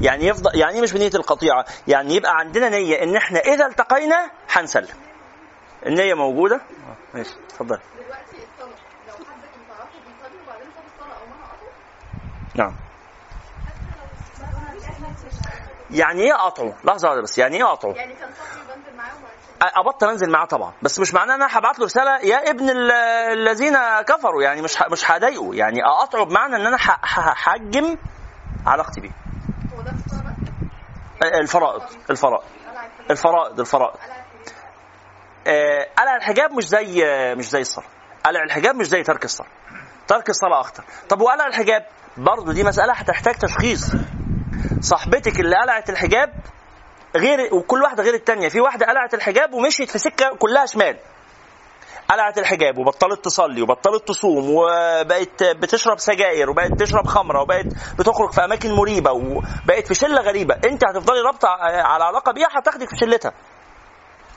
يعني 0.00 0.26
يفضل 0.26 0.58
يعني 0.58 0.74
إيه 0.74 0.80
مش 0.82 0.92
بنية 0.92 1.10
القطيعة؟ 1.14 1.64
يعني 1.88 2.14
يبقى 2.14 2.36
عندنا 2.36 2.68
نية 2.68 3.02
إن 3.02 3.16
إحنا 3.16 3.38
إذا 3.40 3.66
التقينا 3.66 4.30
هنسلم. 4.52 4.94
النية 5.86 6.14
موجودة؟ 6.14 6.60
ماشي 7.14 7.34
اتفضلي 7.48 7.78
دلوقتي 7.94 8.36
الطلاق 8.36 8.78
لو 9.08 9.14
حد 9.14 9.40
كان 9.42 9.62
تعرفه 9.68 9.98
بيصلي 10.06 10.42
وبعدين 10.44 10.66
ساب 10.74 10.84
الصلاة 10.94 11.18
أو 11.20 11.26
منع 11.26 11.46
قطعه 11.46 11.68
نعم. 12.58 12.74
يعني 15.90 16.22
إيه 16.22 16.32
قطعه 16.32 16.74
لحظة 16.84 17.08
واحدة 17.08 17.22
بس. 17.22 17.38
يعني 17.38 17.56
إيه 17.56 17.64
قطعه 17.64 17.92
يعني 17.92 18.14
كان 18.14 18.28
أبطل 19.76 20.08
أنزل 20.08 20.30
معاه 20.30 20.44
طبعا. 20.46 20.72
بس 20.82 21.00
مش 21.00 21.14
معناه 21.14 21.34
إن 21.34 21.42
أنا 21.42 21.58
هبعت 21.58 21.78
له 21.78 21.84
رسالة 21.84 22.18
يا 22.18 22.50
ابن 22.50 22.70
ال- 22.70 22.92
الذين 23.38 23.76
كفروا. 24.08 24.42
يعني 24.42 24.62
مش 24.62 24.76
مش 24.92 25.10
هضايقه. 25.10 25.54
يعني 25.54 25.84
أقطعه 25.84 26.24
بمعنى 26.24 26.56
إن 26.56 26.66
أنا 26.66 26.76
هحجم 26.80 27.96
علاقتي 28.66 29.00
بيه. 29.00 29.10
الفرائض. 31.22 31.82
الفرائض. 32.10 32.44
الفرائض 33.10 33.60
الفرائض. 33.60 33.96
قلع 33.96 34.16
الحجاب. 34.16 34.54
آه، 35.46 35.86
قلع 35.98 36.16
الحجاب 36.16 36.52
مش 36.52 36.68
زي 36.68 37.04
مش 37.34 37.48
زي 37.50 37.60
الصلاه 37.60 37.86
قلع 38.24 38.42
الحجاب 38.42 38.74
مش 38.74 38.86
زي 38.86 39.02
ترك 39.02 39.24
الصلاه 39.24 39.48
ترك 40.06 40.28
الصلاة 40.30 40.60
اخطر 40.60 40.84
طب 41.08 41.20
وقلع 41.20 41.46
الحجاب؟ 41.46 41.86
برضه 42.18 42.52
دي 42.52 42.64
مسألة 42.64 42.92
هتحتاج 42.92 43.34
تشخيص. 43.34 43.92
صاحبتك 44.80 45.40
اللي 45.40 45.56
قلعت 45.56 45.90
الحجاب 45.90 46.34
غير 47.16 47.54
وكل 47.54 47.82
واحدة 47.82 48.02
غير 48.02 48.14
التانية. 48.14 48.48
في 48.48 48.60
واحدة 48.60 48.86
قلعت 48.86 49.14
الحجاب 49.14 49.54
ومشيت 49.54 49.90
في 49.90 49.98
سكة 49.98 50.36
كلها 50.38 50.66
شمال. 50.66 50.96
قلعت 52.10 52.38
الحجاب 52.38 52.78
وبطلت 52.78 53.24
تصلي 53.24 53.62
وبطلت 53.62 54.08
تصوم 54.08 54.50
وبقت 54.50 55.42
بتشرب 55.42 55.98
سجاير 55.98 56.50
وبقت 56.50 56.80
تشرب 56.80 57.06
خمرة 57.06 57.42
وبقت 57.42 57.66
بتخرج 57.98 58.32
في 58.32 58.44
أماكن 58.44 58.72
مريبة 58.72 59.12
وبقت 59.12 59.86
في 59.86 59.94
شلة 59.94 60.20
غريبة. 60.20 60.54
أنت 60.54 60.84
هتفضلي 60.84 61.20
رابطة 61.20 61.48
على 61.48 62.04
علاقة 62.04 62.32
بيها 62.32 62.48
هتاخدك 62.58 62.88
في 62.88 62.96
شلتها. 62.96 63.32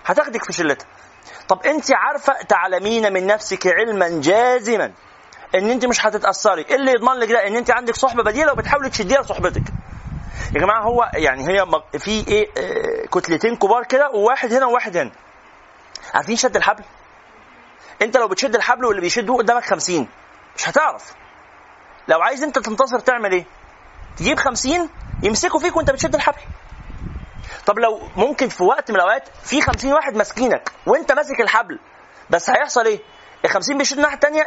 هتاخدك 0.06 0.44
في 0.44 0.54
شلتها. 0.54 0.88
طب 1.48 1.66
أنت 1.66 1.86
عارفة 1.94 2.34
تعلمين 2.34 3.14
من 3.14 3.28
نفسك 3.28 3.68
علما 3.68 4.22
جازما. 4.22 4.92
إن 5.56 5.70
أنت 5.70 5.86
مش 5.86 6.06
هتتاثري 6.06 6.62
إيه 6.62 6.76
اللي 6.76 6.92
يضمن 6.92 7.14
لك 7.14 7.32
ده 7.32 7.48
إن 7.48 7.56
أنت 7.56 7.72
عندك 7.72 7.96
صحبة 7.96 8.24
بديلة 8.24 8.52
وبتحاولي 8.52 8.90
تشديها 8.90 9.22
لصحبتك. 9.22 9.64
يا 10.56 10.60
جماعة 10.60 10.82
هو 10.84 11.12
يعني 11.14 11.48
هي 11.48 11.66
في 12.00 12.28
إيه 12.28 12.50
آه، 12.58 13.06
كتلتين 13.06 13.56
كبار 13.56 13.84
كده 13.84 14.10
وواحد 14.10 14.54
هنا 14.54 14.66
وواحد 14.66 14.98
هنا. 14.98 15.12
عارفين 16.14 16.36
شد 16.36 16.56
الحبل؟ 16.56 16.84
أنت 18.02 18.18
لو 18.18 18.28
بتشد 18.28 18.56
الحبل 18.56 18.86
واللي 18.86 19.02
بيشده 19.02 19.34
قدامك 19.36 19.66
خمسين 19.66 20.08
مش 20.58 20.70
هتعرف. 20.70 21.14
لو 22.08 22.22
عايز 22.22 22.44
أنت 22.44 22.60
تنتصر 22.60 23.00
تعمل 23.00 23.32
إيه؟ 23.32 23.46
تجيب 24.18 24.40
خمسين 24.40 24.90
يمسكوا 25.24 25.60
فيك 25.60 25.78
وأنت 25.78 25.92
بتشد 25.92 26.16
الحبل. 26.16 26.42
طب 27.66 27.80
لو 27.80 28.02
ممكن 28.16 28.50
في 28.50 28.64
وقت 28.64 28.92
من 28.92 28.98
الأوقات 28.98 29.30
في 29.44 29.62
خمسين 29.62 29.94
واحد 29.94 30.16
ماسكينك 30.16 30.72
وأنت 30.86 31.12
ماسك 31.12 31.42
الحبل 31.42 31.80
بس 32.30 32.50
هيحصل 32.50 32.86
إيه؟ 32.86 33.00
ال 33.46 33.50
50 33.50 33.78
بيشد 33.78 33.96
الناحية 33.96 34.16
الثانية 34.16 34.44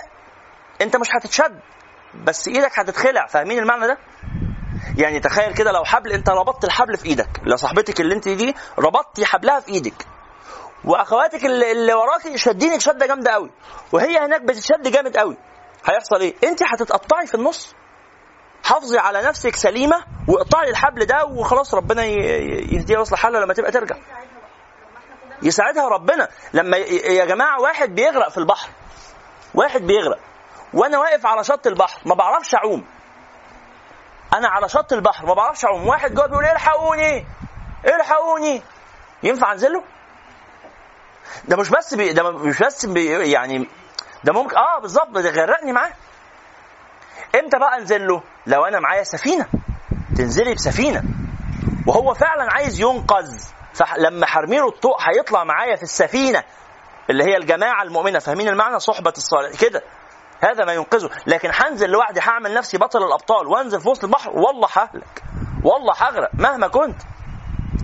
انت 0.82 0.96
مش 0.96 1.08
هتتشد 1.16 1.60
بس 2.24 2.48
إيدك 2.48 2.78
هتتخلع 2.78 3.26
فاهمين 3.26 3.58
المعنى 3.58 3.86
ده؟ 3.86 3.98
يعني 4.96 5.20
تخيل 5.20 5.54
كده 5.54 5.72
لو 5.72 5.84
حبل 5.84 6.12
انت 6.12 6.30
ربطت 6.30 6.64
الحبل 6.64 6.96
في 6.96 7.06
إيدك 7.06 7.28
لو 7.42 7.56
صاحبتك 7.56 8.00
اللي 8.00 8.14
انت 8.14 8.28
دي 8.28 8.54
ربطتي 8.78 9.26
حبلها 9.26 9.60
في 9.60 9.68
إيدك 9.68 10.06
واخواتك 10.84 11.44
اللي, 11.44 11.72
اللي 11.72 11.94
وراكي 11.94 12.38
شادينك 12.38 12.80
شدة 12.80 13.06
جامدة 13.06 13.30
قوي 13.30 13.50
وهي 13.92 14.18
هناك 14.18 14.42
بتشد 14.42 14.88
جامد 14.88 15.16
قوي 15.16 15.36
هيحصل 15.84 16.20
إيه؟ 16.20 16.34
انت 16.44 16.62
هتتقطعي 16.62 17.26
في 17.26 17.34
النص 17.34 17.74
حافظي 18.64 18.98
على 18.98 19.22
نفسك 19.22 19.56
سليمة 19.56 19.96
واقطعي 20.28 20.70
الحبل 20.70 21.04
ده 21.04 21.24
وخلاص 21.24 21.74
ربنا 21.74 22.04
يهديها 22.04 22.98
ويصلح 22.98 23.18
حالها 23.18 23.40
لما 23.40 23.54
تبقى 23.54 23.72
ترجع. 23.72 23.96
يساعدها 25.42 25.88
ربنا 25.88 26.28
لما 26.52 26.76
يا 26.76 27.24
جماعة 27.24 27.60
واحد 27.60 27.94
بيغرق 27.94 28.28
في 28.28 28.38
البحر 28.38 28.68
واحد 29.54 29.82
بيغرق 29.82 30.18
وأنا 30.74 30.98
واقف 30.98 31.26
على 31.26 31.44
شط 31.44 31.66
البحر 31.66 32.00
ما 32.04 32.14
بعرفش 32.14 32.54
اعوم. 32.54 32.84
أنا 34.34 34.48
على 34.48 34.68
شط 34.68 34.92
البحر 34.92 35.26
ما 35.26 35.34
بعرفش 35.34 35.64
اعوم. 35.64 35.86
واحد 35.88 36.14
جوه 36.14 36.26
بيقول 36.26 36.44
الحقوني 36.44 37.26
الحقوني؟ 37.84 38.62
ينفع 39.22 39.52
انزله؟ 39.52 39.82
ده 41.44 41.56
مش 41.56 41.68
بس 41.70 41.94
بي 41.94 42.12
ده 42.12 42.30
مش 42.30 42.62
بس 42.62 42.86
بي 42.86 43.30
يعني 43.30 43.68
ده 44.24 44.32
ممكن 44.32 44.56
آه 44.56 44.80
بالظبط 44.80 45.08
ده 45.08 45.30
غرقني 45.30 45.72
معاه. 45.72 45.92
إمتى 47.34 47.58
بقى 47.58 47.78
انزل 47.78 48.06
له 48.06 48.22
لو 48.46 48.64
أنا 48.64 48.80
معايا 48.80 49.02
سفينة. 49.02 49.46
تنزلي 50.16 50.54
بسفينة. 50.54 51.02
وهو 51.86 52.14
فعلا 52.14 52.52
عايز 52.52 52.80
ينقذ. 52.80 53.40
فلما 53.74 54.26
حرمي 54.26 54.56
له 54.58 54.68
الطوق 54.68 54.96
هيطلع 55.08 55.44
معايا 55.44 55.76
في 55.76 55.82
السفينة 55.82 56.44
اللي 57.10 57.24
هي 57.24 57.36
الجماعة 57.36 57.82
المؤمنة 57.82 58.18
فاهمين 58.18 58.48
المعنى؟ 58.48 58.80
صحبة 58.80 59.12
الصالح 59.16 59.60
كده. 59.60 59.82
هذا 60.44 60.64
ما 60.64 60.72
ينقذه. 60.72 61.10
لكن 61.26 61.50
هنزل 61.54 61.90
لوحدي 61.90 62.20
هعمل 62.20 62.54
نفسي 62.54 62.78
بطل 62.78 63.02
الأبطال 63.02 63.46
وأنزل 63.46 63.80
في 63.80 63.88
وسط 63.88 64.04
البحر 64.04 64.30
والله 64.30 64.68
ههلك 64.76 65.22
والله 65.64 65.92
هغرق 65.96 66.30
مهما 66.34 66.68
كنت. 66.68 67.02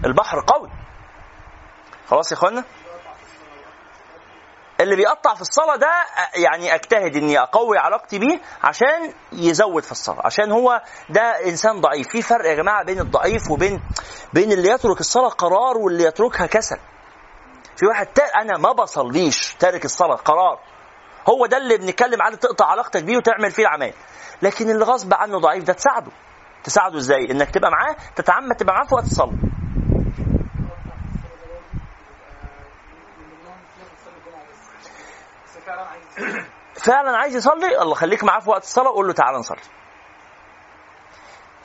البحر 0.05 0.45
قوي. 0.47 0.71
خلاص 2.11 2.33
يا 2.33 2.37
إخوانا؟ 2.37 2.65
اللي 4.81 4.97
بيقطع 4.97 5.35
في 5.35 5.41
الصلاة 5.41 5.77
ده 5.77 5.91
يعني 6.35 6.75
أجتهد 6.75 7.17
إني 7.17 7.39
أقوي 7.39 7.79
علاقتي 7.79 8.19
بيه 8.19 8.41
عشان 8.63 9.13
يزود 9.33 9.83
في 9.83 9.93
الصلاة. 9.93 10.27
عشان 10.27 10.53
هو 10.53 10.83
ده 11.11 11.23
إنسان 11.23 11.81
ضعيف. 11.81 12.09
في 12.09 12.23
فرق 12.23 12.47
يا 12.47 12.55
جماعة 12.55 12.85
بين 12.85 13.01
الضعيف 13.01 13.51
وبين 13.51 13.83
بين 14.33 14.53
اللي 14.53 14.69
يترك 14.69 15.01
الصلاة 15.01 15.29
قرار 15.29 15.77
واللي 15.79 16.05
يتركها 16.05 16.47
كسل. 16.47 16.79
في 17.77 17.87
واحد 17.87 18.07
تا... 18.07 18.23
أنا 18.25 18.59
ما 18.59 18.73
بصليش 18.73 19.55
تارك 19.55 19.85
الصلاة 19.85 20.17
قرار. 20.17 20.59
هو 21.31 21.47
ده 21.47 21.57
اللي 21.57 21.77
بنتكلم 21.77 22.23
عليه 22.23 22.37
تقطع 22.37 22.67
علاقتك 22.67 23.05
بيه 23.05 23.17
وتعمل 23.17 23.51
فيه 23.51 23.63
العمال 23.63 23.93
لكن 24.43 24.71
اللي 24.71 24.85
غصب 24.85 25.15
عنه 25.15 25.39
ضعيف 25.39 25.65
ده 25.65 25.73
تساعده. 25.73 26.11
تساعده 26.65 26.99
إزاي؟ 26.99 27.31
إنك 27.31 27.51
تبقى 27.51 27.71
معاه 27.71 27.97
تتعمد 28.17 28.57
تبقى 28.57 28.75
معاه 28.75 28.87
في 28.87 28.95
وقت 28.95 29.05
الصلاة. 29.05 29.35
فعلا 36.75 37.17
عايز 37.17 37.37
يصلي؟ 37.37 37.83
الله 37.83 37.95
خليك 37.95 38.25
معاه 38.25 38.41
في 38.41 38.51
وقت 38.51 38.63
الصلاة 38.63 38.91
وقول 38.91 39.07
له 39.07 39.13
تعالى 39.13 39.39
نصلي. 39.39 39.61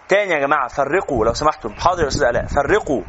تاني 0.09 0.31
يا 0.33 0.39
جماعة 0.39 0.67
فرقوا 0.67 1.25
لو 1.25 1.33
سمحتم. 1.33 1.73
حاضر 1.73 2.03
يا 2.03 2.07
أستاذ 2.07 2.23
الاء 2.27 2.45
فرقوا 2.45 3.01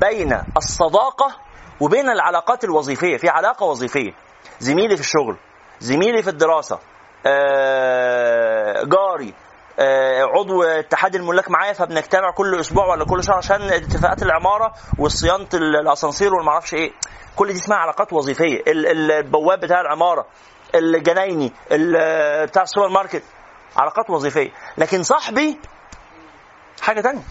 بين 0.00 0.42
الصداقة 0.56 1.36
وبين 1.80 2.10
العلاقات 2.10 2.64
الوظيفية. 2.64 3.16
في 3.16 3.28
علاقة 3.28 3.66
وظيفية. 3.66 4.12
زميلي 4.58 4.96
في 4.96 5.00
الشغل. 5.02 5.36
زميلي 5.80 6.22
في 6.22 6.30
الدراسة 6.30 6.78
آه، 7.26 8.82
جاري 8.84 9.34
آه، 9.80 10.22
عضو 10.22 10.62
اتحاد 10.62 11.14
الملاك 11.14 11.50
معايا 11.50 11.72
فبنجتمع 11.72 12.30
كل 12.30 12.60
أسبوع 12.60 12.86
ولا 12.86 13.04
كل 13.04 13.24
شهر 13.24 13.36
عشان 13.36 13.62
اتفاقات 13.62 14.22
العمارة 14.22 14.72
وصيانه 14.98 15.48
ال- 15.54 15.76
الأسانسير 15.76 16.34
والمعرفش 16.34 16.74
إيه. 16.74 16.92
كل 17.36 17.52
دي 17.52 17.58
اسمها 17.58 17.76
علاقات 17.78 18.12
وظيفية. 18.12 18.60
ال- 18.66 18.86
ال- 18.86 19.12
البواب 19.12 19.60
بتاع 19.60 19.80
العمارة 19.80 20.26
الجنايني 20.74 21.52
ال- 21.72 22.46
بتاع 22.46 22.62
السوبر 22.62 22.88
ماركت 22.88 23.22
علاقات 23.76 24.10
وظيفية. 24.10 24.50
لكن 24.78 25.02
صاحبي 25.02 25.58
حاجة 26.82 27.00
تانية. 27.00 27.22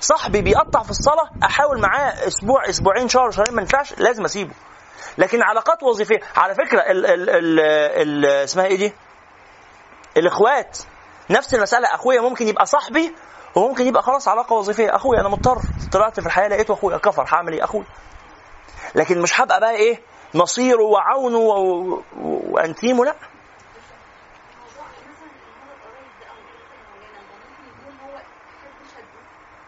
صاحبي 0.00 0.42
بيقطع 0.42 0.82
في 0.82 0.90
الصلاة 0.90 1.30
أحاول 1.42 1.80
معاه 1.80 2.26
أسبوع 2.26 2.68
أسبوعين 2.68 3.08
شهر 3.08 3.30
شهرين 3.30 3.54
ما 3.54 3.62
ينفعش 3.62 3.98
لازم 3.98 4.24
أسيبه. 4.24 4.54
لكن 5.18 5.42
علاقات 5.42 5.82
وظيفية. 5.82 6.20
على 6.36 6.54
فكرة 6.54 6.80
ال 6.80 7.06
ال 7.06 7.30
ال 7.30 7.60
ال 7.60 8.24
اسمها 8.24 8.64
إيه 8.66 8.76
دي؟ 8.76 8.92
الإخوات. 10.16 10.78
نفس 11.30 11.54
المسألة. 11.54 11.94
أخويا 11.94 12.20
ممكن 12.20 12.48
يبقى 12.48 12.66
صاحبي 12.66 13.14
وممكن 13.54 13.86
يبقى 13.86 14.02
خلاص 14.02 14.28
علاقة 14.28 14.54
وظيفية. 14.56 14.96
أخويا 14.96 15.20
أنا 15.20 15.28
مضطر. 15.28 15.58
طلعت 15.92 16.20
في 16.20 16.26
الحياة 16.26 16.48
لقيته 16.48 16.74
أخويا. 16.74 16.96
كفر. 16.96 17.24
هعمل 17.32 17.52
إيه؟ 17.52 17.64
أخويا. 17.64 17.84
لكن 18.94 19.20
مش 19.22 19.40
هبقى 19.40 19.60
بقى 19.60 19.74
إيه؟ 19.76 20.02
نصيره 20.34 20.82
وعونه. 20.82 21.38
وأنتيمه 22.22 23.04
لأ. 23.04 23.14
موضوع 24.58 24.86
مثلا 24.88 25.30
المرض 25.48 25.80
قريب 25.84 26.12
ده 26.20 26.26
أو 26.30 26.36
الانسان 26.36 26.80
مولانا 26.90 27.18
ده 27.18 27.34
ممكن 27.38 27.64
يكون 27.68 27.94
هو 28.10 28.18
حد 28.18 28.24
شده 28.90 29.20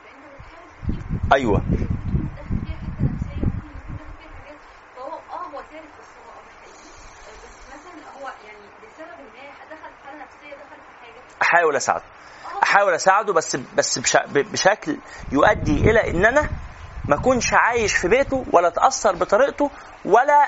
فانت 0.05 0.25
بتحاول 0.35 0.71
تجيب 0.89 1.33
أيوه 1.33 1.59
داخل 1.59 2.57
فيها 2.67 2.77
حتة 2.77 3.05
نفسيه 3.13 3.45
ممكن 3.45 3.69
يكون 3.77 3.97
داخل 3.97 4.13
فيها 4.19 4.31
حاجات 4.39 4.59
فهو 4.97 5.15
آه 5.39 5.47
هو 5.53 5.59
ثالث 5.71 5.93
بس 6.01 6.11
هو 6.19 6.31
آه 6.31 6.45
حقيقي 6.61 6.91
بس 7.45 7.55
مثلا 7.75 7.95
هو 8.17 8.27
يعني 8.47 8.67
بسبب 8.83 9.17
ان 9.23 9.31
هي 9.41 9.49
دخل 9.73 9.91
في 9.97 10.01
حاله 10.07 10.19
نفسيه 10.25 10.53
دخل 10.63 10.79
في 10.87 10.93
حاجة 11.03 11.21
أحاول 11.43 11.77
أساعده 11.77 12.03
أحاول 12.63 12.95
أساعده 12.95 13.33
بس 13.33 13.57
بس 13.57 13.99
بش- 13.99 14.17
بشكل 14.27 14.97
يؤدي 15.33 15.91
إلى 15.91 16.11
إن 16.11 16.25
أنا 16.27 16.49
ما 17.09 17.15
أكونش 17.15 17.53
عايش 17.55 17.97
في 17.97 18.09
بيته 18.09 18.45
ولا 18.53 18.69
أتأثر 18.69 19.15
بطريقته 19.15 19.71
ولا 20.05 20.47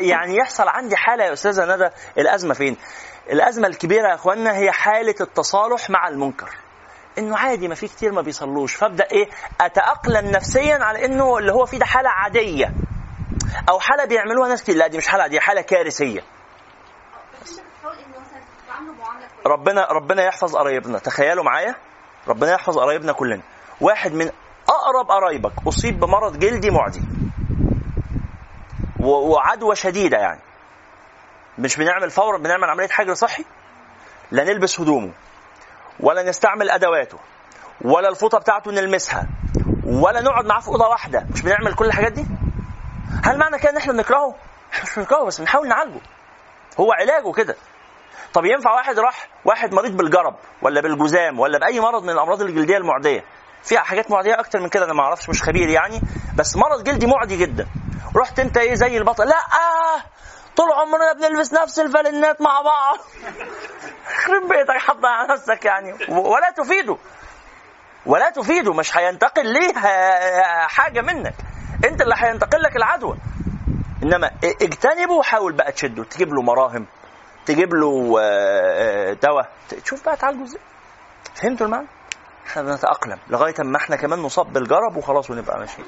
يعني 0.00 0.36
يحصل 0.36 0.68
عندي 0.68 0.96
حالة 0.96 1.24
يا 1.24 1.32
أستاذة 1.32 1.74
ندى 1.76 1.88
الأزمة 2.18 2.54
فين؟ 2.54 2.76
الأزمة 3.30 3.66
الكبيرة 3.68 4.08
يا 4.08 4.14
اخوانا 4.14 4.56
هي 4.56 4.72
حالة 4.72 5.14
التصالح 5.20 5.90
مع 5.90 6.08
المنكر. 6.08 6.50
إنه 7.18 7.38
عادي 7.38 7.68
ما 7.68 7.74
في 7.74 7.88
كتير 7.88 8.12
ما 8.12 8.22
بيصلوش 8.22 8.74
فأبدأ 8.74 9.06
إيه 9.12 9.28
أتأقلم 9.60 10.30
نفسيا 10.30 10.78
على 10.84 11.04
إنه 11.04 11.38
اللي 11.38 11.52
هو 11.52 11.66
فيه 11.66 11.78
ده 11.78 11.86
حالة 11.86 12.10
عادية 12.10 12.72
أو 13.70 13.80
حالة 13.80 14.04
بيعملوها 14.04 14.48
ناس 14.48 14.62
كتير 14.62 14.76
لا 14.76 14.86
دي 14.86 14.98
مش 14.98 15.08
حالة 15.08 15.22
عادية 15.22 15.40
حالة 15.40 15.60
كارثية 15.60 16.20
بس 17.42 17.58
انت 17.58 17.60
بتحاول 17.78 17.96
انه 17.98 18.18
مثلا 18.20 18.40
تعامله 18.68 18.92
معامله 18.92 19.26
كويسه 19.26 19.37
ربنا 19.48 19.86
ربنا 19.90 20.22
يحفظ 20.22 20.56
قرايبنا. 20.56 20.98
تخيلوا 20.98 21.44
معايا؟ 21.44 21.74
ربنا 22.28 22.52
يحفظ 22.52 22.78
قرايبنا 22.78 23.12
كلنا. 23.12 23.42
واحد 23.80 24.12
من 24.12 24.30
أقرب 24.68 25.10
قرايبك 25.10 25.52
أصيب 25.68 26.00
بمرض 26.00 26.38
جلدي 26.38 26.70
معدي. 26.70 27.00
وعدوى 29.00 29.76
شديدة 29.76 30.18
يعني. 30.18 30.40
مش 31.58 31.76
بنعمل 31.76 32.10
فورا 32.10 32.38
بنعمل 32.38 32.64
عملية 32.64 32.88
حجر 32.88 33.14
صحي؟ 33.14 33.44
لا 34.30 34.44
نلبس 34.44 34.80
هدومه 34.80 35.12
ولا 36.00 36.22
نستعمل 36.22 36.70
أدواته 36.70 37.18
ولا 37.84 38.08
الفوطة 38.08 38.38
بتاعته 38.38 38.72
نلمسها 38.72 39.26
ولا 39.84 40.20
نقعد 40.20 40.44
معاه 40.46 40.60
في 40.60 40.68
أوضة 40.68 40.88
واحدة. 40.88 41.26
مش 41.34 41.42
بنعمل 41.42 41.74
كل 41.74 41.84
الحاجات 41.86 42.12
دي؟ 42.12 42.26
هل 43.24 43.38
معنى 43.38 43.58
كده 43.58 43.70
إن 43.70 43.76
إحنا 43.76 43.92
بنكرهه؟ 43.92 44.34
إحنا 44.72 44.82
مش 44.82 44.98
بنكرهه 44.98 45.24
بس 45.24 45.40
بنحاول 45.40 45.68
نعالجه. 45.68 46.00
هو 46.80 46.92
علاجه 46.92 47.32
كده. 47.32 47.56
طب 48.34 48.44
ينفع 48.44 48.72
واحد 48.74 48.98
راح 48.98 49.28
واحد 49.44 49.74
مريض 49.74 49.96
بالجرب 49.96 50.36
ولا 50.62 50.80
بالجذام 50.80 51.38
ولا 51.40 51.58
بأي 51.58 51.80
مرض 51.80 52.02
من 52.02 52.10
الأمراض 52.10 52.42
الجلدية 52.42 52.76
المعدية؟ 52.76 53.24
فيها 53.62 53.80
حاجات 53.80 54.10
معدية 54.10 54.40
أكتر 54.40 54.60
من 54.60 54.68
كده 54.68 54.84
أنا 54.84 54.92
ما 54.94 55.02
أعرفش 55.02 55.28
مش 55.28 55.42
خبير 55.42 55.68
يعني 55.68 56.00
بس 56.36 56.56
مرض 56.56 56.84
جلدي 56.84 57.06
معدي 57.06 57.36
جدا. 57.36 57.66
رحت 58.16 58.38
أنت 58.38 58.56
إيه 58.56 58.74
زي 58.74 58.96
البطل 58.98 59.28
لا 59.28 59.36
آه 59.36 60.02
طول 60.56 60.72
عمرنا 60.72 61.12
بنلبس 61.12 61.52
نفس 61.52 61.78
الفانلات 61.78 62.40
مع 62.40 62.60
بعض. 62.60 62.98
يخرب 64.10 64.48
بيتك 64.48 64.78
حط 64.78 65.04
على 65.04 65.28
نفسك 65.32 65.64
يعني. 65.64 65.92
ولا 66.08 66.50
تفيده. 66.56 66.96
ولا 68.06 68.30
تفيده 68.30 68.72
مش 68.74 68.96
هينتقل 68.96 69.46
ليه 69.52 69.78
آه، 69.78 70.66
حاجة 70.66 71.00
منك. 71.00 71.34
أنت 71.84 72.02
اللي 72.02 72.14
هينتقل 72.18 72.62
لك 72.62 72.76
العدوى. 72.76 73.16
إنما 74.02 74.30
اجتنبه 74.44 75.12
وحاول 75.14 75.52
بقى 75.52 75.72
تشده 75.72 76.04
تجيب 76.04 76.28
له 76.34 76.42
مراهم. 76.42 76.86
تجيب 77.48 77.74
له 77.74 78.16
آه، 78.20 79.10
آه، 79.10 79.12
دواء. 79.12 79.48
تشوف 79.84 80.04
بقى 80.04 80.16
تعالجه 80.16 80.42
إزاي. 80.44 80.60
فهمتوا 81.34 81.66
المعنى؟ 81.66 81.86
إحنا 82.46 82.62
بنتأقلم 82.62 83.18
لغاية 83.28 83.54
أما 83.60 83.76
إحنا 83.76 83.96
كمان 83.96 84.18
نصاب 84.18 84.52
بالجرب 84.52 84.96
وخلاص 84.96 85.30
ونبقى 85.30 85.58
ماشيين. 85.58 85.86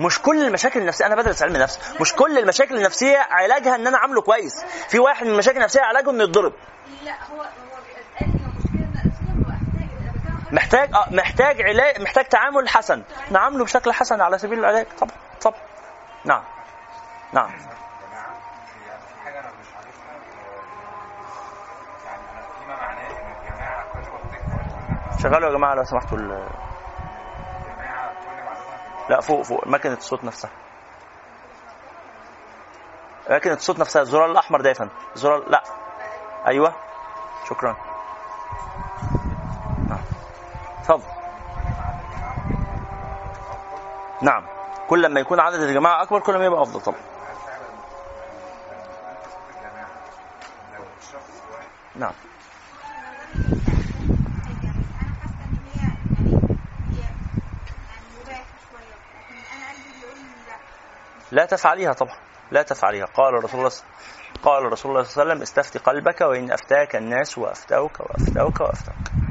مش 0.00 0.18
ما 0.18 0.24
كل 0.24 0.46
المشاكل 0.46 0.80
النفسية 0.80 1.06
أنا 1.06 1.16
بدرس 1.16 1.42
علم 1.42 1.56
نفس. 1.56 1.78
مش 2.00 2.12
كل 2.14 2.38
المشاكل 2.38 2.76
النفسية 2.76 3.16
علاجها 3.30 3.74
إن 3.74 3.86
أنا 3.86 3.98
عامله 3.98 4.22
كويس. 4.22 4.64
في 4.88 4.98
واحد 4.98 5.26
من 5.26 5.32
المشاكل 5.32 5.58
النفسية 5.58 5.80
علاجه 5.80 6.10
إنه 6.10 6.24
يتضرب. 6.24 6.52
لا 7.04 7.12
هو 7.12 7.36
هو 7.36 7.42
بيبقى 7.42 8.00
اتقال 8.16 8.30
ان 8.34 8.50
المشكلة 8.50 9.02
النفسيه 9.02 9.32
بتبقى 9.32 10.39
محتاج 10.52 10.94
آه 10.94 11.06
محتاج 11.10 11.62
علاج 11.62 12.00
محتاج 12.00 12.24
تعامل 12.24 12.68
حسن. 12.68 13.02
نعامله 13.30 13.64
بشكل 13.64 13.92
حسن 13.92 14.20
على 14.20 14.38
سبيل 14.38 14.58
العلاج. 14.58 14.86
طبعا 14.98 15.12
طبعا 15.40 15.60
نعم. 16.24 16.42
نعم. 17.32 17.50
آه، 25.12 25.16
شغلوا 25.22 25.48
يا 25.50 25.56
جماعة 25.56 25.74
لو 25.74 25.84
سمحتوا 25.84 26.18
ال- 26.18 26.48
لا 29.08 29.20
فوق 29.20 29.42
فوق. 29.42 29.66
ماكينة 29.66 29.94
الصوت 29.94 30.24
نفسها. 30.24 30.50
ماكينة 33.30 33.54
الصوت 33.54 33.78
نفسها. 33.78 34.02
الزرار 34.02 34.30
الأحمر 34.30 34.60
ده 34.60 34.68
يا 34.68 34.74
فندم 34.74 34.90
الزرار 35.16 35.48
لا. 35.48 35.62
أيوه. 36.46 36.74
شكرا. 37.48 37.76
اتفضل 40.90 41.20
نعم. 44.22 44.46
كل 44.88 45.06
ما 45.14 45.20
يكون 45.20 45.40
عدد 45.40 45.60
الجماعة 45.60 46.02
أكبر 46.02 46.20
كل 46.20 46.38
ما 46.38 46.44
يبقى 46.44 46.62
أفضل 46.62 46.80
طبعا. 46.80 47.00
نعم. 51.96 52.12
لا 61.32 61.44
تفعليها 61.46 61.92
طبعا. 61.92 62.16
لا 62.50 62.62
تفعليها 62.62 63.04
قال 63.04 63.44
رسول 63.44 63.60
الله 63.60 63.70
قال 64.42 64.72
رسول 64.72 64.92
الله 64.92 65.02
صلى 65.02 65.22
الله 65.22 65.32
عليه 65.32 65.32
وسلم 65.32 65.42
استفتي 65.42 65.78
قلبك 65.78 66.20
وإن 66.20 66.52
أفتاك 66.52 66.96
الناس 66.96 67.38
وأفتوك 67.38 68.00
وأفتوك 68.00 68.60
وأفتوك. 68.60 69.29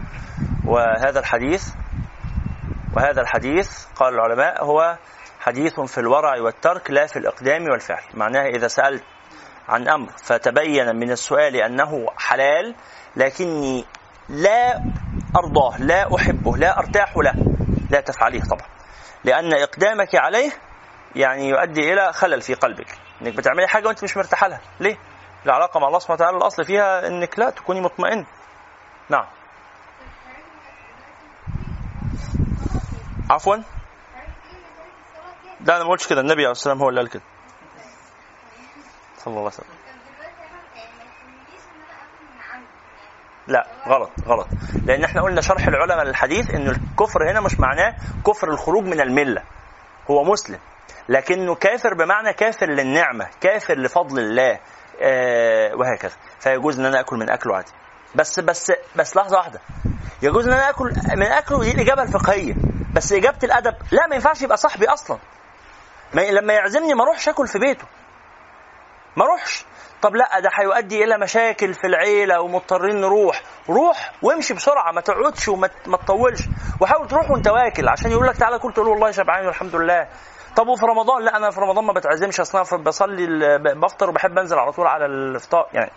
وهذا 0.70 1.20
الحديث 1.20 1.63
وهذا 2.95 3.22
الحديث 3.22 3.86
قال 3.95 4.13
العلماء 4.13 4.63
هو 4.63 4.97
حديث 5.39 5.80
في 5.80 5.97
الورع 5.97 6.41
والترك 6.41 6.91
لا 6.91 7.07
في 7.07 7.20
الإقدام 7.20 7.63
والفعل. 7.72 8.03
معناها 8.13 8.45
إذا 8.45 8.67
سألت 8.67 9.03
عن 9.67 9.88
أمر 9.88 10.09
فتبين 10.24 10.95
من 10.95 11.11
السؤال 11.11 11.55
أنه 11.55 12.05
حلال 12.17 12.76
لكني 13.15 13.86
لا 14.30 14.84
أرضاه 15.36 15.78
لا 15.80 16.15
أحبه 16.15 16.57
لا 16.57 16.80
أرتاح 16.80 17.17
له 17.17 17.34
لا 17.89 18.01
تفعليه 18.01 18.41
طبعا. 18.41 18.67
لأن 19.24 19.53
إقدامك 19.53 20.15
عليه 20.15 20.51
يعني 21.15 21.49
يؤدي 21.49 21.93
إلى 21.93 22.13
خلل 22.13 22.41
في 22.41 22.53
قلبك. 22.53 22.97
إنك 23.22 23.38
بتعملي 23.38 23.67
حاجة 23.67 23.88
وأنت 23.88 24.03
مش 24.03 24.17
مرتاحة 24.17 24.47
لها. 24.47 24.61
ليه؟ 24.80 24.97
العلاقة 25.45 25.80
مع 25.80 25.88
الله 25.88 25.99
سبحانه 25.99 26.15
وتعالى 26.15 26.38
الأصل 26.38 26.63
فيها 26.63 27.07
إنك 27.07 27.39
لا 27.39 27.49
تكوني 27.49 27.82
مطمئن. 27.82 28.26
نعم. 29.09 29.26
عفوا. 33.30 33.55
لا 35.61 35.75
أنا 35.75 35.84
ما 35.84 35.89
قلتش 35.89 36.07
كده. 36.07 36.21
النبي 36.21 36.41
عليه 36.41 36.51
الصلاة 36.51 36.73
والسلام 36.73 36.82
هو 36.84 36.89
اللي 36.89 37.01
قال 37.01 37.09
كده. 37.09 37.23
صلى 39.17 39.27
الله 39.27 39.39
عليه 39.39 39.47
وسلم. 39.47 39.80
لا 43.47 43.67
غلط 43.88 44.11
غلط. 44.27 44.47
لأن 44.86 45.03
إحنا 45.03 45.21
قلنا 45.21 45.41
شرح 45.41 45.67
العلماء 45.67 46.05
للحديث 46.05 46.49
إن 46.49 46.67
الكفر 46.67 47.32
هنا 47.32 47.41
مش 47.41 47.59
معناه 47.59 47.95
كفر 48.27 48.49
الخروج 48.49 48.84
من 48.84 49.01
الملة. 49.01 49.43
هو 50.11 50.23
مسلم. 50.23 50.59
لكنه 51.09 51.55
كافر 51.55 51.93
بمعنى 51.93 52.34
كافر 52.34 52.65
للنعمة 52.69 53.30
كافر 53.41 53.73
لفضل 53.80 54.19
الله 54.19 54.59
آه 55.01 55.75
وهكذا. 55.75 56.15
فيجوز 56.39 56.80
إن 56.80 56.86
أنا 56.86 56.99
آكل 56.99 57.15
من 57.17 57.30
أكله 57.30 57.55
عادي. 57.55 57.71
بس 58.15 58.39
بس 58.39 58.71
بس 58.95 59.15
لحظة 59.17 59.38
واحدة. 59.38 59.61
يجوز 60.21 60.47
إن 60.47 60.53
أنا 60.53 60.69
آكل 60.69 60.91
من 61.15 61.23
أكله 61.27 61.59
دي 61.63 61.71
الاجابه 61.71 62.03
الفقهيه 62.03 62.53
بس 62.99 63.13
إجابة 63.13 63.37
الأدب 63.43 63.75
لا 63.91 64.07
ما 64.07 64.15
ينفعش 64.15 64.41
يبقى 64.41 64.57
صاحبي 64.57 64.85
أصلا. 64.87 65.17
ما 66.13 66.21
لما 66.21 66.53
يعزمني 66.53 66.93
ما 66.93 67.03
أروحش 67.03 67.29
آكل 67.29 67.47
في 67.47 67.59
بيته. 67.59 67.85
ما 69.17 69.25
أروحش. 69.25 69.65
طب 70.01 70.15
لا 70.15 70.39
ده 70.39 70.49
هيؤدي 70.53 71.03
إلى 71.03 71.17
مشاكل 71.17 71.73
في 71.73 71.87
العيلة 71.87 72.41
ومضطرين 72.41 73.01
نروح. 73.01 73.41
روح 73.69 74.11
وامشي 74.21 74.53
بسرعة 74.53 74.91
ما 74.91 75.01
تقعدش 75.01 75.47
وما 75.47 75.69
ما 75.85 75.97
تطولش. 75.97 76.41
وحاول 76.81 77.07
تروح 77.07 77.31
وأنت 77.31 77.47
واكل 77.47 77.89
عشان 77.89 78.11
يقول 78.11 78.27
لك 78.27 78.37
تعالى 78.37 78.59
كل 78.59 78.73
تقول 78.73 78.87
والله 78.87 79.11
شبعان 79.11 79.45
والحمد 79.45 79.75
لله. 79.75 80.07
طب 80.55 80.67
وفي 80.67 80.85
رمضان؟ 80.85 81.23
لا 81.23 81.37
أنا 81.37 81.51
في 81.51 81.59
رمضان 81.61 81.85
ما 81.85 81.93
بتعزمش 81.93 82.39
أصلا 82.39 82.83
بصلي 82.83 83.57
بفطر 83.75 84.09
وبحب 84.09 84.37
أنزل 84.37 84.59
على 84.59 84.71
طول 84.71 84.87
على 84.87 85.05
الافطار 85.05 85.69
يعني 85.73 85.91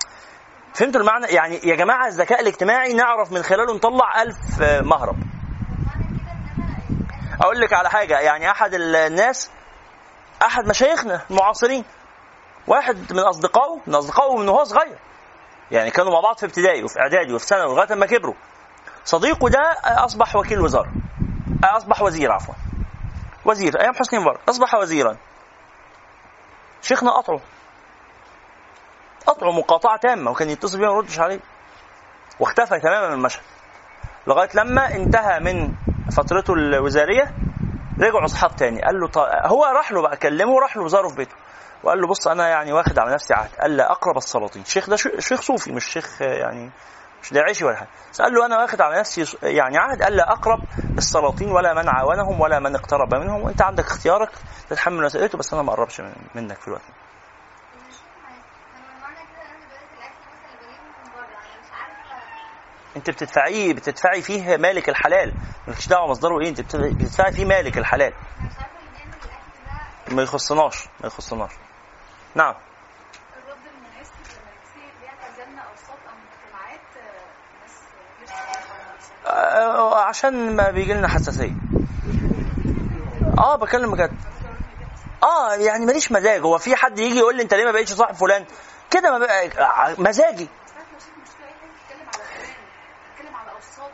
فهمتوا 0.75 1.01
المعنى؟ 1.01 1.27
يعني 1.27 1.61
يا 1.65 1.77
جماعة 1.77 2.07
الذكاء 2.07 2.41
الاجتماعي 2.41 2.93
نعرف 2.95 3.33
من 3.33 3.43
خلاله 3.43 3.75
نطلع 3.75 4.23
ألف 4.23 4.37
مهرب. 4.83 5.17
أقول 7.43 7.61
لك 7.61 7.73
على 7.73 7.91
حاجة 7.91 8.19
يعني 8.19 8.51
أحد 8.51 8.75
الناس 8.75 9.51
أحد 10.43 10.69
مشايخنا 10.69 11.23
المعاصرين 11.31 11.85
واحد 12.67 13.13
من 13.13 13.19
أصدقائه 13.19 13.81
من 13.87 13.95
أصدقائه 13.95 14.37
من 14.37 14.49
وهو 14.49 14.65
صغير 14.65 14.99
يعني 15.71 15.91
كانوا 15.91 16.13
مع 16.13 16.21
بعض 16.21 16.39
في 16.39 16.47
ابتدائي 16.47 16.85
وفي 16.85 17.01
إعدادي 17.01 17.35
وفي 17.35 17.47
ثانوي 17.47 17.75
لغاية 17.75 17.95
ما 17.95 18.07
كبروا. 18.07 18.35
صديقه 19.05 19.49
ده 19.49 19.61
أصبح 19.85 20.37
وكيل 20.37 20.61
وزارة 20.61 20.93
أصبح 21.65 22.03
وزير 22.03 22.33
عفوا 22.33 22.55
وزير 23.45 23.81
أيام 23.81 23.95
حسني 23.95 24.19
مبارك 24.19 24.41
أصبح 24.49 24.75
وزيرا. 24.75 25.17
شيخنا 26.83 27.11
قطعه 27.11 27.41
قطعه 29.27 29.51
مقاطعة 29.51 29.97
تامة 29.97 30.31
وكان 30.31 30.51
يتصل 30.51 30.79
بيه 30.79 30.87
ما 30.87 30.93
يردش 30.93 31.19
عليه 31.21 31.41
واختفى 32.41 32.81
تماما 32.81 33.09
من 33.09 33.15
المشهد 33.15 33.43
لغاية 34.27 34.49
لما 34.55 34.95
انتهى 34.95 35.41
من 35.41 35.75
فترته 36.11 36.55
الوزارية 36.55 37.33
رجعوا 38.01 38.25
أصحاب 38.25 38.57
تاني. 38.57 38.83
قال 38.83 39.01
له 39.01 39.09
طيب 39.09 39.29
هو 39.47 39.65
راح 39.65 39.93
له 39.93 40.03
بقى 40.03 40.17
كلمه 40.17 40.53
وراح 40.53 40.77
له 40.77 40.89
زاره 40.89 41.09
في 41.09 41.17
بيته. 41.17 41.35
وقال 41.83 42.01
له 42.01 42.07
بص 42.07 42.29
أنا 42.29 42.49
يعني 42.49 42.73
واخد 42.73 42.99
على 42.99 43.13
نفسي 43.15 43.35
عهد. 43.35 43.51
قال 43.61 43.77
لا 43.77 43.93
أقرب 43.93 44.17
السلاطين. 44.17 44.63
الشيخ 44.63 44.91
ده 44.91 44.97
شي- 44.97 45.21
شيخ 45.21 45.41
صوفي 45.41 45.73
مش 45.73 45.85
شيخ 45.85 46.23
يعني 46.23 46.71
مش 47.23 47.33
داعشي 47.33 47.65
ولا 47.65 47.77
حاجة. 47.77 47.89
قال 48.21 48.35
له 48.35 48.47
أنا 48.47 48.59
واخد 48.63 48.81
على 48.81 48.99
نفسي 49.01 49.37
يعني 49.43 49.79
عهد. 49.79 50.03
قال 50.03 50.17
لا 50.17 50.33
أقرب 50.33 50.61
السلاطين 50.99 51.51
ولا 51.51 51.75
من 51.75 51.89
عاونهم 51.89 52.41
ولا 52.41 52.59
من 52.59 52.75
اقترب 52.75 53.15
منهم. 53.15 53.43
وأنت 53.43 53.63
عندك 53.63 53.85
اختيارك 53.85 54.31
تتحمل 54.71 55.03
مسؤوليته 55.05 55.39
بس 55.39 55.53
أنا 55.53 55.63
ما 55.63 55.73
أقربش 55.73 56.01
من- 56.01 56.15
منك 56.35 56.61
في 56.61 56.69
الوقت. 56.69 56.83
ده. 56.83 56.95
مش 57.89 57.95
فاهمة. 57.97 58.43
أنا 58.77 59.01
معنى 59.03 59.17
كده 59.33 59.43
إن 59.43 59.51
أنا 59.51 59.65
دلوقتي 59.67 59.95
الأكل 59.99 60.23
مثلا 60.33 60.47
اللي 60.47 60.67
بجيبه 60.67 60.85
من 61.05 61.13
بره 61.15 61.25
أنا 61.25 61.61
مش 61.63 61.71
عارفة 61.73 62.17
انت 62.97 63.11
بتدفعيه 63.11 63.73
بتدفعي 63.75 64.23
فيه 64.23 64.57
مالك 64.57 64.89
الحلال. 64.89 65.35
مالكش 65.67 65.89
دعوة 65.89 66.11
مصدره 66.11 66.41
إيه 66.41 66.49
انت 66.49 66.61
بت- 66.61 66.77
بتدفعي 66.77 67.33
فيه 67.33 67.45
مالك 67.45 67.79
الحلال. 67.79 68.13
ما 70.11 70.23
يخصناش 70.23 70.87
ما 71.01 71.07
يخصناش. 71.07 71.51
نعم. 72.35 72.55
آه، 79.27 80.05
عشان 80.05 80.57
ما 80.57 80.71
بيجي 80.71 80.95
لنا 80.95 81.09
حساسية. 81.09 81.53
آه 83.39 83.57
بكلم 83.57 83.93
بجد 83.93 84.13
آه 85.23 85.55
يعني 85.55 85.87
ماليش 85.87 86.13
مزاج. 86.13 86.41
هو 86.43 86.59
في 86.59 86.77
حد 86.77 86.99
يجي 86.99 87.19
يقول 87.19 87.37
لي 87.37 87.43
انت 87.43 87.55
ليه 87.55 87.65
ما 87.65 87.73
بقتش 87.73 87.93
صاحب 87.93 88.15
فلان؟ 88.15 88.45
كده 88.91 89.11
ما 89.11 89.19
بقى 89.19 89.49
مزاجي 89.99 90.49
ساعات 90.67 90.87
مش 90.97 91.03
مش 91.03 91.31
لاقي 91.41 91.53
حد 91.53 91.69
يتكلم 91.91 92.09
على 92.15 92.25
فلان 92.25 92.51
يتكلم 93.15 93.37
على 93.37 93.51
اوساط 93.51 93.91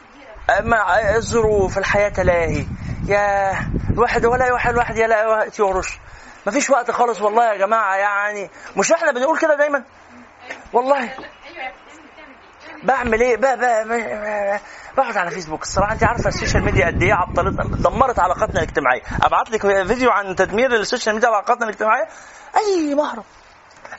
كبيره 0.00 0.30
آه، 0.30 0.37
مع 0.60 0.98
الظروف 1.16 1.78
الحياة 1.78 2.08
تلاهي 2.08 2.66
يا 3.08 3.52
الواحد 3.90 4.26
ولا 4.26 4.52
واحد 4.52 4.70
الواحد 4.72 4.96
يلاقي 4.96 5.26
وقت 5.26 5.58
يهرش 5.58 5.98
مفيش 6.46 6.70
وقت 6.70 6.90
خالص 6.90 7.20
والله 7.20 7.52
يا 7.52 7.58
جماعة 7.58 7.96
يعني 7.96 8.50
مش 8.76 8.92
إحنا 8.92 9.12
بنقول 9.12 9.38
كده 9.38 9.54
دايما؟ 9.56 9.84
والله؟ 10.72 11.14
بعمل 12.82 13.20
إيه؟ 13.20 13.36
بقى 13.36 13.56
بقى 13.58 14.60
بقعد 14.96 15.16
على 15.16 15.30
فيسبوك. 15.30 15.62
الصراحة 15.62 15.92
أنت 15.92 16.04
عارفة 16.04 16.28
ال 16.28 16.33
social 16.33 16.64
media 16.64 16.86
قد 16.86 17.02
إيه 17.02 17.14
عطلتنا 17.14 17.64
دمرت 17.76 18.18
علاقاتنا 18.18 18.56
الاجتماعية. 18.62 19.02
أبعت 19.22 19.50
لك 19.50 19.60
فيديو 19.86 20.10
عن 20.10 20.36
تدمير 20.36 20.74
ال 20.74 20.80
social 20.80 21.14
media 21.14 21.28
علاقاتنا 21.28 21.64
الاجتماعية؟ 21.64 22.08
أي 22.56 22.94
مهرب. 22.94 23.24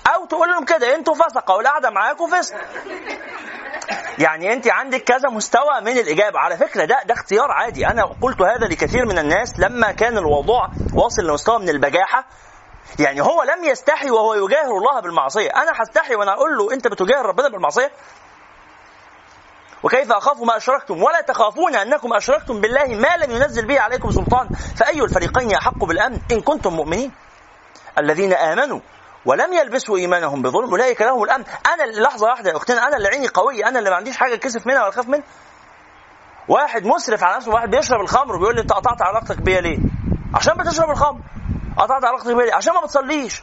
أو 0.08 0.26
تقول 0.26 0.50
لهم 0.50 0.66
كده 0.66 0.96
أنتوا 0.96 1.14
فسقة 1.16 1.56
والقعدة 1.56 1.90
معاكم 1.90 2.28
فسق. 2.28 2.56
يعني 4.20 4.54
انت 4.54 4.68
عندك 4.68 5.04
كذا 5.04 5.30
مستوى 5.30 5.82
من 5.82 5.98
الإجابة. 5.98 6.40
على 6.40 6.58
فكرة 6.58 6.86
ده 6.86 7.04
ده 7.06 7.14
اختيار 7.14 7.52
عادي. 7.52 7.88
أنا 7.88 8.04
قلت 8.22 8.42
هذا 8.42 8.68
لكثير 8.68 9.06
من 9.06 9.20
الناس 9.20 9.60
لما 9.60 9.92
كان 9.92 10.18
الموضوع 10.18 10.70
واصل 10.94 11.22
لمستوى 11.22 11.60
من 11.60 11.70
البجاحة. 11.70 12.26
يعني 13.00 13.22
هو 13.22 13.44
لم 13.44 13.64
يستحي 13.64 14.12
وهو 14.12 14.34
يجاهر 14.34 14.78
الله 14.78 15.00
بالمعصية. 15.00 15.50
أنا 15.50 15.72
هستحي 15.76 16.16
وأنا 16.16 16.34
أقول 16.34 16.58
له 16.58 16.74
أنت 16.74 16.88
بتجاهر 16.88 17.26
ربنا 17.26 17.50
بالمعصية؟ 17.50 17.92
وكيف 19.84 20.12
أخاف 20.12 20.42
ما 20.42 20.58
أشركتم؟ 20.58 21.04
ولا 21.04 21.22
تخافون 21.22 21.76
أنكم 21.76 22.14
أشركتم 22.14 22.62
بالله 22.62 22.86
ما 22.86 23.18
لم 23.26 23.32
ينزل 23.32 23.66
به 23.66 23.80
عليكم 23.80 24.12
سلطان. 24.12 24.50
فأي 24.78 25.02
الفريقين 25.02 25.56
أحق 25.56 25.86
بالأمن 25.86 26.20
إن 26.32 26.42
كنتم 26.42 26.74
مؤمنين؟ 26.74 27.12
الذين 27.98 28.34
آمنوا 28.34 28.80
ولم 29.26 29.54
يلبسوا 29.54 29.98
إيمانهم 29.98 30.42
بظلم 30.42 30.70
أولئك 30.70 31.02
لهم 31.02 31.24
الأمن. 31.24 31.44
أنا 31.74 31.84
لحظة 31.84 32.28
واحدة 32.28 32.52
يا 32.52 32.58
أختنا 32.58 32.88
أنا 32.88 32.98
اللي 32.98 33.08
عيني 33.08 33.28
قوية 33.28 33.68
أنا 33.68 33.80
اللي 33.80 33.90
ما 33.90 33.96
عنديش 33.96 34.18
حاجة 34.18 34.36
كسف 34.36 34.68
منها 34.68 34.82
ولا 34.84 34.92
خاف 34.92 35.08
منها. 35.08 35.24
واحد 36.48 36.86
مسرف 36.86 37.24
على 37.24 37.36
نفسه 37.38 37.52
واحد 37.52 37.70
بيشرب 37.70 38.02
الخمر 38.02 38.36
وبيقول 38.36 38.56
لي 38.56 38.62
أنت 38.62 38.74
قطعت 38.74 39.02
علاقتك 39.02 39.42
بيا 39.42 39.62
ليه؟ 39.62 39.78
عشان 40.34 40.54
بتشرب 40.54 40.90
الخمر. 40.90 41.20
قطعت 41.78 42.04
علاقتك 42.06 42.36
بيا 42.36 42.46
ليه؟ 42.46 42.54
عشان 42.54 42.74
ما 42.74 42.82
بتصليش. 42.82 43.42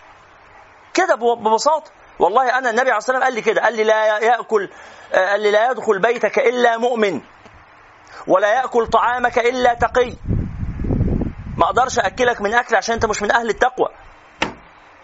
كده 0.95 1.15
بب- 1.15 1.43
ببساطة. 1.49 1.91
والله 2.19 2.59
أنا 2.59 2.71
النبي 2.71 2.81
عليه 2.91 2.97
الصلاة 2.97 3.17
والسلام 3.19 3.23
قال 3.23 3.35
لي 3.35 3.43
كده 3.43 3.63
قال 3.63 3.75
لي 3.77 3.85
لا 3.85 4.19
يأكل 4.19 4.71
آه، 5.13 5.31
قال 5.31 5.41
لي 5.41 5.51
لا 5.51 5.71
يدخل 5.71 5.99
بيتك 5.99 6.39
إلا 6.39 6.77
مؤمن 6.77 7.21
ولا 8.27 8.53
يأكل 8.55 8.87
طعامك 8.87 9.39
إلا 9.39 9.75
تقي. 9.75 10.15
ما 11.57 11.65
أقدرش 11.65 11.99
أكلك 11.99 12.41
من 12.41 12.55
أكل 12.55 12.77
عشان 12.77 12.95
أنت 12.95 13.07
مش 13.07 13.23
من 13.23 13.33
أهل 13.33 13.49
التقوى. 13.49 13.89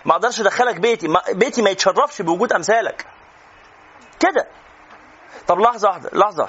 ما 0.05 0.13
أقدرش 0.13 0.41
ادخلك 0.41 0.77
بيتي 0.81 1.09
ما 1.09 1.23
بيتي 1.33 1.63
ما 1.63 1.71
يتشرفش 1.71 2.23
بوجود 2.23 2.53
امثالك. 2.53 3.07
كده. 4.21 4.47
طب 5.49 5.59
لحظة 5.61 5.89
واحدة 5.89 6.11
لحظة. 6.13 6.49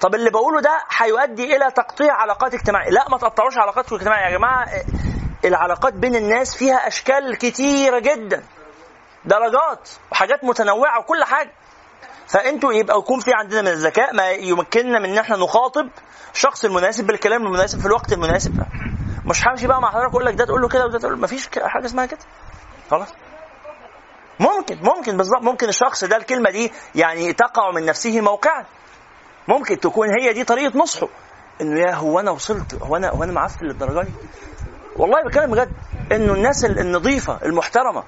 طب 0.00 0.14
اللي 0.14 0.30
بقوله 0.30 0.60
ده 0.60 0.84
هيؤدي 0.96 1.56
إلى 1.56 1.70
تقطيع 1.70 2.14
علاقات 2.14 2.54
اجتماعية. 2.54 2.90
لا 2.90 3.08
ما 3.10 3.18
تقطعوش 3.18 3.58
علاقاتكم 3.58 3.94
الاجتماعية 3.94 4.32
يا 4.32 4.38
جماعة. 4.38 4.66
العلاقات 5.44 5.92
بين 5.94 6.16
الناس 6.16 6.56
فيها 6.56 6.88
أشكال 6.88 7.38
كتيرة 7.38 7.98
جدا. 7.98 8.42
درجات 9.24 9.88
وحاجات 10.12 10.44
متنوعة 10.44 11.00
وكل 11.00 11.24
حاجة. 11.24 11.50
فأنتوا 12.26 12.72
يبقى 12.72 12.98
يكون 12.98 13.20
في 13.20 13.30
عندنا 13.34 13.60
من 13.62 13.68
الذكاء 13.68 14.14
ما 14.14 14.30
يمكننا 14.30 14.98
من 14.98 15.04
إن 15.10 15.18
إحنا 15.18 15.36
نخاطب 15.36 15.88
الشخص 16.34 16.64
المناسب 16.64 17.06
بالكلام 17.06 17.46
المناسب 17.46 17.80
في 17.80 17.86
الوقت 17.86 18.12
المناسب 18.12 18.62
مش 19.24 19.46
همشي 19.48 19.66
بقى 19.66 19.80
مع 19.80 19.90
حضرتك 19.90 20.10
أقول 20.10 20.26
لك 20.26 20.34
ده 20.34 20.44
تقول 20.44 20.60
له 20.62 20.68
كده 20.68 20.84
وده 20.86 20.98
تقول 20.98 21.12
له. 21.12 21.18
مفيش 21.18 21.48
حاجة 21.64 21.84
اسمها 21.86 22.06
كده. 22.06 22.18
خلاص؟ 22.90 23.08
ممكن 24.40 24.78
ممكن 24.82 25.16
بالظبط 25.16 25.42
ممكن 25.42 25.68
الشخص 25.68 26.04
ده 26.04 26.16
الكلمة 26.16 26.50
دي 26.50 26.72
يعني 26.94 27.32
تقع 27.32 27.70
من 27.70 27.86
نفسه 27.86 28.20
موقعا. 28.20 28.64
ممكن 29.48 29.80
تكون 29.80 30.08
هي 30.20 30.32
دي 30.32 30.44
طريقة 30.44 30.78
نصحه. 30.78 31.08
إنه 31.60 31.80
يا 31.80 31.94
هو 31.94 32.20
أنا 32.20 32.30
وصلت؟ 32.30 32.82
هو 32.82 32.96
أنا 32.96 33.10
هو 33.10 33.24
أنا 33.24 33.32
معفن 33.32 33.66
للدرجة 33.66 34.04
دي؟ 34.04 34.12
والله 34.96 35.24
بتكلم 35.26 35.50
بجد. 35.50 35.72
إنه 36.12 36.34
الناس 36.34 36.64
النظيفة 36.64 37.38
المحترمة. 37.42 38.04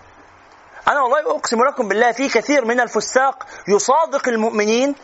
أنا 0.89 1.01
والله 1.01 1.37
أقسم 1.37 1.65
لكم 1.65 1.89
بالله 1.89 2.13
في 2.13 2.29
كثير 2.29 2.65
من 2.65 2.81
الفساق 2.81 3.47
يصادق 3.69 4.29
المؤمنين 4.29 4.95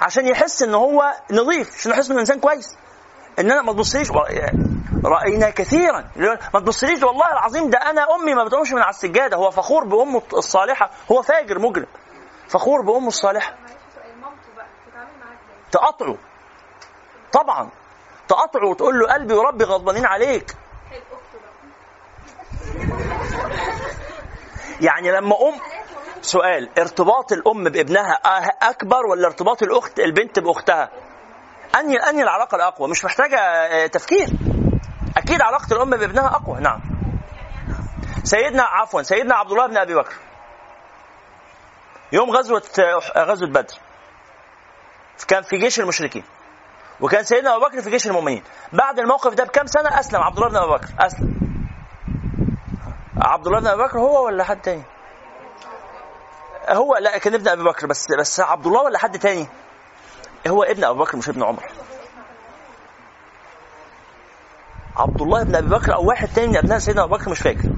عشان 0.00 0.26
يحس 0.26 0.62
ان 0.62 0.74
هو 0.74 1.12
نظيف 1.30 1.76
عشان 1.78 1.92
يحس 1.92 2.10
إنه 2.10 2.20
إنسان 2.20 2.40
كويس. 2.40 2.76
ان 3.38 3.50
أنا 3.52 3.62
ما 3.62 3.72
تبصليش 3.72 4.10
رأينا 5.04 5.50
كثيرا. 5.50 6.04
ما 6.54 6.60
تبصليش 6.60 7.02
والله 7.02 7.32
العظيم 7.32 7.70
ده 7.70 7.78
أنا 7.78 8.14
أمي 8.14 8.34
ما 8.34 8.44
بتقومش 8.44 8.72
من 8.72 8.78
على 8.82 8.90
السجادة. 8.90 9.36
هو 9.36 9.50
فخور 9.50 9.84
بأمه 9.84 10.22
الصالحة. 10.32 10.90
هو 11.12 11.22
فاجر 11.22 11.58
مجرم. 11.58 11.86
فخور 12.48 12.80
بأمه 12.82 13.08
الصالحة؟ 13.08 13.56
تقطعه 15.72 16.16
طبعا. 17.32 17.68
تقطعه 18.28 18.68
وتقول 18.70 18.98
له 18.98 19.12
قلبي 19.12 19.34
وربي 19.34 19.64
غضبانين 19.64 20.06
عليك. 20.06 20.54
يعني 24.80 25.10
لما 25.10 25.36
ام 25.36 25.54
سؤال 26.22 26.78
ارتباط 26.78 27.32
الأم 27.32 27.64
بابنها 27.64 28.14
أه- 28.14 28.54
أكبر 28.62 29.06
ولا 29.06 29.26
ارتباط 29.26 29.62
الاخت 29.62 30.00
البنت 30.00 30.38
بأختها؟ 30.38 30.90
انهي 31.80 31.96
انهي 31.96 32.22
العلاقة 32.22 32.56
الأقوى 32.56 32.88
مش 32.88 33.04
محتاجة 33.04 33.38
آه، 33.40 33.86
تفكير. 33.86 34.28
أكيد 35.16 35.42
علاقة 35.42 35.72
الأم 35.72 35.90
بابنها 35.90 36.26
أقوى 36.26 36.60
نعم. 36.60 36.80
سيدنا 38.24 38.62
عفوا 38.62 39.02
سيدنا 39.02 39.34
عبد 39.34 39.50
الله 39.50 39.66
بن 39.66 39.76
أبي 39.76 39.94
بكر. 39.94 40.14
يوم 42.12 42.30
غزوة 42.30 42.62
آه، 43.16 43.24
غزوة 43.24 43.48
بدر 43.48 43.74
كان 45.28 45.42
في 45.42 45.56
جيش 45.56 45.80
المشركين 45.80 46.24
وكان 47.00 47.24
سيدنا 47.24 47.56
أبو 47.56 47.64
بكر 47.64 47.82
في 47.82 47.90
جيش 47.90 48.06
المؤمنين. 48.06 48.42
بعد 48.72 48.98
الموقف 48.98 49.34
ده 49.34 49.44
بكام 49.44 49.66
سنة؟ 49.66 50.00
أسلم 50.00 50.20
عبد 50.22 50.36
الله 50.36 50.48
بن 50.48 50.56
أبي 50.56 50.72
بكر. 50.72 50.88
أسلم. 50.98 51.34
عبد 53.22 53.46
الله 53.46 53.60
بن 53.60 53.66
أبي 53.66 53.82
بكر 53.82 53.98
هو 53.98 54.26
ولا 54.26 54.44
حد 54.44 54.60
تاني؟ 54.60 54.82
هو 56.68 56.96
لا 56.96 57.18
كان 57.18 57.34
ابن 57.34 57.48
أبي 57.48 57.62
بكر 57.64 57.86
بس 57.86 58.06
بس 58.18 58.40
عبد 58.40 58.66
الله 58.66 58.82
ولا 58.82 58.98
حد 58.98 59.18
تاني؟ 59.18 59.48
هو 60.48 60.62
ابن 60.62 60.84
ابي 60.84 60.98
بكر 60.98 61.16
مش 61.16 61.28
ابن 61.28 61.42
عمر. 61.42 61.62
عبد 64.96 65.22
الله 65.22 65.42
بن 65.42 65.54
أبي 65.54 65.68
بكر 65.68 65.94
أو 65.94 66.08
واحد 66.08 66.28
تاني 66.34 66.48
من 66.48 66.56
أبناء 66.56 66.78
سيدنا 66.78 67.04
أبو 67.04 67.16
بكر 67.16 67.30
مش 67.30 67.38
فاكر. 67.38 67.68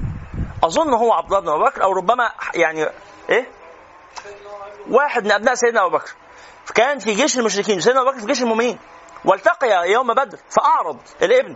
أظن 0.63 0.93
هو 0.93 1.13
عبد 1.13 1.33
الله 1.33 1.39
بن 1.39 1.49
أبي 1.49 1.63
بكر 1.63 1.83
أو 1.83 1.91
ربما 1.91 2.31
يعني 2.55 2.85
إيه؟ 3.29 3.47
واحد 4.89 5.25
من 5.25 5.31
أبناء 5.31 5.55
سيدنا 5.55 5.85
أبو 5.85 5.97
بكر. 5.97 6.11
كان 6.75 6.99
في 6.99 7.13
جيش 7.13 7.37
المشركين 7.37 7.79
سيدنا 7.79 8.01
أبو 8.01 8.09
بكر 8.09 8.19
في 8.19 8.25
جيش 8.25 8.41
المؤمنين. 8.41 8.79
والتقي 9.25 9.91
يوم 9.91 10.13
بدر 10.13 10.37
فأعرض 10.49 10.97
الابن. 11.21 11.55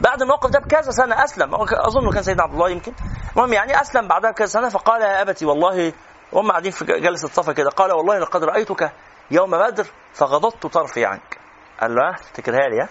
بعد 0.00 0.22
الموقف 0.22 0.50
ده 0.50 0.58
بكذا 0.58 0.90
سنة 0.90 1.24
أسلم. 1.24 1.54
أظن 1.54 2.12
كان 2.12 2.22
سيدنا 2.22 2.42
عبد 2.42 2.52
الله 2.52 2.70
يمكن. 2.70 2.92
المهم 3.32 3.52
يعني 3.52 3.80
أسلم 3.80 4.08
بعدها 4.08 4.30
بكذا 4.30 4.46
سنة 4.46 4.68
فقال 4.68 5.02
يا 5.02 5.22
أبتي 5.22 5.46
والله 5.46 5.92
وهم 6.32 6.50
قاعدين 6.50 6.72
في 6.72 6.84
جلسة 6.84 7.28
صفا 7.28 7.52
كده. 7.52 7.70
قال 7.70 7.92
والله 7.92 8.18
لقد 8.18 8.44
رأيتك 8.44 8.92
يوم 9.30 9.50
بدر 9.50 9.86
فغضضت 10.12 10.66
طرفي 10.66 11.04
عنك. 11.04 11.38
قال 11.80 11.94
له 11.94 12.02
ها 12.02 12.10
افتكرها 12.10 12.68
لي 12.68 12.80
ها؟ 12.80 12.88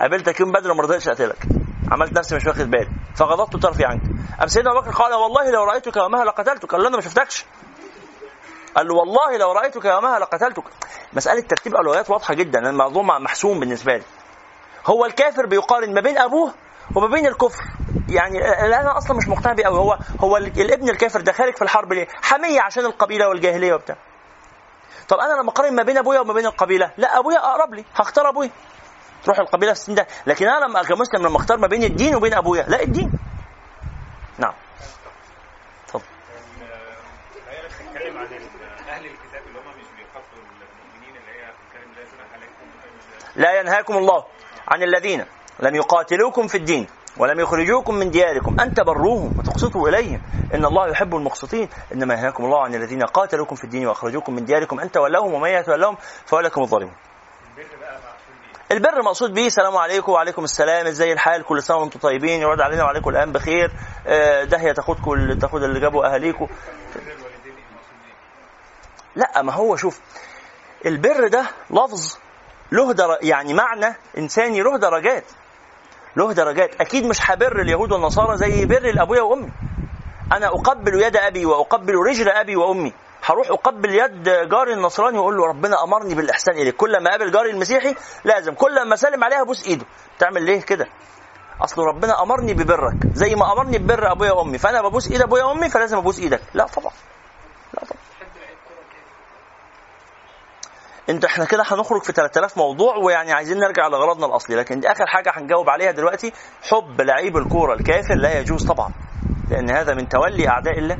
قابلتك 0.00 0.40
يوم 0.40 0.52
بدر 0.52 0.70
وما 0.70 0.82
رضيتش 0.82 1.08
أقتلك. 1.08 1.38
عملت 1.92 2.12
نفسي 2.12 2.36
مش 2.36 2.46
واخد 2.46 2.70
بالي. 2.70 2.90
فغضضت 3.16 3.56
طرفي 3.56 3.84
عنك. 3.84 4.02
ام 4.42 4.46
سيدنا 4.46 4.70
أبو 4.70 4.80
بكر 4.80 4.90
قال 4.90 5.14
والله 5.14 5.50
لو 5.50 5.64
رأيتك 5.64 5.96
يومها 5.96 6.24
لقتلتك. 6.24 6.72
قال 6.72 6.82
له 6.82 6.88
أنا 6.88 6.96
ما 6.96 7.02
شفتكش. 7.02 7.44
قال 8.76 8.88
له 8.88 8.94
والله 8.94 9.36
لو 9.36 9.52
رأيتك 9.52 9.84
يومها 9.84 10.18
لقتلتك. 10.18 10.64
مسألة 11.12 11.40
ترتيب 11.40 11.74
اولويات 11.74 12.10
واضحة 12.10 12.34
جدا. 12.34 12.58
الموضوع 12.58 13.18
محسوم 13.18 13.60
بالنسبة 13.60 13.96
لي. 13.96 14.04
هو 14.86 15.04
الكافر 15.04 15.46
بيقارن 15.46 15.94
ما 15.94 16.00
بين 16.00 16.18
أبوه 16.18 16.54
وما 16.96 17.06
بين 17.06 17.26
الكفر. 17.26 17.64
يعني 18.08 18.38
أنا 18.80 18.98
أصلا 18.98 19.16
مش 19.16 19.28
مقتنع 19.28 19.52
بيه 19.52 19.64
قوي 19.64 19.78
هو 19.78 19.98
هو 20.20 20.36
الابن 20.36 20.88
الكافر 20.88 21.20
ده 21.20 21.32
خارج 21.32 21.56
في 21.56 21.62
الحرب 21.62 21.92
ليه؟ 21.92 22.08
حمية 22.22 22.60
عشان 22.60 22.84
القبيلة 22.84 23.28
والجاهلية 23.28 23.74
وبتاع. 23.74 23.96
طب 25.08 25.18
أنا 25.18 25.40
لما 25.40 25.50
أقارن 25.50 25.74
ما 25.74 25.82
بين 25.82 25.98
أبويا 25.98 26.20
وما 26.20 26.32
بين 26.32 26.46
القبيلة؟ 26.46 26.92
لا 26.96 27.18
أبويا 27.18 27.38
أقرب 27.38 27.74
لي 27.74 27.84
هختار 27.94 28.28
أبويا. 28.28 28.50
تروح 29.24 29.38
القبيلة 29.38 29.72
في 29.72 29.78
السن 29.78 29.94
ده 29.94 30.06
لكن 30.26 30.48
أنا 30.48 30.64
لما 30.64 30.82
كمسلم 30.82 31.26
لما 31.26 31.36
أختار 31.36 31.58
ما 31.58 31.66
بين 31.66 31.82
الدين 31.84 32.14
وبين 32.16 32.34
أبويا 32.34 32.62
لا 32.62 32.82
الدين. 32.82 33.12
نعم. 34.38 34.54
الآية 37.36 37.62
بتتكلم 37.68 38.18
عن 38.18 38.26
أهل 38.88 39.04
الكتاب 39.06 39.42
اللي 39.46 39.58
هم 39.58 39.68
مش 39.68 39.86
المؤمنين 40.36 41.16
اللي 41.16 41.30
هي 41.30 41.52
بتتكلم 41.52 42.06
لا 43.36 43.60
ينهاكم 43.60 43.96
الله 43.96 44.24
عن 44.68 44.82
الذين 44.82 45.24
لم 45.60 45.74
يقاتلوكم 45.74 46.46
في 46.46 46.56
الدين. 46.56 46.88
ولم 47.18 47.40
يخرجوكم 47.40 47.94
من 47.94 48.10
دياركم. 48.10 48.60
أن 48.60 48.74
تبروهم 48.74 49.38
وتقسطوا 49.38 49.88
إليهم. 49.88 50.22
إن 50.54 50.64
الله 50.64 50.88
يحب 50.88 51.14
المقسطين. 51.14 51.68
إنما 51.92 52.14
ينهاكم 52.14 52.44
الله 52.44 52.64
عن 52.64 52.74
الذين 52.74 53.02
قاتلوكم 53.02 53.56
في 53.56 53.64
الدين 53.64 53.86
وأخرجوكم 53.86 54.34
من 54.34 54.44
دياركم. 54.44 54.80
ان 54.80 54.92
تولوهم 54.92 55.34
ومن 55.34 55.50
يتولهم 55.50 55.96
فاولئك 56.26 56.58
هم 56.58 56.64
الظالمون. 56.64 56.94
البر 58.72 59.02
مقصود 59.02 59.34
به 59.34 59.46
السلام 59.46 59.76
عليكم 59.76 60.12
وعليكم 60.12 60.44
السلام. 60.44 60.86
إزاي 60.86 61.12
الحال؟ 61.12 61.42
كل 61.42 61.62
سنة 61.62 61.76
وأنتم 61.76 62.00
طيبين. 62.00 62.40
يعود 62.40 62.60
علينا 62.60 62.84
وعليكم 62.84 63.10
الآن 63.10 63.32
بخير. 63.32 63.70
آه، 64.06 64.44
داهية 64.44 64.72
تاخدكم 64.72 65.38
تاخد 65.38 65.62
اللي 65.62 65.80
جابوا 65.80 66.06
أهاليكم. 66.06 66.46
لا 69.16 69.42
ما 69.42 69.52
هو 69.52 69.76
شوف 69.76 70.00
البر 70.86 71.28
ده 71.28 71.46
لفظ 71.70 72.16
له. 72.72 72.94
يعني 73.22 73.54
معنى 73.54 73.96
إنساني 74.18 74.62
له 74.62 74.78
درجات. 74.78 75.24
له 76.16 76.32
درجات. 76.32 76.80
أكيد 76.80 77.04
مش 77.04 77.30
هبر 77.30 77.60
اليهود 77.60 77.92
والنصارى 77.92 78.36
زي 78.36 78.66
بر 78.66 78.84
الأبويا 78.84 79.22
وأمي. 79.22 79.52
أنا 80.32 80.46
أقبل 80.46 81.02
يد 81.02 81.16
أبي 81.16 81.46
وأقبل 81.46 81.94
رجل 81.94 82.28
أبي 82.28 82.56
وأمي. 82.56 82.92
هروح 83.24 83.50
أقبل 83.50 83.94
يد 83.94 84.22
جاري 84.22 84.72
النصراني 84.72 85.18
وأقول 85.18 85.36
له 85.36 85.46
ربنا 85.46 85.84
أمرني 85.84 86.14
بالإحسان 86.14 86.54
إليك. 86.54 86.76
كل 86.76 87.02
ما 87.02 87.10
أقابل 87.10 87.30
جاري 87.30 87.50
المسيحي 87.50 87.94
لازم. 88.24 88.54
كل 88.54 88.88
ما 88.88 88.94
أسلم 88.94 89.24
عليها 89.24 89.42
أبوس 89.42 89.66
إيده. 89.68 89.86
تعمل 90.18 90.42
ليه 90.42 90.60
كده؟ 90.60 90.86
أصل 91.60 91.82
ربنا 91.82 92.22
أمرني 92.22 92.54
ببرك. 92.54 92.94
زي 93.12 93.34
ما 93.34 93.52
أمرني 93.52 93.78
ببر 93.78 94.12
أبويا 94.12 94.32
وأمي. 94.32 94.58
فأنا 94.58 94.82
ببوس 94.82 95.10
إيد 95.10 95.22
أبويا 95.22 95.44
وأمي 95.44 95.70
فلازم 95.70 95.96
أبوس 95.96 96.18
إيدك. 96.18 96.40
لا 96.54 96.66
طبعا. 96.66 96.92
لا 97.74 97.80
طبعا. 97.80 98.05
انت 101.08 101.24
إحنا 101.24 101.44
كده 101.44 101.62
هنخرج 101.66 102.02
في 102.02 102.12
3000 102.12 102.56
موضوع 102.58 102.96
ويعني 102.96 103.32
عايزين 103.32 103.58
نرجع 103.58 103.88
لغرضنا 103.88 104.26
الاصلي 104.26 104.56
لكن 104.56 104.80
دي 104.80 104.92
آخر 104.92 105.06
حاجة 105.06 105.32
هنجاوب 105.34 105.70
عليها 105.70 105.90
دلوقتي. 105.90 106.32
حب 106.62 107.00
لعيب 107.00 107.36
الكورة 107.36 107.74
الكافر 107.74 108.14
لا 108.14 108.38
يجوز 108.38 108.64
طبعا 108.66 108.90
لأن 109.50 109.70
هذا 109.70 109.94
من 109.94 110.08
تولي 110.08 110.48
أعداء 110.48 110.78
الله. 110.78 110.98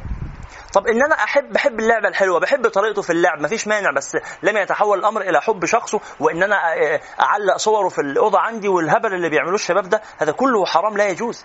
طب 0.73 0.87
إن 0.87 1.03
أنا 1.03 1.15
أحب 1.15 1.53
بحب 1.53 1.81
اللعبة 1.81 2.09
الحلوة 2.09 2.41
بحب 2.41 2.69
طريقته 2.69 3.03
في 3.03 3.11
اللعب 3.11 3.41
مفيش 3.41 3.67
مانع 3.69 3.91
بس 3.91 4.17
لم 4.43 4.57
يتحول 4.57 4.99
الأمر 4.99 5.21
إلى 5.21 5.41
حب 5.41 5.65
شخصه 5.65 6.01
وإن 6.21 6.43
أنا 6.43 6.57
آه، 6.75 7.01
أعلق 7.21 7.57
صوره 7.57 7.89
في 7.89 8.01
الأوضة 8.01 8.39
عندي 8.39 8.69
والهبل 8.69 9.15
اللي 9.15 9.29
بيعملوه 9.29 9.55
الشباب 9.55 9.89
ده 9.89 10.03
هذا 10.19 10.33
كله 10.33 10.67
حرام 10.67 10.97
لا 10.97 11.09
يجوز. 11.09 11.45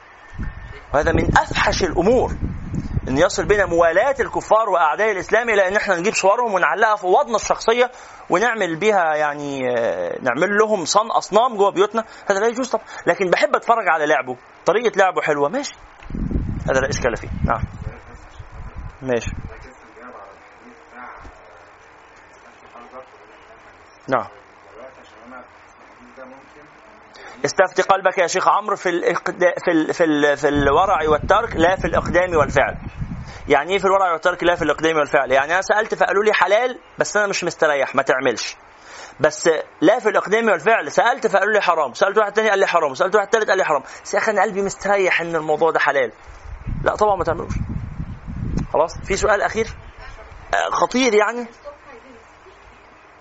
وهذا 0.93 1.12
من 1.12 1.38
أفحش 1.38 1.84
الأمور. 1.84 2.32
إن 3.08 3.18
يصل 3.18 3.45
بنا 3.45 3.66
موالاة 3.66 4.16
الكفار 4.20 4.70
وأعداء 4.70 5.12
الإسلام 5.12 5.49
إلى 5.49 5.68
إن 5.68 5.76
إحنا 5.76 5.95
نجيب 5.95 6.14
صورهم 6.14 6.54
ونعلقها 6.54 6.95
في 6.95 7.04
اوضنا 7.04 7.36
الشخصية 7.36 7.91
ونعمل 8.30 8.76
بها 8.76 9.16
يعني 9.16 9.62
آه، 9.78 10.20
نعمل 10.22 10.58
لهم 10.58 10.86
صن 10.86 11.08
أصنام 11.12 11.58
جوه 11.58 11.72
بيوتنا. 11.72 12.06
هذا 12.30 12.39
لا 12.39 12.47
يجوز 12.47 12.70
طبعا. 12.70 12.84
لكن 13.08 13.30
بحب 13.30 13.56
أتفرج 13.56 13.88
على 13.88 14.06
لعبه. 14.06 14.38
طريقة 14.66 14.97
لعبه 14.97 15.22
حلوة. 15.22 15.49
ماشي. 15.49 15.76
هذا 16.70 16.80
لا 16.80 16.89
إشكال 16.89 17.18
فيه. 17.18 17.30
نعم. 17.45 17.64
ماشي. 19.02 19.32
ده 19.32 19.56
كاس 19.58 19.76
الجواب 19.97 20.16
على 20.16 20.32
الحديث 20.32 20.78
بتاع 20.91 21.10
استفتي 22.32 22.68
قلبك 22.76 23.08
نعم 24.08 24.28
دلوقتي 24.74 24.99
عشان 25.02 25.18
أنا 25.28 25.39
الحديث 25.39 26.18
ده 26.18 26.26
ممكن 26.26 26.64
استفتي 27.46 27.82
قلبك 27.82 28.18
يا 28.18 28.28
شيخ 28.28 28.48
عمرو 28.48 28.76
في 28.76 28.89
الإقدا... 28.89 29.54
في 29.66 29.72
ال... 29.72 29.94
في 29.94 30.04
ال... 30.04 30.38
في 30.38 30.48
الورع 30.48 31.10
والترك 31.10 31.56
لا 31.56 31.76
في 31.76 31.88
الإقدام 31.88 32.36
والفعل. 32.36 32.78
يعني 33.48 33.72
إيه 33.74 33.80
في 33.80 33.86
الورع 33.86 34.12
والترك 34.12 34.44
لا 34.44 34.56
في 34.56 34.62
الإقدام 34.62 34.98
والفعل؟ 34.98 35.32
يعني 35.32 35.54
أنا 35.54 35.62
سألت 35.62 35.96
فقالوا 35.96 36.24
لي 36.24 36.34
حلال 36.34 36.80
بس 37.00 37.18
أنا 37.18 37.28
مش 37.28 37.44
مستريح 37.44 37.96
ما 37.96 38.02
تعملش. 38.02 38.56
بس 39.20 39.50
لا 39.82 40.00
في 40.00 40.10
الإقدام 40.10 40.50
والفعل. 40.50 40.92
سألت 40.92 41.28
فقالوا 41.28 41.54
لي 41.54 41.62
حرام. 41.62 41.94
سألت 41.94 42.18
واحد 42.18 42.34
تاني 42.34 42.50
قال 42.50 42.60
لي 42.60 42.68
حرام. 42.68 42.94
سألت 42.94 43.16
واحد 43.16 43.28
تالت 43.28 43.50
قال 43.50 43.58
لي 43.58 43.66
حرام. 43.66 43.84
بس 44.04 44.14
يا 44.14 44.20
أخي 44.20 44.32
أنا 44.32 44.42
قلبي 44.42 44.62
مستريح 44.62 45.22
إن 45.22 45.36
الموضوع 45.36 45.72
ده 45.72 45.80
حلال. 45.80 46.12
لا 46.84 46.96
طبعا 46.96 47.16
ما 47.16 47.24
تعملوش. 47.24 47.54
خلاص؟ 48.74 48.98
في 49.06 49.16
سؤال 49.16 49.42
أخير؟ 49.42 49.68
آه، 50.54 50.70
خطير 50.70 51.14
يعني؟ 51.14 51.46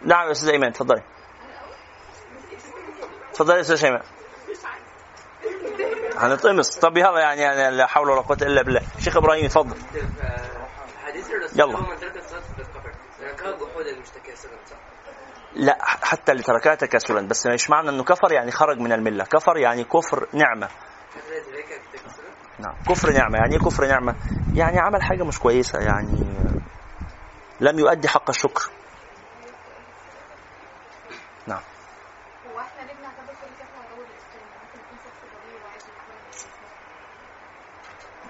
نعم 0.02 0.26
يا 0.26 0.32
أستاذ 0.32 0.48
إيمان 0.50 0.70
اتفضلي 0.70 1.02
اتفضلي 3.40 3.56
يا 3.56 3.60
أستاذ 3.60 3.76
شيماء. 3.76 4.02
هنتقمص 6.16 6.78
طب 6.78 6.96
يلا 6.96 7.20
يعني, 7.20 7.40
يعني 7.40 7.76
لا 7.76 7.86
حول 7.86 8.10
ولا 8.10 8.20
قوة 8.20 8.38
إلا 8.42 8.62
بالله. 8.62 8.80
شيخ 8.98 9.16
إبراهيم 9.16 9.44
اتفضل 9.44 9.76
حديث 11.06 11.30
الرسول 11.30 11.60
يلا. 11.60 11.78
ترك 11.96 12.16
الكفر 13.42 13.82
تركها؟ 14.14 14.78
لا 15.54 15.78
حتى 15.82 16.32
اللي 16.32 16.42
تركها 16.42 16.74
تكاسلا 16.74 17.28
بس 17.28 17.46
مش 17.46 17.70
معنى 17.70 17.88
إنه 17.88 18.04
كفر 18.04 18.32
يعني 18.32 18.50
خرج 18.50 18.78
من 18.78 18.92
الملة. 18.92 19.24
كفر 19.24 19.56
يعني 19.56 19.84
كفر 19.84 20.26
نعمة. 20.32 20.68
نعم 22.58 22.74
كفر 22.88 23.10
نعمة. 23.12 23.38
يعني 23.38 23.52
إيه 23.54 23.60
كفر 23.60 23.86
نعمة؟ 23.86 24.14
يعني 24.54 24.78
عمل 24.78 25.02
حاجة 25.02 25.22
مش 25.24 25.38
كويسة 25.38 25.78
يعني 25.78 26.18
لم 27.60 27.78
يؤدي 27.78 28.08
حق 28.08 28.30
الشكر 28.30 28.70
نعم 31.46 31.60
هو 32.54 32.60
إحنا 32.60 32.82
ليه 32.86 32.94
بنعتبر 32.94 33.32
كل 33.40 33.50
كفر 33.60 33.96
دور 33.96 34.04
الاسلام 34.06 34.46
ممكن 34.62 34.78
يكون 34.80 34.98
شخص 35.04 35.20
ضرير 35.34 35.60
وعايز 35.64 35.82
يتحول 35.82 36.14
للاسلام 36.24 36.50
إيه 36.60 36.60
المشكلة 36.60 36.78
أيوه 38.20 38.29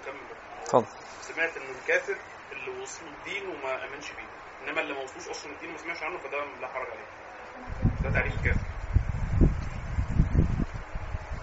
مكمل 0.00 0.20
بقى. 0.28 0.62
اتفضل. 0.62 0.86
سمعت 1.22 1.56
إن 1.56 1.62
الكافر 1.82 2.16
اللي 2.52 2.82
وصل 2.82 3.02
الدين 3.06 3.46
وما 3.48 3.84
آمنش 3.86 4.10
بيه 4.12 4.28
إنما 4.68 4.80
اللي 4.80 4.94
ما 4.94 5.02
وصلوش 5.02 5.28
أصلا 5.28 5.52
الدين 5.52 5.68
وما 5.68 5.78
سمعش 5.78 6.02
عنه 6.02 6.18
فده 6.18 6.44
لا 6.60 6.68
حرج 6.68 6.86
عليه. 6.90 7.06
ده 8.04 8.10
تعريف 8.10 8.34
الكافر 8.40 8.60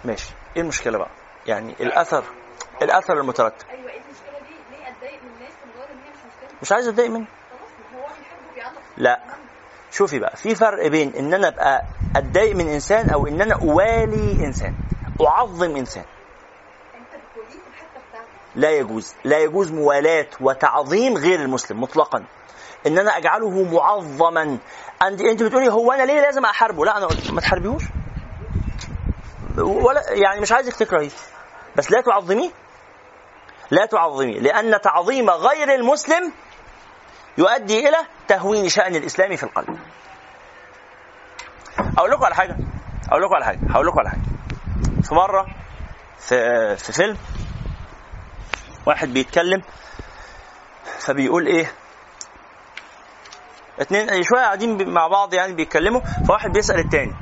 ماشي. 0.05 0.33
إيه 0.55 0.61
المشكلة 0.61 0.97
بقى؟ 0.97 1.09
يعني 1.47 1.73
الأثر 1.79 2.23
الأثر 2.81 3.13
المترتب. 3.19 3.67
أيوه 3.69 3.91
إيه 3.91 4.01
المشكلة 4.01 4.39
دي؟ 4.39 4.55
ليه 4.77 4.89
أتضايق 4.89 5.23
من 5.23 5.29
الناس 5.29 5.53
غير 5.77 5.91
إن 5.91 5.97
هي 6.03 6.09
مش 6.11 6.17
مشكلة؟ 6.17 6.59
مش 6.61 6.71
عايز 6.71 6.87
أتضايق 6.87 7.09
منه. 7.09 7.25
خلاص 7.25 7.69
ما 7.93 7.99
هو 7.99 8.07
بيحبه 8.07 8.53
بيعلق. 8.55 8.81
لا. 8.97 9.19
شوفي 10.00 10.20
بقى 10.20 10.36
في 10.36 10.56
فرق 10.56 10.88
بين 10.88 11.16
إن 11.16 11.34
أنا 11.34 11.47
أبقى 11.47 11.86
أتضايق 12.16 12.56
من 12.56 12.68
إنسان 12.70 13.10
أو 13.10 13.28
إن 13.28 13.41
أنا 13.41 13.56
أوالي 13.56 14.45
إنسان 14.45 14.76
أعظم 15.28 15.76
إنسان. 15.76 16.04
لا 18.56 18.70
يجوز 18.72 19.14
لا 19.24 19.39
يجوز 19.39 19.72
موالاة 19.72 20.28
وتعظيم 20.41 21.18
غير 21.18 21.39
المسلم 21.41 21.82
مطلقا. 21.82 22.24
إن 22.88 22.97
أنا 23.00 23.18
أجعله 23.18 23.64
معظما. 23.64 24.58
انت 25.02 25.22
أنت 25.22 25.43
بتقولي 25.43 25.72
هو 25.72 25.91
أنا 25.91 26.04
ليه 26.04 26.22
لازم 26.22 26.45
أحاربه؟ 26.45 26.86
لا 26.86 26.97
أنا 26.97 27.06
قلت 27.06 27.32
ما 27.32 27.41
تحاربيهوش. 27.41 27.84
ولا 29.58 30.12
يعني 30.12 30.41
مش 30.41 30.52
عايزك 30.52 30.76
تكرهيه. 30.76 31.10
بس 31.76 31.91
لا 31.91 32.02
تعظميه. 32.02 32.50
لا 33.72 33.86
تعظميه 33.86 34.39
لأن 34.39 34.82
تعظيم 34.82 35.30
غير 35.30 35.76
المسلم 35.76 36.32
يؤدي 37.38 37.89
إلى 37.89 37.97
تهوين 38.27 38.69
شأن 38.69 38.95
الإسلام 38.95 39.36
في 39.36 39.43
القلب. 39.43 39.80
أقول 41.97 42.11
لكم 42.11 42.23
على 42.25 42.36
حاجة. 42.36 42.55
أقول 43.09 43.21
لكم 43.23 43.34
على 43.36 43.45
حاجة. 43.45 43.59
هقول 43.69 43.88
لكم 43.88 43.99
على 43.99 44.09
حاجة. 44.09 44.21
في 45.03 45.15
مرة 45.15 45.45
في 46.19 46.75
في 46.77 46.93
فيلم 46.93 47.17
واحد 48.86 49.13
بيتكلم 49.13 49.61
فبيقول 50.99 51.47
إيه؟ 51.47 51.71
اتنين 53.80 54.23
شوية 54.23 54.41
قاعدين 54.41 54.89
مع 54.89 55.07
بعض 55.07 55.34
يعني 55.34 55.53
بيتكلموا 55.53 56.01
فواحد 56.27 56.51
بيسأل 56.51 56.80
التاني. 56.80 57.13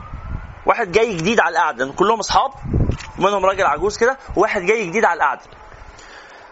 واحد 0.65 0.91
جاي 0.91 1.17
جديد 1.17 1.39
على 1.39 1.49
القعدة. 1.57 1.85
لأن 1.85 1.93
كلهم 1.93 2.19
أصحاب 2.19 2.51
ومنهم 3.19 3.45
راجل 3.45 3.65
عجوز 3.65 3.97
كده 3.97 4.17
وواحد 4.35 4.61
جاي 4.61 4.87
جديد 4.87 5.05
على 5.05 5.17
القعدة. 5.17 5.41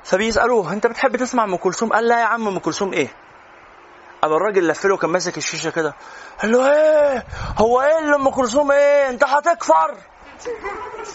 فبيسألوه 0.03 0.73
أنت 0.73 0.87
بتحب 0.87 1.15
تسمع 1.15 1.43
أم 1.43 1.55
كلثوم؟ 1.55 1.93
قال 1.93 2.07
لا 2.07 2.19
يا 2.19 2.25
عم 2.25 2.47
أم 2.47 2.59
كلثوم 2.59 2.93
إيه؟ 2.93 3.07
قام 4.25 4.33
الراجل 4.33 4.67
لف 4.67 4.85
له 4.85 4.97
كان 4.97 5.09
ماسك 5.09 5.37
الشيشه 5.37 5.69
كده. 5.69 5.95
قال 6.41 6.51
له 6.51 6.71
إيه؟ 6.71 7.25
هو 7.57 7.81
إيه 7.81 7.99
اللي 7.99 8.15
أم 8.15 8.29
كلثوم 8.29 8.71
إيه؟ 8.71 9.09
أنت 9.09 9.23
هتكفر. 9.23 9.95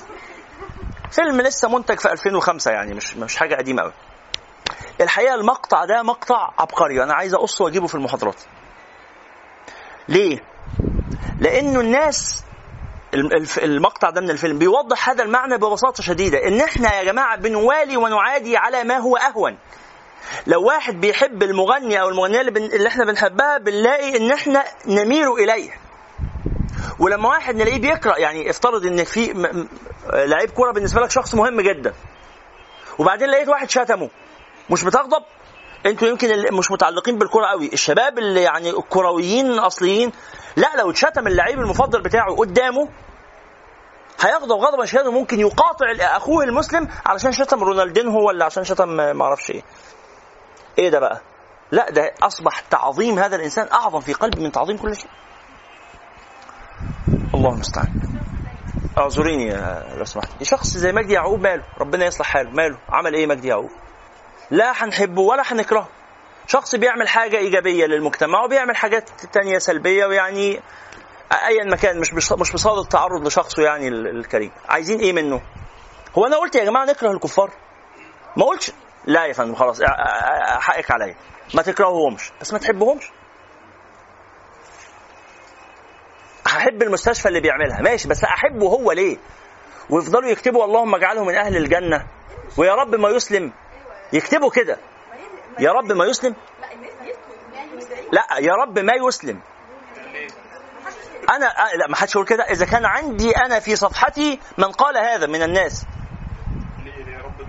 فيلم 1.17 1.41
لسه 1.41 1.69
منتج 1.69 1.99
في 1.99 2.13
2005 2.13 2.71
يعني 2.71 2.95
مش 2.95 3.17
مش 3.17 3.37
حاجة 3.37 3.55
قديمة 3.55 3.83
قوي 3.83 3.93
الحقيقة 5.01 5.35
المقطع 5.35 5.85
ده 5.85 6.03
مقطع 6.03 6.51
عبقري 6.59 7.03
أنا 7.03 7.15
عايز 7.15 7.35
أقصه 7.35 7.65
وأجيبه 7.65 7.87
في 7.87 7.95
المحاضرات. 7.95 8.41
ليه؟ 10.09 10.45
لأنه 11.41 11.81
الناس 11.81 12.45
المقطع 13.63 14.11
ده 14.11 14.21
من 14.21 14.31
الفيلم 14.31 14.59
بيوضح 14.59 15.09
هذا 15.09 15.23
المعنى 15.23 15.57
ببساطة 15.57 16.03
شديدة 16.03 16.49
إن 16.49 16.61
إحنا 16.61 16.95
يا 16.95 17.05
جماعة 17.05 17.37
بنوالي 17.37 17.97
ونعادي 17.97 18.57
على 18.57 18.85
ما 18.85 18.97
هو 18.97 19.17
أهون. 19.17 19.59
لو 20.47 20.63
واحد 20.67 21.01
بيحب 21.01 21.43
المغني 21.43 22.01
أو 22.01 22.09
المغنية 22.09 22.41
اللي, 22.41 22.51
بن... 22.51 22.65
اللي 22.65 22.89
إحنا 22.89 23.05
بنحبها 23.05 23.59
بنلاقي 23.59 24.17
إن 24.17 24.33
إحنا 24.33 24.65
نميل 24.87 25.29
إليه. 25.29 25.71
ولما 26.99 27.29
واحد 27.29 27.57
نلاقيه 27.57 27.81
بيقرأ 27.81 28.19
يعني 28.19 28.51
افترض 28.51 28.87
إن 28.87 29.05
في 29.05 29.33
م... 29.35 29.69
لعيب 30.13 30.51
كورة 30.51 30.73
بالنسبة 30.73 31.01
لك 31.01 31.11
شخص 31.11 31.35
مهم 31.35 31.61
جدا 31.61 31.95
وبعدين 32.99 33.29
لقيت 33.29 33.49
واحد 33.49 33.71
شتمه 33.71 34.11
مش 34.71 34.85
بتغضب 34.85 35.23
أنتوا 35.87 36.09
يمكن 36.09 36.55
مش 36.57 36.71
متعلقين 36.71 37.19
بالكورة 37.19 37.47
قوي. 37.47 37.71
الشباب 37.73 38.19
اللي 38.19 38.43
يعني 38.43 38.71
الكرويين 38.71 39.47
الأصليين 39.47 40.13
لا 40.57 40.69
لو 40.79 40.91
اتشتم 40.91 41.27
اللعيب 41.27 41.59
المفضل 41.61 42.03
بتاعه 42.03 42.37
قدامه 42.37 42.89
هيغضب 44.21 44.53
غضبا 44.53 44.85
شديدا 44.87 45.11
ممكن 45.11 45.41
يقاطع 45.41 45.87
أخوه 46.01 46.45
المسلم 46.45 46.89
علشان 47.07 47.33
شتم 47.33 47.65
رونالدينهو 47.65 48.27
ولا 48.29 48.45
عشان 48.45 48.65
شتم 48.65 48.89
ما 48.89 49.23
أعرفش 49.25 49.51
إيه. 49.51 49.63
إيه 50.79 50.89
ده 50.89 50.99
بقى؟ 51.01 51.21
لا 51.71 51.91
ده 51.91 52.15
أصبح 52.23 52.61
تعظيم 52.61 53.19
هذا 53.19 53.37
الإنسان 53.37 53.69
أعظم 53.73 54.01
في 54.01 54.13
قلبي 54.13 54.43
من 54.43 54.53
تعظيم 54.53 54.77
كل 54.77 54.97
شيء. 54.97 55.11
الله 57.35 57.51
المستعان. 57.51 57.89
أعذريني 58.99 59.51
لو 59.97 60.05
سمحت. 60.05 60.43
شخص 60.43 60.67
زي 60.77 60.93
مجدي 60.93 61.13
يعقوب 61.13 61.41
ماله. 61.41 61.65
ربنا 61.81 62.05
يصلح 62.07 62.27
حاله. 62.27 62.51
ماله. 62.51 62.79
عمل 62.89 63.15
إيه 63.15 63.27
مجدي 63.27 63.49
يعقوب؟ 63.49 63.71
لا 64.51 64.73
هنحبه 64.85 65.23
ولا 65.23 65.43
هنكرهه. 65.53 65.89
شخص 66.47 66.75
بيعمل 66.75 67.09
حاجة 67.09 67.37
إيجابية 67.37 67.87
للمجتمع 67.87 68.45
وبيعمل 68.45 68.77
حاجات 68.77 69.11
تانية 69.33 69.59
سلبية 69.59 70.07
ويعني 70.07 70.61
أيا 71.33 71.65
ما 71.65 71.77
كان 71.77 72.01
مش 72.01 72.15
مش 72.15 72.53
بصادق 72.53 72.89
تعرض 72.89 73.27
لشخصه 73.27 73.63
يعني 73.63 73.89
ال- 73.89 74.07
الكريم. 74.19 74.51
عايزين 74.69 74.99
إيه 75.01 75.13
منه؟ 75.13 75.41
هو 76.19 76.27
أنا 76.27 76.37
قلت 76.37 76.55
يا 76.55 76.65
جماعة 76.65 76.85
نكره 76.85 77.11
الكفار. 77.11 77.51
ما 78.37 78.45
قلتش 78.45 78.73
لا 79.05 79.27
يا 79.27 79.33
فندم 79.33 79.55
خلاص 79.55 79.83
حقك 80.61 80.91
عليا. 80.91 81.15
ما 81.55 81.63
تكرههمش 81.63 82.33
بس 82.41 82.53
ما 82.53 82.59
تحبهمش. 82.59 83.11
هحب 86.47 86.83
المستشفى 86.83 87.29
اللي 87.29 87.41
بيعملها 87.41 87.81
ماشي 87.81 88.09
بس 88.09 88.25
أحبه 88.25 88.67
هو 88.67 88.93
ليه؟ 88.93 89.17
ويفضلوا 89.91 90.31
يكتبوا 90.31 90.65
اللهم 90.65 90.95
اجعله 90.95 91.25
من 91.25 91.35
أهل 91.35 91.57
الجنة. 91.57 92.07
ويا 92.57 92.75
رب 92.75 92.95
ما 92.95 93.09
يسلم. 93.09 93.53
يكتبوا 94.13 94.51
كده. 94.51 94.79
يا 95.59 95.73
رب 95.73 95.93
ما 95.93 96.05
يسلم. 96.05 96.37
لا 98.13 98.27
يا 98.39 98.53
رب 98.53 98.79
ما 98.79 98.93
يسلم. 98.95 99.41
أنا 101.31 101.55
لا 101.77 101.87
ما 101.89 101.97
حدش 101.97 102.15
يقول 102.15 102.27
كده. 102.27 102.45
إذا 102.45 102.67
كان 102.67 102.85
عندي 102.85 103.37
أنا 103.37 103.61
في 103.61 103.77
صفحتي 103.77 104.41
من 104.59 104.73
قال 104.73 104.99
هذا 104.99 105.27
من 105.27 105.43
الناس. 105.43 105.87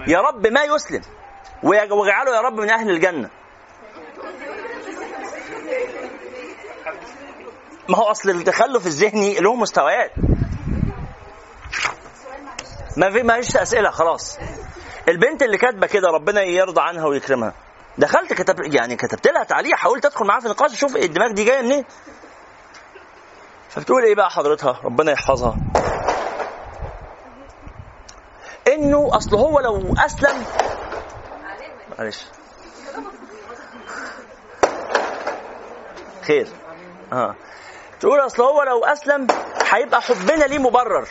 يا 0.07 0.21
رب 0.21 0.47
ما 0.47 0.63
يسلم. 0.63 1.01
واجعله 1.63 2.35
يا 2.35 2.41
رب 2.41 2.59
من 2.59 2.69
أهل 2.69 2.89
الجنة. 2.89 3.29
ما 7.89 7.97
هو 7.97 8.03
أصل 8.03 8.29
التخلف 8.29 8.85
الذهني 8.85 9.39
له 9.39 9.55
مستويات. 9.55 10.11
ما 12.97 13.11
في 13.11 13.23
ما 13.23 13.41
فيش 13.41 13.57
أسئلة 13.57 13.89
خلاص. 13.91 14.37
البنت 15.07 15.43
اللي 15.43 15.57
كاتبة 15.57 15.87
كده 15.87 16.07
ربنا 16.07 16.41
يرضى 16.41 16.81
عنها 16.81 17.05
ويكرمها. 17.05 17.53
دخلت 17.97 18.33
كتب 18.33 18.73
يعني 18.73 18.95
كتبت 18.95 19.27
لها 19.27 19.43
تعليق 19.43 19.75
حاولت 19.75 20.05
أدخل 20.05 20.25
معاها 20.25 20.39
في 20.39 20.47
نقاش 20.47 20.73
أشوف 20.73 20.95
الدماغ 20.95 21.31
دي 21.31 21.43
جاية 21.43 21.61
منين. 21.61 21.85
فبتقول 23.69 24.03
إيه 24.03 24.15
بقى 24.15 24.29
حضرتها؟ 24.29 24.79
ربنا 24.83 25.11
يحفظها. 25.11 25.55
إنه 28.67 29.09
أصل 29.17 29.35
هو 29.35 29.59
لو 29.59 29.95
أسلم 30.05 30.45
معلش. 31.99 32.25
خير. 36.27 36.47
آه. 37.13 37.35
تقول 37.99 38.19
أصل 38.19 38.43
هو 38.43 38.63
لو 38.63 38.85
أسلم 38.85 39.27
هيبقى 39.71 40.01
حبنا 40.01 40.43
ليه 40.43 40.57
مبرر. 40.57 41.07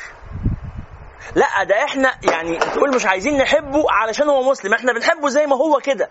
لا 1.35 1.65
ده 1.65 1.85
إحنا 1.85 2.15
يعني 2.23 2.59
تقول 2.59 2.95
مش 2.95 3.07
عايزين 3.07 3.39
نحبه 3.39 3.85
علشان 3.91 4.29
هو 4.29 4.51
مسلم. 4.51 4.75
إحنا 4.75 4.93
بنحبه 4.93 5.29
زي 5.29 5.47
ما 5.47 5.57
هو 5.57 5.81
كده. 5.85 6.11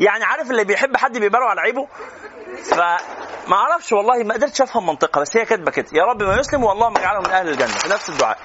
يعني 0.00 0.24
عارف 0.24 0.50
اللي 0.50 0.64
بيحب 0.64 0.96
حد 0.96 1.18
بيبروا 1.18 1.48
على 1.48 1.60
عيبه؟ 1.60 1.88
فما 2.64 3.56
أعرفش 3.56 3.92
والله 3.92 4.24
ما 4.24 4.34
قدرتش 4.34 4.62
أفهم 4.62 4.86
منطقها 4.86 5.20
بس 5.20 5.36
هي 5.36 5.44
كاتبة 5.44 5.70
كده. 5.70 5.86
يا 5.92 6.02
رب 6.04 6.22
ما 6.22 6.36
يسلم 6.36 6.64
والله 6.64 6.88
ما 6.90 7.00
يجعله 7.00 7.20
من 7.20 7.30
أهل 7.30 7.48
الجنة. 7.48 7.66
في 7.68 7.88
نفس 7.88 8.08
الدعاء. 8.08 8.38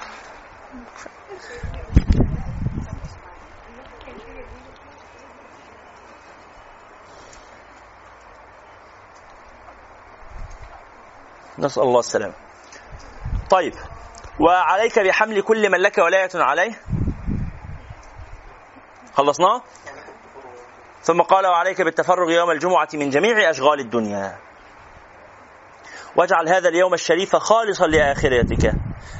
نسأل 11.60 11.82
الله 11.82 11.98
السلامة. 11.98 12.34
طيب 13.50 13.74
وعليك 14.40 14.98
بحمل 14.98 15.42
كل 15.42 15.70
من 15.70 15.78
لك 15.78 15.98
ولاية 15.98 16.30
عليه؟ 16.34 16.72
خلصناه؟ 19.14 19.62
ثم 21.02 21.22
قال 21.22 21.46
وعليك 21.46 21.82
بالتفرغ 21.82 22.30
يوم 22.30 22.50
الجمعة 22.50 22.88
من 22.94 23.10
جميع 23.10 23.50
أشغال 23.50 23.80
الدنيا. 23.80 24.38
واجعل 26.16 26.48
هذا 26.48 26.68
اليوم 26.68 26.94
الشريف 26.94 27.36
خالصا 27.36 27.86
لآخرتك. 27.86 28.72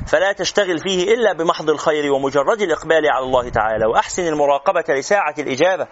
فلا 0.07 0.33
تشتغل 0.33 0.79
فيه 0.79 1.15
إلا 1.15 1.33
بمحض 1.33 1.71
الخير 1.71 2.13
ومجرد 2.13 2.61
الإقبال 2.61 3.11
على 3.11 3.25
الله 3.25 3.49
تعالى 3.49 3.87
وأحسن 3.87 4.27
المراقبة 4.27 4.85
لساعة 4.89 5.35
الإجابة. 5.39 5.89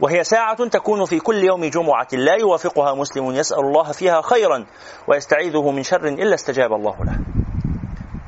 وهي 0.00 0.24
ساعة 0.24 0.68
تكون 0.68 1.04
في 1.04 1.20
كل 1.20 1.44
يوم 1.44 1.64
جمعة. 1.64 2.08
لا 2.12 2.34
يوافقها 2.34 2.94
مسلم 2.94 3.30
يسأل 3.30 3.58
الله 3.58 3.92
فيها 3.92 4.22
خيرا 4.22 4.66
ويستعيذه 5.08 5.70
من 5.70 5.82
شر 5.82 6.04
إلا 6.08 6.34
استجاب 6.34 6.72
الله 6.72 7.04
له. 7.04 7.18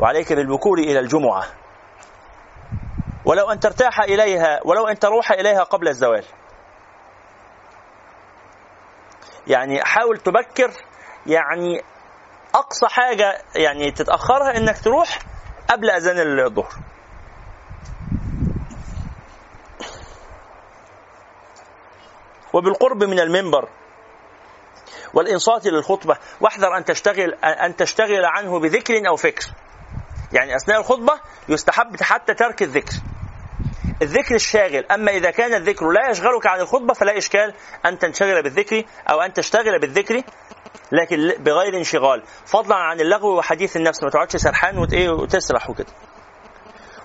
وعليك 0.01 0.33
بالبكور 0.33 0.79
إلى 0.79 0.99
الجمعة. 0.99 1.45
ولو 3.25 3.51
أن 3.51 3.61
ترتاح 3.61 4.01
إليها 4.01 4.61
ولو 4.65 4.87
أن 4.87 4.99
تروح 4.99 5.33
إليها 5.33 5.63
قبل 5.63 5.89
الزوال. 5.89 6.25
يعني 9.47 9.85
حاول 9.85 10.19
تبكر. 10.19 10.71
يعني 11.27 11.83
أقصى 12.55 12.87
حاجة 12.87 13.43
يعني 13.57 13.91
تتأخرها 13.91 14.57
إنك 14.57 14.79
تروح 14.79 15.19
قبل 15.71 15.91
أذان 15.91 16.41
الظهر. 16.47 16.96
وبالقرب 22.57 23.05
من 23.05 23.21
المنبر. 23.21 23.69
والإنصات 25.15 25.67
للخطبة 25.67 26.17
واحذر 26.41 26.77
أن 26.77 26.85
تشتغل 26.85 27.35
أن 27.45 27.77
تشتغل 27.77 28.25
عنه 28.25 28.59
بذكر 28.61 29.09
أو 29.09 29.17
فكر. 29.17 29.47
يعني 30.33 30.57
أثناء 30.57 30.81
الخطبة 30.81 31.21
يستحب 31.49 32.03
حتى 32.03 32.35
ترك 32.35 32.63
الذكر. 32.63 32.93
الذكر 34.03 34.35
الشاغل 34.35 34.85
أما 34.91 35.11
إذا 35.11 35.31
كان 35.31 35.55
الذكر 35.55 35.91
لا 35.91 36.11
يشغلك 36.11 36.47
عن 36.47 36.61
الخطبة 36.61 36.95
فلا 36.95 37.19
إشكال 37.19 37.55
أن 37.87 37.99
تنشغل 37.99 38.43
بالذكر 38.43 38.85
أو 39.11 39.21
أن 39.21 39.33
تشتغل 39.33 39.79
بالذكر 39.81 40.23
لكن 40.93 41.33
بغير 41.39 41.77
انشغال. 41.77 42.23
فضلا 42.47 42.77
عن 42.77 43.01
اللغو 43.01 43.39
وحديث 43.39 43.77
النفس 43.77 44.03
ما 44.03 44.11
تقعدش 44.11 44.37
سرحان 44.37 44.87
إيه 44.93 45.11
وتسرح 45.11 45.71
وكده. 45.71 45.93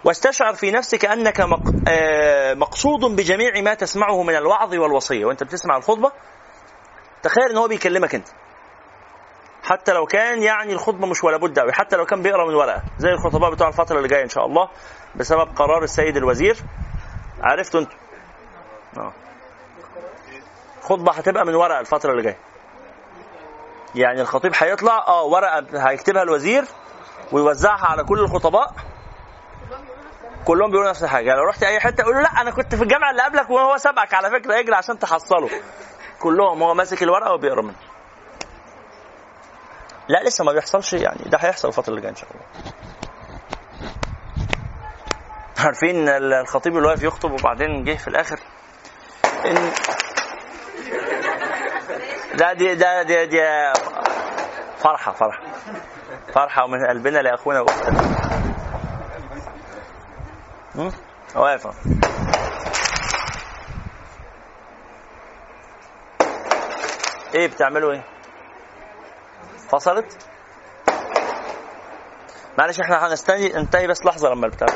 واستشعر 0.06 0.54
في 0.54 0.72
نفسك 0.72 1.06
أنك 1.06 1.40
آه، 1.88 2.54
مقصود 2.54 3.00
بجميع 3.16 3.62
ما 3.62 3.74
تسمعه 3.74 4.24
من 4.24 4.36
الوعظ 4.36 4.74
والوصية. 4.76 5.26
وأنت 5.26 5.44
بتسمع 5.44 5.78
الخطبة 5.78 6.12
تخيل 7.24 7.50
إن 7.50 7.58
هو 7.58 7.68
بيكلمك 7.68 8.16
أنت. 8.16 8.28
حتى 9.64 9.94
لو 9.94 10.06
كان 10.06 10.44
يعني 10.44 10.74
الخطبة 10.74 11.08
مش 11.08 11.24
ولا 11.24 11.38
بد 11.38 11.60
قوي 11.60 11.74
حتى 11.74 11.96
لو 11.96 12.06
كان 12.06 12.22
بيقرأ 12.22 12.48
من 12.48 12.56
ورقة 12.56 12.82
زي 12.98 13.10
الخطباء 13.10 13.52
بتوع 13.52 13.68
الفترة 13.68 13.98
اللي 13.98 14.08
جاية 14.08 14.24
إن 14.24 14.30
شاء 14.30 14.46
الله 14.46 14.70
بسبب 15.16 15.48
قرار 15.56 15.84
السيد 15.84 16.18
الوزير. 16.18 16.58
عرفتوا 17.42 17.80
أنتوا؟ 17.80 17.98
آه. 18.98 19.14
خطبة 20.82 21.12
هتبقى 21.12 21.46
من 21.46 21.56
ورقة 21.56 21.80
الفترة 21.80 22.12
اللي 22.12 22.24
جاية. 22.24 22.38
يعني 23.96 24.22
الخطيب 24.22 24.52
هيطلع 24.56 25.06
آه 25.08 25.24
ورقة 25.24 25.90
هيكتبها 25.90 26.24
الوزير 26.24 26.66
ويوزعها 27.32 27.86
على 27.86 28.04
كل 28.04 28.20
الخطباء. 28.20 28.74
كلهم 30.46 30.72
بيقولوا 30.72 30.90
نفس 30.90 31.04
الحاجة. 31.04 31.36
لو 31.36 31.44
رحت 31.44 31.64
أي 31.64 31.80
حتة 31.80 32.02
يقولوا 32.02 32.22
لا 32.22 32.30
أنا 32.42 32.52
كنت 32.52 32.76
في 32.76 32.84
الجامعة 32.84 33.12
اللي 33.12 33.24
قبلك 33.24 33.50
وهو 33.50 33.78
سبقك 33.78 34.14
على 34.14 34.30
فكرة 34.30 34.60
اجري 34.60 34.76
عشان 34.76 35.00
تحصله. 35.00 35.50
كلهم 36.20 36.64
هو 36.64 36.74
ماسك 36.74 37.04
الورقة 37.04 37.34
وبيقرأ 37.34 37.62
منها 37.62 37.76
لا 40.08 40.24
لسه 40.24 40.44
ما 40.44 40.52
بيحصلش 40.52 40.94
يعني. 40.94 41.24
ده 41.26 41.38
هيحصل 41.42 41.68
الفترة 41.68 41.90
اللي 41.90 42.02
جاية 42.02 42.12
إن 42.12 42.16
شاء 42.16 42.30
الله. 42.32 42.74
عارفين 45.60 46.10
الخطيب 46.10 46.78
اللي 46.78 46.88
واقف 46.88 47.04
يخطب 47.04 47.32
وبعدين 47.32 47.84
جه 47.84 47.96
في 47.98 48.08
الآخر؟ 48.08 48.40
ان 49.46 49.72
لا 52.34 52.54
دي 52.54 52.76
ده 52.76 53.04
دي, 53.04 53.26
دي 53.26 53.42
فرحة 54.78 55.12
فرحة. 55.12 55.44
فرحة 56.34 56.64
ومن 56.64 56.86
قلبنا 56.88 57.20
لأخونا 57.20 57.60
وأختنا. 57.62 58.21
هم؟ 60.76 60.92
واقف 61.36 61.68
أهو. 61.68 61.74
إيه 67.36 67.48
بتعملوا 67.48 67.92
إيه 67.94 68.04
فصلت 69.70 70.28
معلش 72.58 72.80
إحنا 72.80 73.08
هنستني 73.08 73.50
ننتهي 73.50 73.88
بس 73.88 74.06
لحظة 74.06 74.30
لما 74.30 74.46
البتاع 74.46 74.68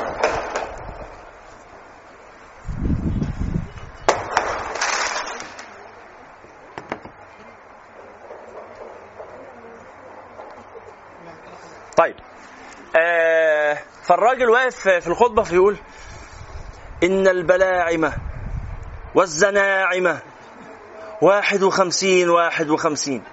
طيب 11.96 12.14
آه 12.96 13.78
فالراجل 14.36 14.50
واقف 14.50 14.88
في 14.88 15.06
الخطبة 15.06 15.42
فيقول 15.42 15.76
إن 17.02 17.28
البلاعم 17.28 18.12
والزناعم 19.14 20.18
واحد 21.22 21.62
وخمسين 21.62 22.30
واحد 22.30 22.70
وخمسين. 22.70 23.24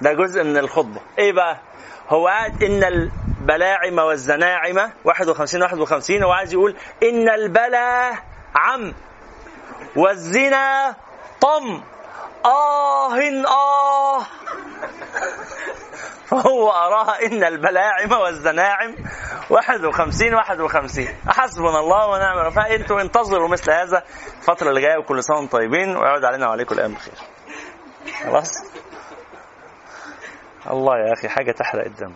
ده 0.00 0.12
جزء 0.12 0.42
من 0.44 0.56
الخطبة. 0.58 1.00
إيه 1.18 1.32
بقى؟ 1.32 1.60
هو 2.08 2.26
قاعد 2.28 2.62
إن 2.62 2.84
البلاعم 2.84 3.98
والزناعم 3.98 4.90
51 5.04 5.62
51 5.62 6.22
هو 6.22 6.32
عايز 6.32 6.52
يقول 6.52 6.76
إن 7.02 7.28
البلا 7.28 8.14
عم 8.54 8.94
والزنا 9.96 10.96
طم. 11.40 11.82
آه 12.44 13.14
آه. 13.46 14.22
فهو 16.42 16.70
أراها 16.70 17.26
إن 17.26 17.44
البلاعم 17.44 18.12
والزناعم 18.12 18.94
51 19.50 20.34
51 20.34 21.08
حسبنا 21.26 21.80
الله 21.80 22.06
ونعم 22.08 22.38
الوكيل. 22.38 22.52
فأنتوا 22.52 23.00
انتظروا 23.00 23.48
مثل 23.48 23.70
هذا 23.70 24.02
الفترة 24.40 24.68
اللي 24.68 24.80
جاية 24.80 24.98
وكل 24.98 25.22
سنة 25.22 25.46
طيبين 25.46 25.96
ويعود 25.96 26.24
علينا 26.24 26.48
وعليكم 26.48 26.74
الأيام 26.74 26.94
بخير. 26.94 27.14
خلاص؟ 28.24 28.52
الله 30.70 30.98
يا 30.98 31.12
أخي 31.12 31.28
حاجة 31.28 31.52
تحرق 31.52 31.84
الدم. 31.84 32.12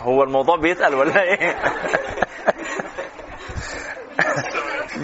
هو 0.00 0.22
الموضوع 0.22 0.56
بيتقل 0.56 0.94
ولا 0.94 1.22
إيه؟ 1.22 1.56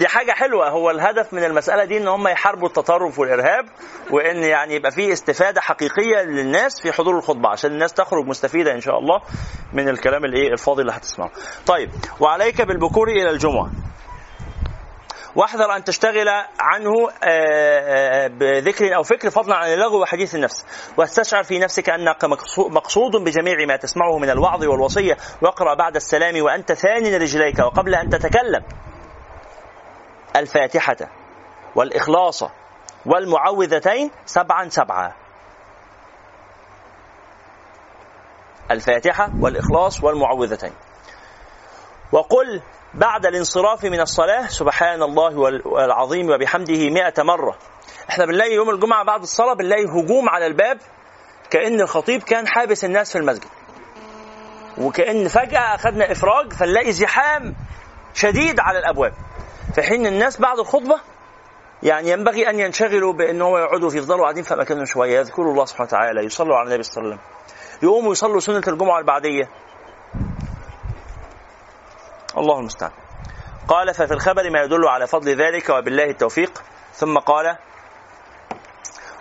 دي 0.01 0.07
حاجة 0.07 0.31
حلوة 0.31 0.69
هو 0.69 0.91
الهدف 0.91 1.33
من 1.33 1.43
المسألة 1.43 1.85
دي 1.85 1.97
إن 1.97 2.07
هم 2.07 2.27
يحاربوا 2.27 2.67
التطرف 2.67 3.19
والإرهاب 3.19 3.65
وإن 4.11 4.43
يعني 4.43 4.75
يبقى 4.75 4.91
في 4.91 5.13
استفادة 5.13 5.61
حقيقية 5.61 6.21
للناس 6.21 6.81
في 6.81 6.91
حضور 6.91 7.17
الخطبة 7.17 7.49
عشان 7.49 7.71
الناس 7.71 7.93
تخرج 7.93 8.25
مستفيدة 8.25 8.71
إن 8.73 8.81
شاء 8.81 8.97
الله 8.99 9.21
من 9.73 9.89
الكلام 9.89 10.25
الإيه 10.25 10.47
الفاضي 10.51 10.81
اللي 10.81 10.91
هتسمعه. 10.93 11.29
طيب 11.65 11.89
وعليك 12.19 12.61
بالبكور 12.61 13.07
إلى 13.07 13.29
الجمعة. 13.29 13.71
واحذر 15.35 15.75
أن 15.75 15.83
تشتغل 15.83 16.29
عنه 16.59 17.09
آه، 17.09 17.15
آه، 17.23 18.27
بذكر 18.27 18.95
أو 18.95 19.03
فكر 19.03 19.29
فضلا 19.29 19.55
عن 19.55 19.73
اللغو 19.73 20.01
وحديث 20.01 20.35
النفس 20.35 20.65
واستشعر 20.97 21.43
في 21.43 21.59
نفسك 21.59 21.89
انك 21.89 22.25
مقصو- 22.25 22.69
مقصود 22.71 23.11
بجميع 23.15 23.65
ما 23.67 23.75
تسمعه 23.75 24.17
من 24.17 24.29
الوعظ 24.29 24.65
والوصية 24.65 25.17
واقرأ 25.41 25.73
بعد 25.73 25.95
السلام 25.95 26.41
وأنت 26.43 26.71
ثان 26.73 27.15
رجليك 27.21 27.59
وقبل 27.59 27.95
أن 27.95 28.09
تتكلم 28.09 28.63
الفاتحة 30.35 30.97
والإخلاص 31.75 32.43
والمعوذتين 33.05 34.11
سبعا 34.25 34.69
سبعا. 34.69 35.13
الفاتحة 38.71 39.29
والإخلاص 39.41 40.03
والمعوذتين. 40.03 40.73
وقل 42.11 42.61
بعد 42.93 43.25
الانصراف 43.25 43.83
من 43.83 43.99
الصلاة 43.99 44.47
سبحان 44.47 45.03
الله 45.03 45.47
العظيم 45.85 46.29
وبحمده 46.29 46.89
مئة 46.89 47.23
مرة. 47.23 47.57
إحنا 48.09 48.25
بنلاقي 48.25 48.53
يوم 48.53 48.69
الجمعة 48.69 49.05
بعد 49.05 49.21
الصلاة 49.21 49.53
بنلاقي 49.53 49.85
هجوم 49.85 50.29
على 50.29 50.47
الباب 50.47 50.77
كأن 51.49 51.81
الخطيب 51.81 52.23
كان 52.23 52.47
حابس 52.47 52.85
الناس 52.85 53.11
في 53.11 53.17
المسجد. 53.17 53.49
وكأن 54.77 55.27
فجأة 55.27 55.75
أخذنا 55.75 56.11
إفراج 56.11 56.53
فنلاقي 56.53 56.91
زحام 56.91 57.55
شديد 58.13 58.59
على 58.59 58.79
الأبواب. 58.79 59.13
في 59.75 59.81
حين 59.81 60.07
الناس 60.07 60.39
بعد 60.39 60.59
الخطبة 60.59 60.99
يعني 61.83 62.09
ينبغي 62.09 62.49
أن 62.49 62.59
ينشغلوا 62.59 63.13
بأن 63.13 63.41
هو 63.41 63.57
يقعدوا 63.57 63.89
في 63.89 63.97
يفضلوا 63.97 64.21
قاعدين 64.21 64.43
في 64.43 64.53
أماكنهم 64.53 64.85
شوية. 64.85 65.19
يذكروا 65.19 65.51
الله 65.51 65.65
سبحانه 65.65 65.87
وتعالى 65.87 66.25
يصلوا 66.25 66.55
على 66.55 66.67
النبي 66.67 66.83
صلى 66.83 67.03
الله 67.03 67.13
عليه 67.13 67.21
وسلم. 67.21 67.31
يقوموا 67.83 68.11
يصلوا 68.11 68.39
سنة 68.39 68.63
الجمعة 68.67 68.99
البعدية. 68.99 69.49
الله 72.37 72.59
المستعان. 72.59 72.91
قال 73.67 73.93
ففي 73.93 74.13
الخبر 74.13 74.49
ما 74.49 74.61
يدل 74.61 74.87
على 74.87 75.07
فضل 75.07 75.41
ذلك 75.41 75.69
وبالله 75.69 76.09
التوفيق. 76.09 76.63
ثم 76.93 77.17
قال 77.17 77.57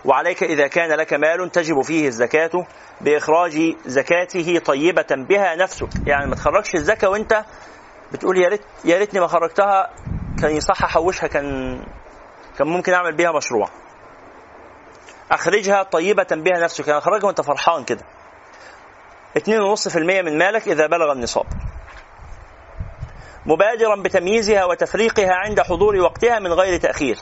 وعليك 0.05 0.43
إذا 0.43 0.67
كان 0.67 0.93
لك 0.93 1.13
مال 1.13 1.51
تجب 1.51 1.83
فيه 1.83 2.09
الزكاة 2.09 2.67
بإخراج 3.01 3.77
زكاته 3.87 4.59
طيبة 4.59 5.07
بها 5.11 5.57
نفسك. 5.57 5.89
يعني 6.07 6.27
ما 6.27 6.35
تخرجش 6.35 6.75
الزكاة 6.75 7.09
وأنت 7.09 7.45
بتقول 8.13 8.39
يا 8.39 8.49
ريت 8.49 8.63
يا 8.85 8.99
ريتني 8.99 9.21
ما 9.21 9.27
خرجتها 9.27 9.91
كان 10.43 10.57
يصح 10.57 10.85
احوشها 10.85 11.27
كان 11.27 11.77
كان 12.59 12.69
ممكن 12.69 12.93
أعمل 12.93 13.17
بيها 13.17 13.33
مشروع. 13.33 13.69
أخرجها 15.31 15.83
طيبة 15.83 16.27
بها 16.31 16.59
نفسك 16.59 16.89
يعني 16.89 16.99
أخرجها 16.99 17.27
وأنت 17.27 17.41
فرحان 17.41 17.85
كده. 17.85 18.05
2.5% 19.39 19.97
من 19.97 20.39
مالك 20.39 20.69
إذا 20.69 20.87
بلغ 20.87 21.13
النصاب. 21.13 21.47
مبادرا 23.47 24.03
بتمييزها 24.03 24.65
وتفريقها 24.65 25.35
عند 25.35 25.61
حضور 25.61 25.97
وقتها 25.97 26.39
من 26.39 26.53
غير 26.53 26.81
تأخير. 26.81 27.19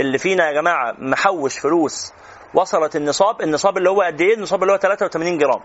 اللي 0.00 0.18
فينا 0.18 0.46
يا 0.48 0.52
جماعة 0.52 0.94
محوش 0.98 1.58
فلوس. 1.58 2.12
وصلت 2.54 2.96
النصاب 2.96 3.40
النصاب 3.42 3.78
اللي 3.78 3.90
هو 3.90 4.02
قد 4.02 4.20
إيه؟ 4.20 4.34
النصاب 4.34 4.62
اللي 4.62 4.72
هو 4.72 4.76
83 4.76 5.38
جرام. 5.38 5.60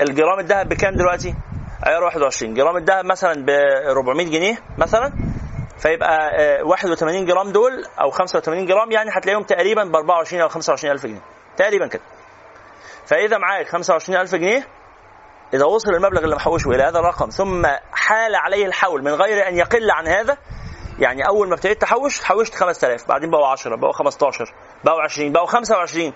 الجرام 0.00 0.40
الذهب 0.40 0.68
بكام 0.68 0.94
دلوقتي؟ 0.94 1.34
عيار 1.86 2.04
21 2.04 2.54
جرام 2.54 2.76
الذهب 2.76 3.04
مثلا 3.04 3.44
ب 3.44 3.50
400 3.90 4.26
جنيه 4.26 4.56
مثلا. 4.78 5.12
فيبقى 5.78 6.30
آه، 6.38 6.62
81 6.64 7.24
جرام 7.24 7.52
دول 7.52 7.84
أو 8.00 8.10
85 8.10 8.66
جرام 8.66 8.90
يعني 8.90 9.10
هتلاقيهم 9.10 9.42
تقريبا 9.42 9.84
ب 9.84 9.96
24 9.96 10.42
أو 10.42 10.48
25 10.48 10.92
ألف 10.94 11.06
جنيه. 11.06 11.22
تقريبا 11.56 11.86
كده. 11.86 12.02
فإذا 13.06 13.38
معاك 13.38 13.68
25 13.68 14.20
ألف 14.20 14.34
جنيه 14.34 14.66
إذا 15.54 15.64
وصل 15.64 15.94
المبلغ 15.94 16.24
اللي 16.24 16.36
محوشه 16.36 16.68
إلى 16.68 16.82
هذا 16.82 16.98
الرقم 16.98 17.28
ثم 17.28 17.66
حال 17.92 18.34
عليه 18.34 18.66
الحول 18.66 19.04
من 19.04 19.12
غير 19.12 19.48
أن 19.48 19.56
يقل 19.56 19.90
عن 19.90 20.06
هذا 20.08 20.36
يعني 20.98 21.28
أول 21.28 21.48
ما 21.48 21.54
ابتديت 21.54 21.80
تحوش 21.80 22.24
حوشت 22.24 22.54
5000 22.54 23.08
بعدين 23.08 23.30
بقوا 23.30 23.46
10 23.46 23.76
بقوا 23.76 23.92
15 23.92 24.44
بقوا 24.84 25.02
20 25.02 25.32
بقوا 25.32 25.46
25 25.46 26.12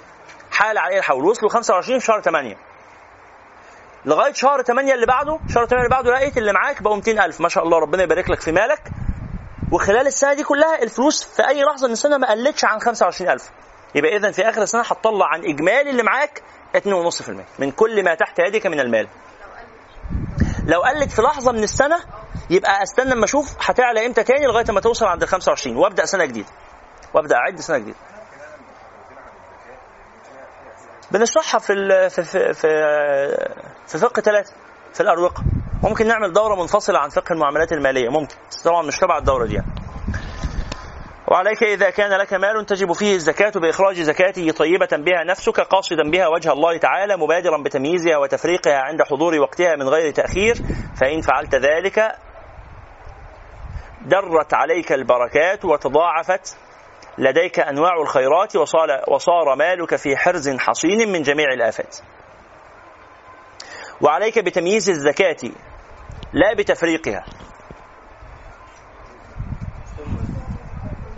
حال 0.50 0.78
عليه 0.78 0.98
الحول 0.98 1.24
وصلوا 1.24 1.50
25 1.50 1.98
في 1.98 2.06
شهر 2.06 2.20
8 2.20 2.56
لغاية 4.06 4.32
شهر 4.32 4.62
8 4.62 4.94
اللي 4.94 5.06
بعده 5.06 5.38
شهر 5.48 5.66
8 5.66 5.76
اللي 5.84 5.88
بعده 5.88 6.10
لقيت 6.12 6.38
اللي 6.38 6.52
معاك 6.52 6.82
بقوا 6.82 6.96
200000 6.96 7.40
ما 7.40 7.48
شاء 7.48 7.64
الله 7.64 7.78
ربنا 7.78 8.02
يبارك 8.02 8.30
لك 8.30 8.40
في 8.40 8.52
مالك. 8.52 8.82
وخلال 9.72 10.06
السنة 10.06 10.34
دي 10.34 10.42
كلها 10.44 10.82
الفلوس 10.82 11.24
في 11.24 11.48
أي 11.48 11.62
لحظة 11.62 11.86
من 11.86 11.92
السنة 11.92 12.16
ما 12.18 12.30
قلتش 12.30 12.64
عن 12.64 12.78
25000 12.78 13.50
يبقى 13.94 14.16
إذا 14.16 14.30
في 14.30 14.48
آخر 14.48 14.62
السنة 14.62 14.82
هتطلع 14.82 15.26
عن 15.26 15.44
إجمالي 15.44 15.90
اللي 15.90 16.02
معاك 16.02 16.42
2.5% 16.76 17.30
من 17.58 17.70
كل 17.70 18.04
ما 18.04 18.14
تحت 18.14 18.38
يدك 18.38 18.66
من 18.66 18.80
المال. 18.80 19.08
لو 20.66 20.80
قلت 20.80 21.10
في 21.12 21.22
لحظة 21.22 21.52
من 21.52 21.62
السنة 21.62 21.98
يبقى 22.50 22.82
أستنى 22.82 23.12
أما 23.12 23.24
أشوف 23.24 23.56
هتعلى 23.60 24.06
إمتى 24.06 24.22
تاني 24.22 24.46
لغاية 24.46 24.72
ما 24.72 24.80
توصل 24.80 25.06
عند 25.06 25.22
ال 25.22 25.28
25 25.28 25.76
وأبدأ 25.76 26.04
سنة 26.04 26.24
جديدة. 26.24 26.48
وأبدأ 27.14 27.36
أعد 27.36 27.60
سنة 27.60 27.78
جديدة. 27.78 27.96
بنشرحها 31.14 31.58
في 31.58 31.74
في 32.10 32.22
في 32.22 32.52
في, 33.86 33.98
فقه 33.98 34.22
ثلاثة 34.22 34.52
في 34.94 35.00
الأروقة. 35.00 35.42
ممكن 35.82 36.06
نعمل 36.06 36.32
دورة 36.32 36.54
منفصلة 36.54 36.98
عن 36.98 37.08
فقه 37.08 37.32
المعاملات 37.32 37.72
المالية. 37.72 38.08
ممكن. 38.08 38.34
بس 38.50 38.62
طبعا 38.62 38.82
مش 38.82 38.96
تبع 38.98 39.18
الدورة 39.18 39.46
دي 39.46 39.54
يعني. 39.54 39.66
وعليك 41.28 41.62
إذا 41.62 41.90
كان 41.90 42.10
لك 42.10 42.34
مال 42.34 42.66
تجب 42.66 42.92
فيه 42.92 43.14
الزكاة 43.14 43.50
بإخراج 43.50 44.00
زكاته 44.00 44.50
طيبة 44.50 44.88
بها 44.92 45.24
نفسك 45.24 45.60
قاصدا 45.60 46.10
بها 46.10 46.28
وجه 46.28 46.52
الله 46.52 46.78
تعالى 46.78 47.16
مبادرا 47.16 47.62
بتمييزها 47.62 48.16
وتفريقها 48.16 48.78
عند 48.78 49.02
حضور 49.02 49.38
وقتها 49.38 49.76
من 49.76 49.88
غير 49.88 50.12
تأخير. 50.12 50.54
فإن 51.00 51.20
فعلت 51.20 51.54
ذلك 51.54 52.12
درت 54.06 54.54
عليك 54.54 54.92
البركات 54.92 55.64
وتضاعفت 55.64 56.56
لديك 57.18 57.58
أنواع 57.60 58.02
الخيرات 58.02 58.56
وصار, 59.08 59.54
مالك 59.56 59.96
في 59.96 60.16
حرز 60.16 60.56
حصين 60.56 61.12
من 61.12 61.22
جميع 61.22 61.52
الآفات. 61.52 61.96
وعليك 64.00 64.38
بتمييز 64.38 64.90
الزكاة 64.90 65.36
لا 66.32 66.54
بتفريقها. 66.58 67.24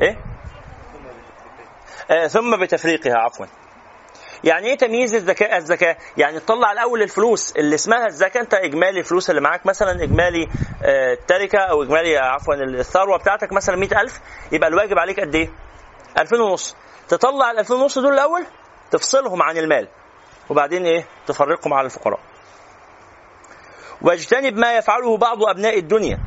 إيه؟ 0.02 0.16
آه 2.10 2.26
ثم 2.26 2.56
بتفريقها 2.60 3.14
عفوا. 3.18 3.46
يعني 4.44 4.66
إيه 4.66 4.76
تمييز 4.78 5.14
الزكاة 5.14 5.56
الزكاة؟ 5.56 5.96
يعني 6.16 6.40
تطلع 6.40 6.72
الأول 6.72 7.02
الفلوس 7.02 7.56
اللي 7.56 7.74
اسمها 7.74 8.06
الزكاة 8.06 8.40
أنت 8.40 8.54
إجمالي 8.54 8.98
الفلوس 9.00 9.30
اللي 9.30 9.40
معاك 9.40 9.66
مثلا 9.66 10.02
إجمالي 10.02 10.48
آه 10.82 11.12
التركة 11.12 11.58
أو 11.58 11.82
إجمالي 11.82 12.16
عفوا 12.18 12.54
الثروة 12.54 13.18
بتاعتك 13.18 13.52
مثلا 13.52 13.76
100000 13.76 14.20
يبقى 14.52 14.68
الواجب 14.68 14.98
عليك 14.98 15.20
قد 15.20 15.34
إيه؟ 15.34 15.48
2000 16.18 16.40
ونص. 16.40 16.76
تطلع 17.08 17.50
ال 17.50 17.58
2000 17.58 17.74
ونص 17.76 17.98
دول 17.98 18.14
الأول 18.14 18.46
تفصلهم 18.90 19.42
عن 19.42 19.56
المال. 19.56 19.88
وبعدين 20.50 20.86
إيه؟ 20.86 21.06
تفرقهم 21.26 21.74
على 21.74 21.84
الفقراء. 21.84 22.20
واجتنب 24.02 24.56
ما 24.56 24.76
يفعله 24.76 25.16
بعض 25.16 25.42
أبناء 25.42 25.78
الدنيا. 25.78 26.18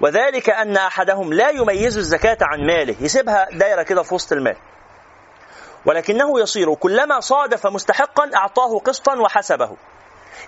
وذلك 0.00 0.50
أن 0.50 0.76
أحدهم 0.76 1.32
لا 1.32 1.50
يميز 1.50 1.96
الزكاة 1.98 2.38
عن 2.42 2.66
ماله. 2.66 2.96
يسيبها 3.00 3.46
دايرة 3.52 3.82
كده 3.82 4.02
في 4.02 4.14
وسط 4.14 4.32
المال. 4.32 4.56
ولكنه 5.86 6.40
يصير 6.40 6.74
كلما 6.74 7.20
صادف 7.20 7.66
مستحقا 7.66 8.30
أعطاه 8.36 8.78
قسطا 8.78 9.20
وحسبه. 9.20 9.76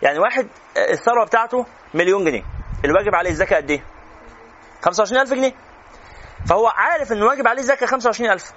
يعني 0.03 0.19
واحد 0.19 0.49
الثروة 0.77 1.25
بتاعته 1.27 1.67
مليون 1.95 2.25
جنيه. 2.25 2.43
الواجب 2.85 3.15
عليه 3.15 3.31
الزكاة 3.31 3.57
قد 3.57 3.71
إيه؟ 3.71 3.85
25000 4.83 5.35
جنيه. 5.35 5.53
فهو 6.49 6.67
عارف 6.67 7.13
إن 7.13 7.23
واجب 7.23 7.49
عليه 7.49 7.61
الزكاة 7.61 7.87
25000 7.87 8.53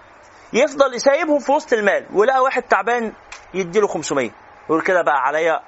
يفضل 0.54 0.94
يسيبهم 0.96 1.40
في 1.40 1.52
وسط 1.52 1.74
المال 1.74 2.08
ولقى 2.14 2.40
واحد 2.44 2.64
تعبان 2.64 3.14
يديله 3.54 3.88
500 3.88 4.32
يقول 4.70 4.82
كده 4.82 5.02
بقى 5.02 5.18
عليا 5.22 5.60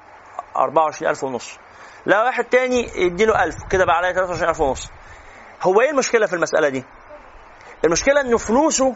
24000 0.56 1.24
ونص. 1.24 1.58
لا 2.06 2.24
واحد 2.24 2.44
تاني 2.44 2.92
يديله 2.96 3.44
1000 3.44 3.56
كده 3.70 3.86
بقى 3.86 3.96
عليا 3.98 4.14
23000 4.14 4.62
ونص. 4.62 4.90
هو 5.62 5.82
إيه 5.82 5.90
المشكلة 5.90 6.26
في 6.26 6.34
المسألة 6.34 6.70
دي؟ 6.70 6.86
المشكلة 7.86 8.22
إن 8.22 8.38
فلوسه 8.38 8.96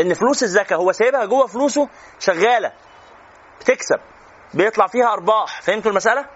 إن 0.00 0.14
فلوس 0.14 0.42
الزكاة 0.42 0.76
هو 0.76 0.92
سايبها 0.92 1.24
جوه 1.24 1.46
فلوسه 1.46 1.88
شغالة 2.18 2.72
بتكسب 3.60 3.98
بيطلع 4.54 4.86
فيها 4.86 5.12
أرباح. 5.12 5.62
فهمتوا 5.62 5.90
المسألة؟ 5.90 6.26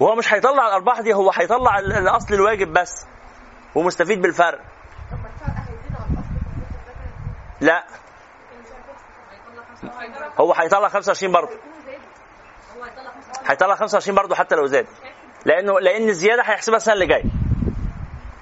وهو 0.00 0.14
مش 0.14 0.34
هيطلع 0.34 0.66
الأرباح 0.66 1.00
دي 1.00 1.14
هو 1.14 1.30
هيطلع 1.30 1.78
الأصل 1.78 2.34
الواجب 2.34 2.72
بس 2.72 3.06
ومستفيد 3.74 4.20
بالفرق. 4.22 4.60
لا. 7.60 7.84
هو 10.40 10.52
هيطلع 10.52 10.88
25 10.88 11.32
برضه. 11.32 11.50
هيطلع 13.46 13.74
25 13.74 14.16
برضه 14.16 14.34
حتى 14.34 14.54
لو 14.54 14.66
زاد. 14.66 14.86
لأنه 15.44 15.80
لأن 15.80 16.08
الزياده 16.08 16.42
هيحسبها 16.42 16.76
السنة 16.76 16.94
اللي 16.94 17.06
جاية. 17.06 17.24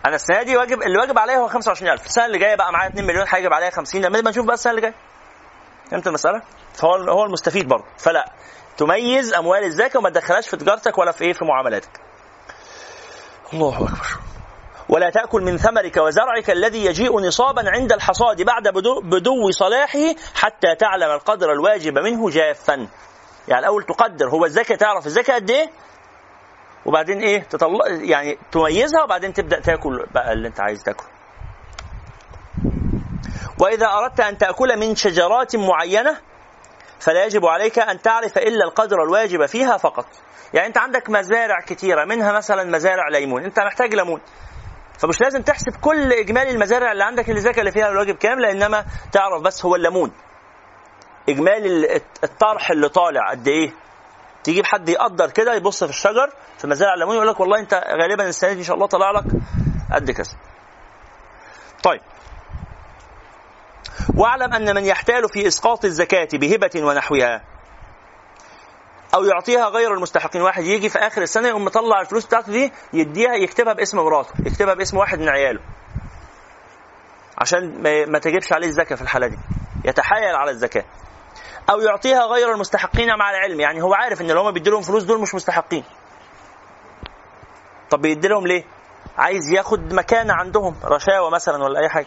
أنا 0.07 0.15
السنة 0.17 0.43
دي 0.43 0.57
واجب 0.57 0.83
اللي 0.83 0.99
واجب 0.99 1.19
عليا 1.19 1.37
هو 1.37 1.49
25000 1.49 2.07
السنة 2.07 2.25
اللي 2.27 2.39
جاية 2.39 2.55
بقى 2.55 2.73
معايا 2.73 2.89
2 2.91 3.07
مليون 3.07 3.27
هيجب 3.29 3.53
عليا 3.53 3.71
50 3.71 4.03
لما 4.03 4.31
نشوف 4.31 4.47
بقى 4.47 4.55
السنة 4.55 4.71
اللي 4.71 4.83
جاية. 4.83 4.95
فهمت 5.91 6.07
المسألة؟ 6.07 6.43
فهو 6.75 6.95
هو 6.95 7.25
المستفيد 7.25 7.69
برضه. 7.69 7.85
فلا. 7.99 8.33
تميز 8.77 9.35
أموال 9.35 9.65
الزكاه 9.65 9.99
وما 10.01 10.11
تدخلهاش 10.11 10.49
في 10.49 10.57
تجارتك 10.57 10.99
ولا 10.99 11.13
في 11.13 11.25
إيه؟ 11.25 11.33
في 11.33 11.45
معاملاتك. 11.45 12.01
الله 13.53 13.75
أكبر. 13.77 14.07
ولا 14.89 15.11
تأكل 15.11 15.43
من 15.43 15.57
ثمرك 15.57 15.97
وزرعك 15.97 16.51
الذي 16.51 16.85
يجيء 16.85 17.21
نصابا 17.21 17.63
عند 17.71 17.93
الحصاد 17.93 18.43
بعد 18.43 18.69
بدو, 19.03 19.51
صلاحه 19.51 20.15
حتى 20.35 20.75
تعلم 20.75 21.11
القدر 21.11 21.53
الواجب 21.53 21.99
منه 21.99 22.31
جافا. 22.31 22.89
يعني 23.49 23.61
الأول 23.61 23.83
تقدر 23.83 24.29
هو 24.29 24.45
الزكاة 24.45 24.77
تعرف 24.77 25.07
الزكاة 25.07 25.35
قد 25.35 25.51
إيه؟ 25.51 25.71
وبعدين 26.87 27.19
إيه؟ 27.21 27.43
تطلع 27.43 27.87
يعني 27.89 28.39
تميزها 28.53 29.03
وبعدين 29.03 29.33
تبدأ 29.33 29.61
تاكل 29.61 30.07
بقى 30.15 30.33
اللي 30.33 30.49
أنت 30.49 30.61
عايز 30.61 30.83
تاكله 30.83 31.09
وإذا 33.61 33.87
أردت 33.87 34.21
أن 34.21 34.39
تأكل 34.39 34.79
من 34.79 34.95
شجرات 34.97 35.57
معينة 35.57 36.17
فلا 37.01 37.25
يجب 37.25 37.47
عليك 37.47 37.79
أن 37.79 38.03
تعرف 38.03 38.39
إلا 38.39 38.65
القدر 38.65 39.03
الواجب 39.03 39.47
فيها 39.47 39.77
فقط. 39.77 40.07
يعني 40.55 40.67
أنت 40.67 40.79
عندك 40.79 41.11
مزارع 41.11 41.61
كثيره 41.67 42.05
منها 42.05 42.33
مثلا 42.33 42.65
مزارع 42.65 43.09
ليمون 43.09 43.45
أنت 43.45 43.61
محتاج 43.61 43.95
ليمون. 43.95 44.21
فمش 44.99 45.21
لازم 45.21 45.43
تحسب 45.43 45.77
كل 45.81 46.13
إجمالي 46.13 46.51
المزارع 46.51 46.93
اللي 46.93 47.05
عندك 47.05 47.31
اللي 47.31 47.41
زكى 47.41 47.61
اللي 47.61 47.73
فيها 47.73 47.89
الواجب 47.89 48.17
كام 48.17 48.41
لانما 48.41 48.85
تعرف 49.13 49.43
بس 49.43 49.65
هو 49.65 49.75
الليمون. 49.77 50.13
إجمالي 51.29 51.97
الطرح 52.25 52.71
اللي 52.71 52.89
طالع 52.89 53.31
قد 53.31 53.49
إيه؟ 53.49 53.73
تجيب 54.45 54.67
حد 54.67 54.89
يقدر 54.89 55.31
كده 55.31 55.55
يبص 55.55 55.85
في 55.85 55.91
الشجر 55.91 56.31
في 56.59 56.67
مزارع 56.67 56.95
الليمون 56.95 57.15
يقول 57.15 57.29
لك 57.29 57.41
والله 57.41 57.59
أنت 57.59 57.75
غالبا 57.75 58.29
السنة 58.29 58.53
دي 58.53 58.59
إن 58.59 58.65
شاء 58.65 58.77
الله 58.77 58.87
طلع 58.87 59.11
لك 59.11 59.25
قد 59.93 60.11
كذا. 60.11 60.33
طيب. 61.83 62.01
واعلم 64.17 64.53
أن 64.55 64.75
من 64.75 64.85
يحتال 64.85 65.29
في 65.29 65.47
إسقاط 65.47 65.85
الزكاة 65.85 66.29
بهبة 66.33 66.71
ونحوها. 66.77 67.58
أو 69.15 69.25
يعطيها 69.25 69.69
غير 69.69 69.95
المستحقين. 69.95 70.43
واحد 70.43 70.63
يجي 70.63 70.89
في 70.89 70.99
آخر 70.99 71.23
السنة 71.23 71.49
يقوم 71.49 71.65
مطلع 71.65 72.01
الفلوس 72.01 72.27
بتاعته 72.27 72.53
دي 72.53 72.73
يديها 72.93 73.35
يكتبها 73.35 73.73
باسم 73.73 73.99
مراته 73.99 74.33
يكتبها 74.47 74.75
باسم 74.75 74.97
واحد 74.97 75.19
من 75.19 75.29
عياله. 75.29 75.61
عشان 77.39 77.83
ما 78.13 78.19
تجيبش 78.19 78.53
عليه 78.53 78.67
الزكاة 78.67 78.97
في 78.97 79.03
الحالة 79.03 79.27
دي. 79.27 79.39
يتحايل 79.85 80.35
على 80.35 80.51
الزكاة. 80.51 80.85
أو 81.71 81.81
يعطيها 81.81 82.27
غير 82.27 82.53
المستحقين 82.55 83.09
مع 83.19 83.31
العلم. 83.31 83.61
يعني 83.61 83.83
هو 83.83 83.95
عارف 83.95 84.21
إن 84.21 84.31
اللي 84.31 84.41
هم 84.41 84.51
بيدي 84.51 84.71
لهم 84.71 84.83
فلوس 84.83 85.03
دول 85.03 85.21
مش 85.21 85.35
مستحقين. 85.35 85.85
طب 87.91 88.01
بيدي 88.01 88.29
لهم 88.29 88.47
ليه؟ 88.47 88.65
عايز 89.19 89.53
ياخد 89.53 89.95
مكانة 89.95 90.35
عندهم 90.35 90.77
رشاوى 90.85 91.31
مثلا 91.31 91.65
ولا 91.65 91.81
أي 91.81 91.89
حاجة. 91.89 92.07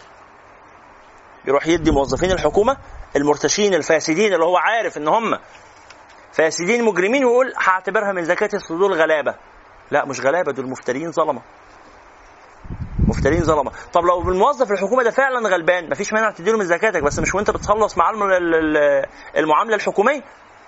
يروح 1.45 1.67
يدي 1.67 1.91
موظفين 1.91 2.31
الحكومة 2.31 2.77
المرتشين 3.15 3.73
الفاسدين 3.73 4.33
اللي 4.33 4.45
هو 4.45 4.57
عارف 4.57 4.97
إن 4.97 5.07
هم 5.07 5.39
فاسدين 6.33 6.83
مجرمين 6.83 7.25
ويقول 7.25 7.53
هعتبرها 7.57 8.11
من 8.11 8.23
زكاة 8.23 8.49
الصدور 8.53 8.93
غلابة. 8.93 9.35
لا 9.91 10.05
مش 10.05 10.19
غلابة 10.21 10.51
دول 10.51 10.69
مفترين 10.69 11.11
ظلمة. 11.11 11.41
مفترين 13.07 13.43
ظلمة. 13.43 13.71
طب 13.93 14.01
لو 14.05 14.29
الموظف 14.29 14.71
الحكومة 14.71 15.03
ده 15.03 15.11
فعلا 15.11 15.49
غلبان 15.49 15.89
مفيش 15.89 16.13
مانع 16.13 16.31
تديله 16.31 16.57
من 16.57 16.65
زكاتك 16.65 17.03
بس 17.03 17.19
مش 17.19 17.35
وانت 17.35 17.51
بتخلص 17.51 17.97
مع 17.97 18.09
المعاملة 19.37 19.75
الحكومية؟ 19.75 20.21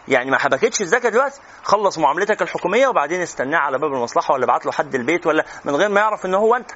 يعني 0.08 0.32
ما 0.32 0.38
حبكتش 0.38 0.82
الزكاة 0.82 1.10
دلوقتي؟ 1.10 1.40
خلص 1.64 1.98
معاملتك 1.98 2.42
الحكومية 2.42 2.88
وبعدين 2.88 3.22
استناه 3.22 3.58
على 3.60 3.78
باب 3.80 3.94
المصلحة 3.94 4.34
ولا 4.34 4.46
ابعت 4.46 4.66
له 4.66 4.72
حد 4.72 4.96
البيت 4.96 5.28
ولا 5.28 5.46
من 5.66 5.76
غير 5.76 5.90
ما 5.90 6.00
يعرف 6.00 6.26
إن 6.26 6.34
هو 6.34 6.56
انت. 6.56 6.72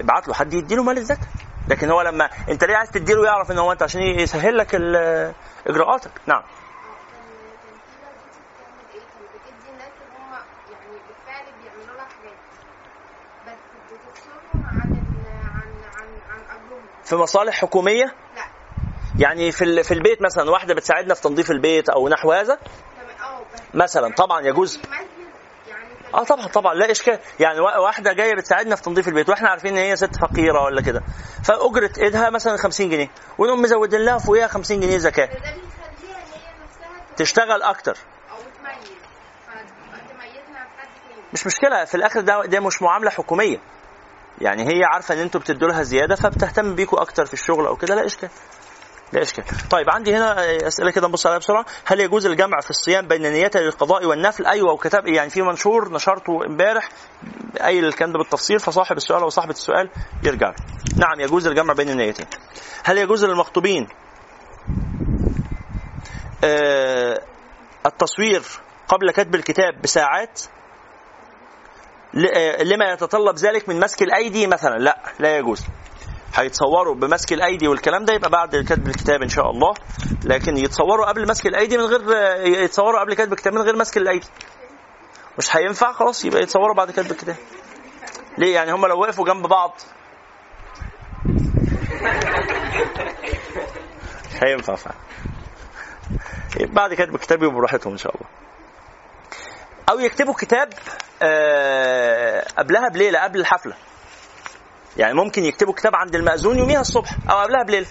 ابعت 0.00 0.28
له 0.28 0.34
حد 0.34 0.54
يديله 0.54 0.82
مال 0.82 0.98
الزكاة. 0.98 1.26
لكن 1.68 1.90
هو 1.90 2.02
لما 2.02 2.30
انت 2.48 2.64
ليه 2.64 2.76
عايز 2.76 2.90
تديله 2.90 3.24
يعرف 3.26 3.50
إن 3.50 3.58
هو 3.58 3.72
انت 3.72 3.82
عشان 3.82 4.02
يسهل 4.02 4.58
لك 4.58 4.74
إجراءاتك؟ 5.66 6.10
نعم. 6.26 6.42
في 17.08 17.16
مصالح 17.16 17.54
حكومية؟ 17.54 18.04
لا 18.04 18.42
يعني 19.18 19.52
في 19.52 19.82
في 19.82 19.94
البيت 19.94 20.22
مثلا 20.22 20.50
واحدة 20.50 20.74
بتساعدنا 20.74 21.14
في 21.14 21.22
تنظيف 21.22 21.50
البيت 21.50 21.88
أو 21.88 22.08
نحو 22.08 22.32
هذا؟ 22.32 22.58
مثلا 23.74 24.14
طبعا 24.14 24.40
يجوز. 24.40 24.80
آه 26.14 26.24
طبعا 26.24 26.46
طبعا 26.46 26.74
لا 26.74 26.90
إشكال. 26.90 27.18
يعني 27.40 27.60
واحدة 27.60 28.12
جاية 28.12 28.34
بتساعدنا 28.34 28.76
في 28.76 28.82
تنظيف 28.82 29.08
البيت 29.08 29.28
وإحنا 29.28 29.48
عارفين 29.48 29.76
إن 29.78 29.84
هي 29.84 29.96
ست 29.96 30.16
فقيرة 30.16 30.62
ولا 30.64 30.82
كده. 30.82 31.02
فاجره 31.44 31.90
إيدها 31.98 32.30
مثلا 32.30 32.56
50 32.56 32.90
جنيه 32.90 33.10
ونقوم 33.38 33.62
مزودين 33.62 34.00
لها 34.00 34.18
فوقيها 34.18 34.46
50 34.46 34.80
جنيه 34.80 34.98
زكاة. 34.98 35.28
تشتغل 37.16 37.62
أكتر. 37.62 37.96
مش 41.32 41.46
مشكلة 41.46 41.84
في 41.84 41.94
الآخر 41.94 42.20
ده 42.20 42.42
ده 42.46 42.60
مش 42.60 42.82
معاملة 42.82 43.10
حكومية. 43.10 43.58
يعني 44.40 44.62
هي 44.62 44.84
عارفة 44.84 45.14
إن 45.14 45.18
أنتوا 45.18 45.40
بتدوا 45.40 45.68
لها 45.68 45.82
زيادة 45.82 46.14
فبتهتم 46.14 46.74
بيكوا 46.74 47.02
أكتر 47.02 47.26
في 47.26 47.34
الشغل 47.34 47.66
أو 47.66 47.76
كده. 47.76 47.94
لا 47.94 48.06
إشكال. 48.06 48.28
لا 49.12 49.22
إشكال. 49.22 49.44
طيب 49.70 49.90
عندي 49.90 50.16
هنا 50.16 50.36
أسئلة 50.66 50.90
كده 50.90 51.08
نبص 51.08 51.26
عليها 51.26 51.38
بسرعة. 51.38 51.66
هل 51.84 52.00
يجوز 52.00 52.26
الجمع 52.26 52.60
في 52.60 52.70
الصيام 52.70 53.06
بين 53.08 53.22
نيتي 53.22 53.58
للقضاء 53.58 54.06
والنفل؟ 54.06 54.46
أيوه 54.46 54.72
وكتاب 54.72 55.06
يعني 55.06 55.30
في 55.30 55.42
منشور 55.42 55.92
نشرته 55.92 56.46
امبارح 56.46 56.88
أي 57.64 57.78
الكلام 57.78 58.12
ده 58.12 58.18
بالتفصيل 58.18 58.60
فصاحب 58.60 58.96
السؤال 58.96 59.22
أو 59.22 59.28
صاحبة 59.28 59.52
السؤال 59.52 59.90
يرجع. 60.24 60.54
نعم 60.96 61.20
يجوز 61.20 61.46
الجمع 61.46 61.74
بين 61.74 61.90
النيتين. 61.90 62.26
هل 62.84 62.98
يجوز 62.98 63.24
للمخطوبين 63.24 63.88
آه 66.44 67.20
التصوير 67.86 68.42
قبل 68.88 69.10
كتب 69.10 69.34
الكتاب 69.34 69.82
بساعات؟ 69.82 70.40
آه، 70.42 70.57
لما 72.64 72.92
يتطلب 72.92 73.36
ذلك 73.36 73.68
من 73.68 73.80
مسك 73.80 74.02
الأيدي 74.02 74.46
مثلا. 74.46 74.78
لا 74.78 74.98
لا 75.18 75.38
يجوز. 75.38 75.66
هيتصوروا 76.34 76.94
بمسك 76.94 77.32
الأيدي 77.32 77.68
والكلام 77.68 78.04
ده 78.04 78.14
يبقى 78.14 78.30
بعد 78.30 78.56
كتب 78.56 78.88
الكتاب 78.88 79.22
إن 79.22 79.28
شاء 79.28 79.50
الله. 79.50 79.74
لكن 80.24 80.56
يتصوروا 80.56 81.06
قبل 81.06 81.28
مسك 81.28 81.46
الأيدي 81.46 81.76
من 81.78 81.84
غير 81.84 82.02
يتصوروا 82.62 83.00
قبل 83.00 83.14
كتب 83.14 83.32
الكتاب 83.32 83.52
من 83.52 83.62
غير 83.62 83.76
مسك 83.76 83.96
الأيدي. 83.96 84.26
مش 85.38 85.56
هينفع؟ 85.56 85.92
خلاص 85.92 86.24
يبقى 86.24 86.42
يتصوروا 86.42 86.74
بعد 86.74 86.90
كتب 86.90 87.10
الكتاب. 87.10 87.36
ليه؟ 88.38 88.54
يعني 88.54 88.72
هم 88.72 88.86
لو 88.86 89.00
وقفوا 89.00 89.24
جنب 89.26 89.46
بعض. 89.46 89.80
هينفع 94.42 94.74
فعلا. 94.74 94.96
بعد 96.60 96.94
كتب 96.94 97.14
الكتاب 97.14 97.42
يبقوا 97.42 97.58
براحتهم 97.58 97.92
إن 97.92 97.98
شاء 97.98 98.14
الله. 98.16 98.26
أو 99.90 99.98
يكتبوا 99.98 100.34
كتاب 100.34 100.68
آه، 101.22 102.46
قبلها 102.58 102.88
بليلة 102.88 103.22
قبل 103.22 103.40
الحفلة. 103.40 103.74
يعني 104.96 105.14
ممكن 105.14 105.44
يكتبوا 105.44 105.72
كتاب 105.74 105.94
عند 105.94 106.14
المأذون 106.14 106.58
يوميها 106.58 106.80
الصبح 106.80 107.10
أو 107.30 107.38
قبلها 107.38 107.62
بليلة. 107.62 107.86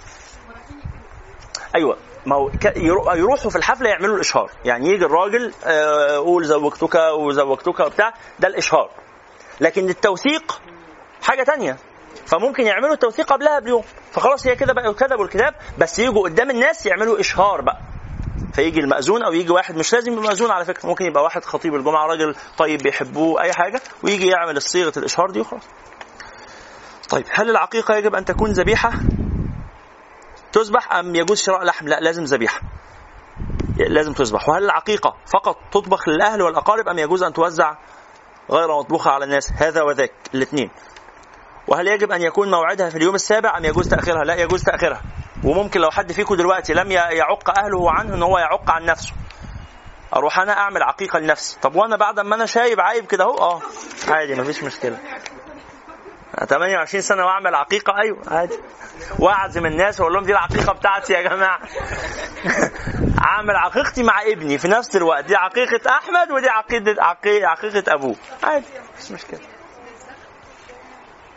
أيوه. 1.75 1.97
ما 2.25 2.35
هو 2.35 2.51
يروحوا 3.15 3.49
في 3.51 3.55
الحفلة 3.55 3.89
يعملوا 3.89 4.15
الإشهار. 4.15 4.51
يعني 4.65 4.89
يجي 4.89 5.05
الراجل 5.05 5.53
آه، 5.65 6.17
قول 6.17 6.45
زوجتك 6.45 6.95
وزوجتك 6.95 7.79
وبتاع 7.79 8.13
ده 8.39 8.47
الإشهار. 8.47 8.89
لكن 9.61 9.89
التوثيق 9.89 10.61
حاجة 11.21 11.43
تانية. 11.43 11.77
فممكن 12.25 12.63
يعملوا 12.67 12.93
التوثيق 12.93 13.33
قبلها 13.33 13.59
بيوم. 13.59 13.83
فخلاص 14.11 14.47
هي 14.47 14.55
كده 14.55 14.73
بقى 14.73 14.93
كتبوا 14.93 15.25
الكتاب 15.25 15.53
بس 15.77 15.99
يجوا 15.99 16.23
قدام 16.23 16.49
الناس 16.51 16.85
يعملوا 16.85 17.19
إشهار 17.19 17.61
بقى. 17.61 17.77
فيجي 18.57 18.79
المأذون 18.79 19.23
أو 19.23 19.33
يجي 19.33 19.51
واحد 19.51 19.75
مش 19.77 19.93
لازم 19.93 20.13
يبقى 20.13 20.23
مأذون 20.25 20.51
على 20.51 20.65
فكرة 20.65 20.87
ممكن 20.87 21.05
يبقى 21.05 21.23
واحد 21.23 21.45
خطيب 21.45 21.75
الجمعة 21.75 22.05
راجل 22.07 22.35
طيب 22.57 22.79
بيحبوه 22.83 23.41
أي 23.41 23.53
حاجة 23.53 23.81
ويجي 24.03 24.27
يعمل 24.27 24.61
صيغه 24.61 24.93
الإشهار 24.97 25.31
دي 25.31 25.39
وخلاص 25.39 25.63
طيب 27.09 27.25
هل 27.31 27.49
العقيقة 27.49 27.95
يجب 27.95 28.15
أن 28.15 28.25
تكون 28.25 28.51
ذبيحة؟ 28.51 28.91
تذبح 30.51 30.93
أم 30.93 31.15
يجوز 31.15 31.37
شراء 31.37 31.63
لحم؟ 31.63 31.87
لا 31.87 31.99
لازم 31.99 32.23
ذبيحة. 32.23 32.61
لازم 33.77 34.13
تذبح، 34.13 34.49
وهل 34.49 34.63
العقيقة 34.63 35.15
فقط 35.33 35.57
تطبخ 35.71 36.09
للأهل 36.09 36.41
والأقارب 36.41 36.87
أم 36.87 36.99
يجوز 36.99 37.23
أن 37.23 37.33
توزع 37.33 37.75
غير 38.51 38.67
مطبوخة 38.79 39.11
على 39.11 39.25
الناس؟ 39.25 39.51
هذا 39.57 39.81
وذاك 39.81 40.11
الاثنين. 40.35 40.69
وهل 41.67 41.87
يجب 41.87 42.11
أن 42.11 42.21
يكون 42.21 42.51
موعدها 42.51 42.89
في 42.89 42.97
اليوم 42.97 43.15
السابع 43.15 43.57
أم 43.57 43.65
يجوز 43.65 43.89
تأخيرها؟ 43.89 44.23
لا 44.23 44.35
يجوز 44.35 44.63
تأخيرها. 44.63 45.01
وممكن 45.43 45.79
لو 45.81 45.91
حد 45.91 46.11
فيكم 46.11 46.35
دلوقتي 46.35 46.73
لم 46.73 46.91
يعق 46.91 47.59
أهله 47.59 47.91
عنه 47.91 48.15
أن 48.15 48.23
هو 48.23 48.37
يعق 48.37 48.71
عن 48.71 48.85
نفسه. 48.85 49.13
أروح 50.15 50.39
أنا 50.39 50.57
أعمل 50.57 50.83
عقيقة 50.83 51.19
لنفسي، 51.19 51.59
طب 51.61 51.75
وأنا 51.75 51.95
بعد 51.95 52.19
ما 52.19 52.35
أنا 52.35 52.45
شايب 52.45 52.79
عايب 52.79 53.05
كده 53.05 53.23
أهو 53.23 53.37
أه 53.37 53.61
عادي 54.07 54.35
مفيش 54.35 54.63
مشكلة. 54.63 54.97
28 56.49 57.01
سنة 57.01 57.25
وأعمل 57.25 57.55
عقيقة 57.55 57.97
أيوه 58.01 58.17
عادي. 58.27 58.59
واعزم 59.19 59.65
الناس 59.65 59.99
وأقول 59.99 60.13
لهم 60.13 60.23
دي 60.23 60.31
العقيقة 60.31 60.73
بتاعتي 60.73 61.13
يا 61.13 61.21
جماعة. 61.21 61.59
أعمل 63.27 63.55
عقيقتي 63.55 64.03
مع 64.03 64.21
ابني 64.21 64.57
في 64.57 64.67
نفس 64.67 64.95
الوقت. 64.95 65.25
دي 65.25 65.35
عقيقة 65.35 65.89
أحمد 65.91 66.31
ودي 66.31 66.49
عقيده 66.49 66.95
عقي- 67.03 67.43
عقيقة 67.45 67.93
أبوه. 67.93 68.15
عادي 68.43 68.65
مش 68.99 69.11
مشكلة. 69.11 69.39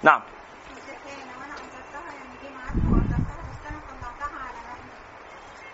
نعم 0.03 0.21
لو 0.21 1.45
أنا 1.45 1.55
انكرتها 1.55 2.13
يعني 2.15 2.37
جه 2.43 2.49
معاك 2.57 2.75
وانكرتها 2.93 3.41
بس 3.51 3.67
أنا 3.71 3.81
طلعتها 3.91 4.39
على 4.39 4.59
نفسي 4.71 5.67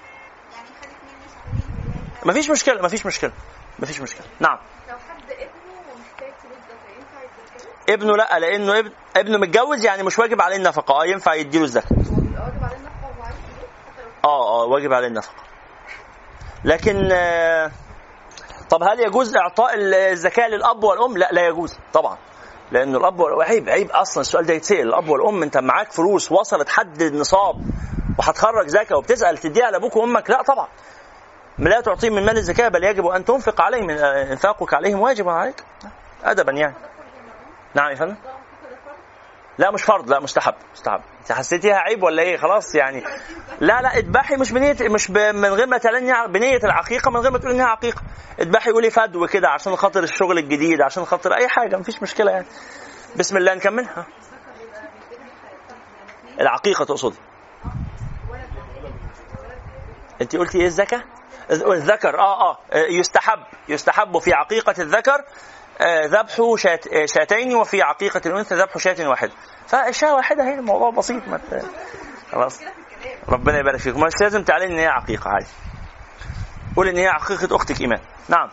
يعني 0.56 0.68
خدت 0.80 0.96
مني 1.02 1.26
شهرين 1.34 1.70
ثلاثة 1.84 2.15
مفيش 2.26 2.50
مشكلة 2.50 2.82
مفيش 2.82 3.06
مشكلة 3.06 3.32
مفيش 3.78 4.00
مشكلة. 4.00 4.26
نعم. 4.40 4.58
لو 4.88 4.94
حد 5.08 5.30
ابنه 5.30 5.92
ومحتاج 5.94 6.32
فلوس؟ 6.42 7.66
ابنه 7.88 8.16
لا 8.16 8.38
لأنه 8.38 8.78
ابن 8.78 8.90
ابنه 9.16 9.38
متجوز 9.38 9.84
يعني 9.84 10.02
مش 10.02 10.18
واجب 10.18 10.40
عليه 10.40 10.56
النفقة. 10.56 10.94
آه 10.94 11.06
ينفع 11.06 11.34
يديله 11.34 11.64
الزكاة. 11.64 11.88
واجب 11.96 12.64
عليه 12.64 12.78
وهو 13.02 13.24
لو 13.98 14.08
آه 14.24 14.62
آه 14.62 14.64
واجب 14.64 14.92
عليه 14.92 15.06
النفقة. 15.06 15.34
لكن 16.64 17.08
آه، 17.12 17.70
طب 18.70 18.82
هل 18.82 19.00
يجوز 19.00 19.36
إعطاء 19.36 19.70
الزكاة 19.76 20.48
للأب 20.48 20.84
والأم؟ 20.84 21.16
لا 21.16 21.28
لا 21.32 21.46
يجوز 21.46 21.74
طبعا. 21.92 22.18
لأن 22.72 22.96
الأب 22.96 23.22
عيب 23.22 23.68
عيب 23.68 23.90
أصلا 23.90 24.20
السؤال 24.20 24.46
ده 24.46 24.54
يتسأل. 24.54 24.80
الأب 24.88 25.08
والأم 25.08 25.42
أنت 25.42 25.58
معاك 25.58 25.92
فلوس 25.92 26.32
وصلت 26.32 26.68
حد 26.68 27.02
النصاب 27.02 27.62
وهتخرج 28.18 28.66
زكاة 28.66 28.96
وبتسأل 28.96 29.38
تديها 29.38 29.70
لأبوك 29.70 29.96
وأمك؟ 29.96 30.30
لا 30.30 30.42
طبعا. 30.42 30.68
لا 31.58 31.80
تعطيهم 31.80 32.12
من 32.12 32.26
مال 32.26 32.36
الزكاة 32.36 32.68
بل 32.68 32.84
يجب 32.84 33.06
أن 33.06 33.24
تنفق 33.24 33.60
عليهم 33.60 33.90
آه، 33.90 34.32
إنفاقك 34.32 34.74
عليهم 34.74 35.00
واجب 35.00 35.28
عليك. 35.28 35.64
ادبا 36.24 36.52
يعني. 36.52 36.74
نعم 37.74 37.90
يا 37.90 37.94
فندم. 37.94 38.16
لا 39.58 39.70
مش 39.70 39.82
فرض 39.82 40.10
لا 40.10 40.20
مستحب 40.20 40.54
مستحب. 40.72 41.00
إنت 41.20 41.32
حسيتيها 41.32 41.76
عيب 41.76 42.02
ولا 42.02 42.22
إيه؟ 42.22 42.36
خلاص 42.36 42.74
يعني. 42.74 43.04
لا 43.60 43.82
لا 43.82 43.96
اذبحي 43.96 44.36
مش 44.36 44.52
بنية 44.52 44.76
مش 44.80 45.10
ب... 45.10 45.18
من 45.18 45.48
غير 45.48 45.66
ما 45.66 45.78
تعلني 45.78 46.12
بنية 46.28 46.60
العقيقة 46.64 47.10
من 47.10 47.20
غير 47.20 47.30
ما 47.30 47.38
تقولي 47.38 47.54
إنها 47.54 47.66
عقيقة. 47.66 48.02
اذبحي 48.40 48.70
قولي 48.70 48.90
فدو 48.90 49.26
كده 49.26 49.48
عشان 49.48 49.76
خاطر 49.76 50.02
الشغل 50.02 50.38
الجديد 50.38 50.80
عشان 50.80 51.04
خاطر 51.04 51.34
أي 51.34 51.48
حاجة 51.48 51.76
مفيش 51.76 52.02
مشكلة 52.02 52.30
يعني. 52.30 52.46
بسم 53.16 53.36
الله 53.36 53.54
نكملها. 53.54 54.06
العقيقة 56.40 56.84
تقصدي. 56.84 57.18
أنت 60.20 60.36
قلتي 60.36 60.58
إيه 60.58 60.66
الزكاة؟ 60.66 61.02
الذكر 61.50 62.18
آه 62.18 62.50
آه 62.50 62.58
يستحب 62.72 63.38
يستحب 63.68 64.18
في 64.18 64.32
عقيقة 64.32 64.74
الذكر 64.82 65.24
آه، 65.80 66.06
ذبح 66.06 66.54
شات 66.56 66.86
آه، 66.86 67.06
شاتين 67.06 67.54
وفي 67.54 67.82
عقيقة 67.82 68.20
الأنثى 68.26 68.54
ذبح 68.54 68.78
شاة 68.78 69.08
واحدة 69.08 69.32
فالشاة 69.66 70.14
واحدة 70.14 70.44
هي 70.44 70.54
الموضوع 70.54 70.90
بسيط 70.90 71.28
ما 71.28 71.40
خلاص. 72.32 72.60
ربنا 73.28 73.58
يبارك 73.58 73.78
فيكم. 73.78 74.00
مش 74.00 74.12
لازم 74.20 74.44
تعلن 74.44 74.72
إن 74.72 74.78
هي 74.78 74.86
عقيقة 74.86 75.30
عادي. 75.30 75.46
قول 76.76 76.88
إن 76.88 76.96
هي 76.96 77.08
عقيقة 77.08 77.56
أختك 77.56 77.80
إيمان. 77.80 78.00
نعم. 78.28 78.48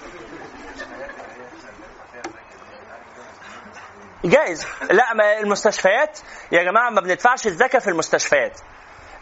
جائز. 4.25 4.67
لا 4.91 5.13
ما 5.13 5.39
المستشفيات 5.39 6.19
يا 6.51 6.63
جماعة 6.63 6.89
ما 6.89 7.01
بندفعش 7.01 7.47
الزكاه 7.47 7.79
في 7.79 7.89
المستشفيات. 7.89 8.59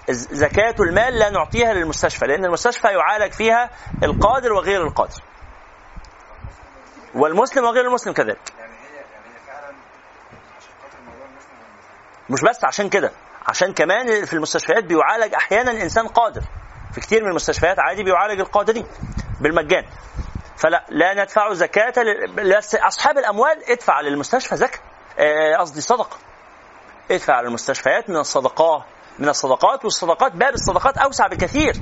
زكاة 0.10 0.76
المال 0.80 1.20
لا 1.20 1.30
نعطيها 1.30 1.74
للمستشفى 1.74 2.26
لأن 2.26 2.46
المستشفى 2.46 2.88
يعالج 2.88 3.34
فيها 3.34 3.70
القادر 4.04 4.54
وغير 4.54 4.88
القادر. 4.88 5.22
والمسلم 7.16 7.64
وغير 7.66 7.88
المسلم 7.88 8.14
كذلك. 8.14 8.54
يعني 8.60 8.74
يعني 9.48 9.78
مش 12.30 12.42
بس 12.42 12.66
عشان 12.66 12.90
كده 12.90 13.12
عشان 13.48 13.74
كمان 13.74 14.26
في 14.26 14.34
المستشفيات 14.34 14.84
بيعالج 14.84 15.34
أحيانا 15.34 15.72
إنسان 15.72 16.08
قادر. 16.08 16.42
في 16.94 17.02
كتير 17.02 17.24
من 17.24 17.30
المستشفيات 17.30 17.80
عادي 17.80 18.04
بيعالج 18.04 18.40
القادرين 18.40 18.86
بالمجان. 19.42 19.86
فلا 20.58 20.86
لا 20.90 21.14
ندفع 21.14 21.54
زكاة 21.54 21.94
بس 22.58 22.76
أصحاب 22.76 23.18
الأموال 23.18 23.72
ادفع 23.72 24.02
للمستشفى 24.02 24.56
زكاة. 24.56 24.80
آه، 25.20 25.56
قصدي 25.56 25.82
صدقة. 25.82 26.18
ادفع 27.12 27.42
للمستشفيات 27.42 28.10
من 28.10 28.18
الصدقات 28.18 28.84
من 29.22 29.30
الصدقات 29.30 29.84
والصدقات 29.86 30.32
باب 30.32 30.54
الصدقات 30.54 30.98
أوسع 30.98 31.28
بكثير. 31.28 31.74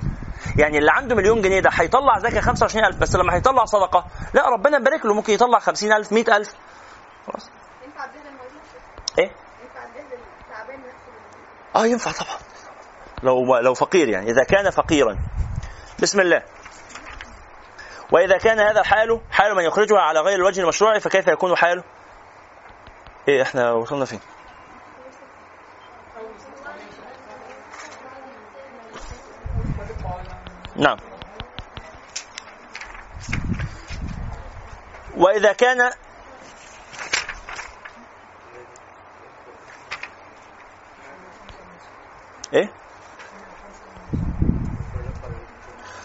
يعني 0.57 0.77
اللي 0.77 0.91
عنده 0.91 1.15
مليون 1.15 1.41
جنيه 1.41 1.59
ده 1.59 1.69
هيطلع 1.73 2.19
زكاة 2.19 2.41
25000 2.41 2.95
بس 2.97 3.15
لما 3.15 3.35
هيطلع 3.35 3.65
صدقة 3.65 4.05
لا 4.33 4.49
ربنا 4.49 4.77
يبارك 4.77 5.05
له 5.05 5.13
ممكن 5.13 5.33
يطلع 5.33 5.59
50000 5.59 6.11
100000 6.13 6.53
خلاص. 7.27 7.49
إيه؟ 9.19 9.31
آه 11.75 11.85
ينفع 11.85 12.11
طبعا. 12.11 12.37
لو 13.23 13.57
لو 13.57 13.73
فقير 13.73 14.09
يعني 14.09 14.31
إذا 14.31 14.43
كان 14.43 14.69
فقيرا. 14.69 15.17
بسم 15.99 16.19
الله. 16.19 16.43
وإذا 18.11 18.37
كان 18.37 18.59
هذا 18.59 18.83
حاله 18.83 19.21
حال 19.31 19.55
من 19.55 19.63
يخرجها 19.63 19.99
على 19.99 20.19
غير 20.19 20.35
الوجه 20.35 20.61
المشروع 20.61 20.99
فكيف 20.99 21.27
يكون 21.27 21.57
حاله؟ 21.57 21.83
إيه 23.27 23.41
إحنا 23.41 23.71
وصلنا 23.71 24.05
فين؟ 24.05 24.19
نعم. 30.79 30.97
وإذا 35.17 35.53
كان 35.53 35.91
إيه؟ 42.53 42.71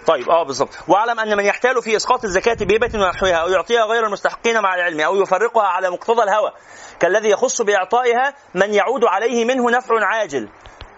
طيب 0.06 0.30
آه 0.30 0.42
بالظبط. 0.42 0.70
واعلم 0.88 1.20
أن 1.20 1.36
من 1.36 1.44
يحتال 1.44 1.82
في 1.82 1.96
إسقاط 1.96 2.24
الزكاة 2.24 2.56
بهبه 2.60 2.98
ونحوها 2.98 3.34
أو 3.34 3.48
يعطيها 3.48 3.84
غير 3.84 4.06
المستحقين 4.06 4.60
مع 4.60 4.74
العلم 4.74 5.00
أو 5.00 5.22
يفرقها 5.22 5.66
على 5.66 5.90
مقتضى 5.90 6.22
الهوى 6.22 6.52
كالذي 7.00 7.30
يخص 7.30 7.62
بإعطائها 7.62 8.34
من 8.54 8.74
يعود 8.74 9.04
عليه 9.04 9.44
منه 9.44 9.70
نفع 9.70 10.06
عاجل. 10.06 10.48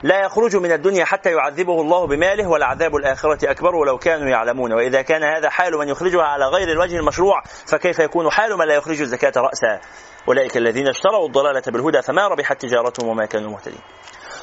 لا 0.02 0.20
يخرج 0.20 0.56
من 0.56 0.72
الدنيا 0.72 1.04
حتى 1.04 1.30
يعذبه 1.30 1.80
الله 1.80 2.06
بماله 2.06 2.48
ولعذاب 2.48 2.96
الآخرة 2.96 3.50
أكبر 3.50 3.74
ولو 3.74 3.98
كانوا 3.98 4.28
يعلمون. 4.28 4.72
وإذا 4.72 5.02
كان 5.02 5.24
هذا 5.24 5.50
حال 5.50 5.78
من 5.78 5.88
يخرجها 5.88 6.22
على 6.22 6.44
غير 6.44 6.68
الوجه 6.68 6.96
المشروع 6.96 7.42
فكيف 7.66 7.98
يكون 7.98 8.30
حال 8.30 8.58
من 8.58 8.66
لا 8.66 8.74
يخرج 8.74 9.00
الزكاة 9.00 9.32
رأسا؟ 9.36 9.80
أولئك 10.28 10.56
الذين 10.56 10.88
اشتروا 10.88 11.26
الضلالة 11.26 11.62
بالهدى 11.66 12.02
فما 12.02 12.28
ربحت 12.28 12.60
تجارتهم 12.60 13.08
وما 13.08 13.26
كانوا 13.26 13.50
مهتدين 13.50 13.80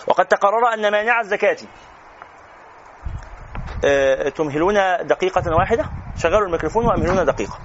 وقد 0.07 0.25
تقرر 0.25 0.73
أن 0.73 0.91
مانع 0.91 1.19
الزكاة. 1.21 1.57
آه، 3.85 4.29
تمهلون 4.29 4.75
دقيقة 5.07 5.55
واحدة؟ 5.59 5.85
شغلوا 6.17 6.47
الميكروفون 6.47 6.85
وأمهلون 6.85 7.25
دقيقة. 7.25 7.59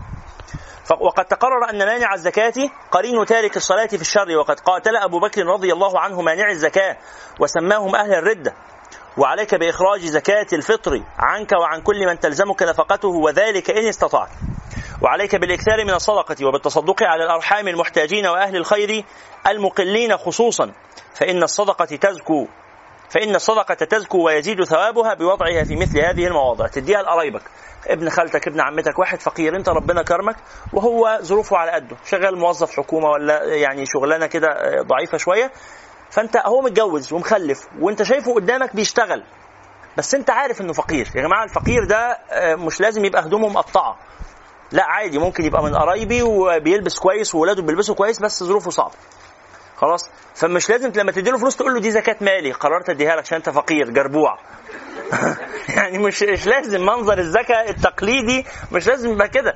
وقد 1.00 1.24
تقرر 1.24 1.70
أن 1.70 1.78
مانع 1.78 2.14
الزكاة 2.14 2.54
قرين 2.90 3.24
تارك 3.26 3.56
الصلاة 3.56 3.86
في 3.86 4.00
الشر 4.00 4.36
وقد 4.38 4.60
قاتل 4.60 4.96
أبو 4.96 5.18
بكر 5.20 5.46
رضي 5.46 5.72
الله 5.72 6.00
عنه 6.00 6.20
مانع 6.22 6.50
الزكاة 6.50 6.96
وسماهم 7.40 7.96
أهل 7.96 8.14
الردة 8.14 8.54
وعليك 9.18 9.54
بإخراج 9.54 10.00
زكاة 10.00 10.46
الفطر 10.52 11.02
عنك 11.18 11.52
وعن 11.52 11.80
كل 11.80 12.06
من 12.06 12.18
تلزمك 12.18 12.62
نفقته 12.62 13.08
وذلك 13.08 13.70
إن 13.70 13.86
استطعت. 13.88 14.28
وعليك 15.02 15.36
بالإكثار 15.36 15.84
من 15.84 15.94
الصدقة 15.94 16.46
وبالتصدق 16.46 17.02
على 17.02 17.24
الأرحام 17.24 17.68
المحتاجين 17.68 18.26
وأهل 18.26 18.56
الخير 18.56 19.04
المقلين 19.46 20.16
خصوصا. 20.16 20.72
فإن 21.14 21.42
الصدقة 21.42 21.84
تزكو 21.84 22.46
فإن 23.10 23.34
الصدقة 23.34 23.74
تزكو 23.74 24.26
ويزيد 24.26 24.64
ثوابها 24.64 25.14
بوضعها 25.14 25.64
في 25.64 25.76
مثل 25.76 26.00
هذه 26.00 26.26
المواضع. 26.26 26.66
تديها 26.66 27.02
لقرايبك. 27.02 27.42
ابن 27.88 28.08
خالتك 28.08 28.48
ابن 28.48 28.60
عمتك 28.60 28.98
واحد 28.98 29.20
فقير 29.20 29.56
انت 29.56 29.68
ربنا 29.68 30.02
كرمك 30.02 30.36
وهو 30.72 31.18
ظروفه 31.22 31.56
على 31.56 31.70
قده. 31.70 31.96
شغال 32.04 32.38
موظف 32.38 32.76
حكومة 32.76 33.08
ولا 33.08 33.44
يعني 33.44 33.86
شغلانة 33.86 34.26
كده 34.26 34.46
آه، 34.48 34.82
ضعيفة 34.82 35.18
شوية. 35.18 35.50
فانت 36.10 36.36
هو 36.36 36.60
متجوز 36.60 37.12
ومخلف 37.12 37.60
وانت 37.80 38.02
شايفه 38.02 38.34
قدامك 38.34 38.76
بيشتغل. 38.76 39.24
بس 39.96 40.14
انت 40.14 40.30
عارف 40.30 40.60
انه 40.60 40.72
فقير. 40.72 41.08
يا 41.14 41.22
جماعة 41.22 41.44
الفقير 41.44 41.84
ده 41.84 42.18
آه، 42.30 42.54
مش 42.54 42.80
لازم 42.80 43.04
يبقى 43.04 43.22
هدومه 43.22 43.48
مقطعة. 43.48 43.98
لا 44.72 44.84
عادي 44.84 45.18
ممكن 45.18 45.44
يبقى 45.44 45.62
من 45.64 45.74
قرايبي 45.74 46.22
وبيلبس 46.22 46.98
كويس 46.98 47.34
وولاده 47.34 47.62
بيلبسوا 47.62 47.94
كويس 47.94 48.22
بس 48.22 48.44
ظروفه 48.44 48.70
صعبة. 48.70 48.94
خلاص؟ 49.76 50.10
فمش 50.34 50.70
لازم 50.70 50.92
لما 50.96 51.12
تديله 51.12 51.38
فلوس 51.38 51.56
تقول 51.56 51.74
له 51.74 51.80
دي 51.80 51.90
زكاة 51.90 52.16
مالي 52.20 52.52
قررت 52.52 52.90
اديها 52.90 53.16
لك 53.16 53.22
عشان 53.22 53.36
انت 53.36 53.50
فقير 53.50 53.90
جربوع. 53.90 54.38
يعني 55.76 55.98
مش 55.98 56.22
مش 56.22 56.46
لازم 56.46 56.80
منظر 56.80 57.18
الزكاه 57.18 57.70
التقليدي 57.70 58.46
مش 58.72 58.86
لازم 58.86 59.12
يبقى 59.12 59.28
كده. 59.28 59.54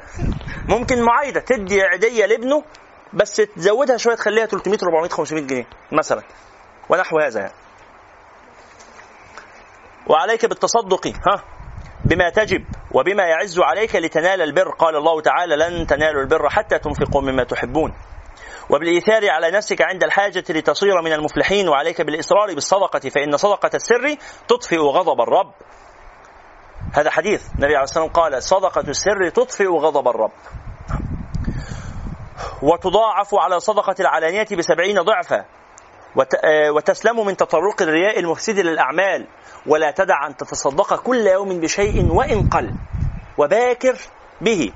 ممكن 0.68 1.02
معايدة 1.02 1.40
تدي 1.40 1.82
عيدية 1.82 2.26
لابنه 2.26 2.64
بس 3.12 3.36
تزودها 3.36 3.96
شوية 3.96 4.14
تخليها 4.14 4.46
300 4.46 4.78
400 4.82 5.10
500 5.10 5.42
جنيه 5.44 5.66
مثلا 5.92 6.22
ونحو 6.88 7.18
هذا 7.18 7.40
يعني. 7.40 7.52
وعليك 10.06 10.46
بالتصدق 10.46 11.06
ها 11.06 11.44
بما 12.04 12.30
تجب 12.30 12.64
وبما 12.90 13.22
يعز 13.22 13.60
عليك 13.60 13.96
لتنال 13.96 14.42
البر. 14.42 14.70
قال 14.70 14.96
الله 14.96 15.20
تعالى 15.20 15.56
لن 15.56 15.86
تنالوا 15.86 16.22
البر 16.22 16.48
حتى 16.48 16.78
تنفقوا 16.78 17.22
مما 17.22 17.44
تحبون. 17.44 17.94
وبالإيثار 18.72 19.30
على 19.30 19.50
نفسك 19.50 19.82
عند 19.82 20.04
الحاجة 20.04 20.44
لتصير 20.50 21.02
من 21.02 21.12
المفلحين 21.12 21.68
وعليك 21.68 22.02
بالإصرار 22.02 22.54
بالصدقة 22.54 23.08
فإن 23.08 23.36
صدقة 23.36 23.70
السر 23.74 24.16
تطفئ 24.48 24.78
غضب 24.78 25.20
الرب. 25.20 25.52
هذا 26.94 27.10
حديث. 27.10 27.42
النبي 27.54 27.76
عليه 27.76 27.82
الصلاة 27.82 28.04
والسلام 28.04 28.24
قال 28.24 28.42
صدقة 28.42 28.90
السر 28.90 29.28
تطفئ 29.28 29.66
غضب 29.66 30.08
الرب. 30.08 30.32
وتضاعف 32.62 33.34
على 33.34 33.60
صدقة 33.60 33.94
العلانية 34.00 34.46
بسبعين 34.58 35.00
ضعفا. 35.02 35.44
آه، 36.44 36.70
وتسلم 36.70 37.26
من 37.26 37.36
تطرق 37.36 37.82
الرياء 37.82 38.18
المفسد 38.18 38.58
للأعمال. 38.58 39.26
ولا 39.66 39.90
تدع 39.90 40.26
أن 40.26 40.36
تتصدق 40.36 40.96
كل 40.96 41.26
يوم 41.26 41.60
بشيء 41.60 42.12
وإن 42.12 42.48
قل. 42.48 42.74
وباكر 43.38 43.98
به. 44.40 44.72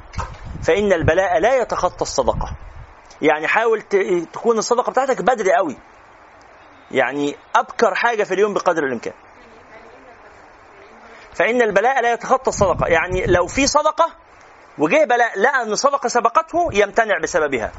فإن 0.63 0.93
البلاء 0.93 1.39
لا 1.39 1.57
يتخطى 1.57 2.03
الصدقة. 2.03 2.57
يعني 3.23 3.49
حاول 3.49 3.83
تكون 4.33 4.59
الصدقة 4.59 4.91
بتاعتك 4.91 5.23
بدري 5.23 5.53
قوي. 5.53 5.77
يعني 6.91 7.37
أبكر 7.55 7.95
حاجة 7.95 8.25
في 8.25 8.35
اليوم 8.35 8.55
بقدر 8.55 8.85
الإمكان. 8.85 9.15
فإن 11.35 11.63
البلاء 11.63 12.03
لا 12.03 12.13
يتخطى 12.13 12.49
الصدقة. 12.49 12.87
يعني 12.87 13.27
لو 13.27 13.47
في 13.47 13.67
صدقة 13.67 14.11
وجه 14.79 15.05
بلاء 15.05 15.39
لقى 15.41 15.63
أن 15.63 15.73
الصدقة 15.73 16.09
سبقته 16.09 16.69
يمتنع 16.73 17.19
بسببها. 17.23 17.73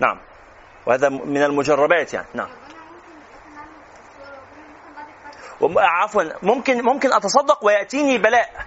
نعم. 0.00 0.20
وهذا 0.86 1.08
من 1.08 1.42
المجربات 1.42 2.14
يعني. 2.14 2.26
نعم. 2.34 2.48
عفوا 5.76 6.22
ممكن 6.42 6.84
ممكن 6.84 7.12
أتصدق 7.12 7.64
ويأتيني 7.64 8.18
بلاء. 8.18 8.66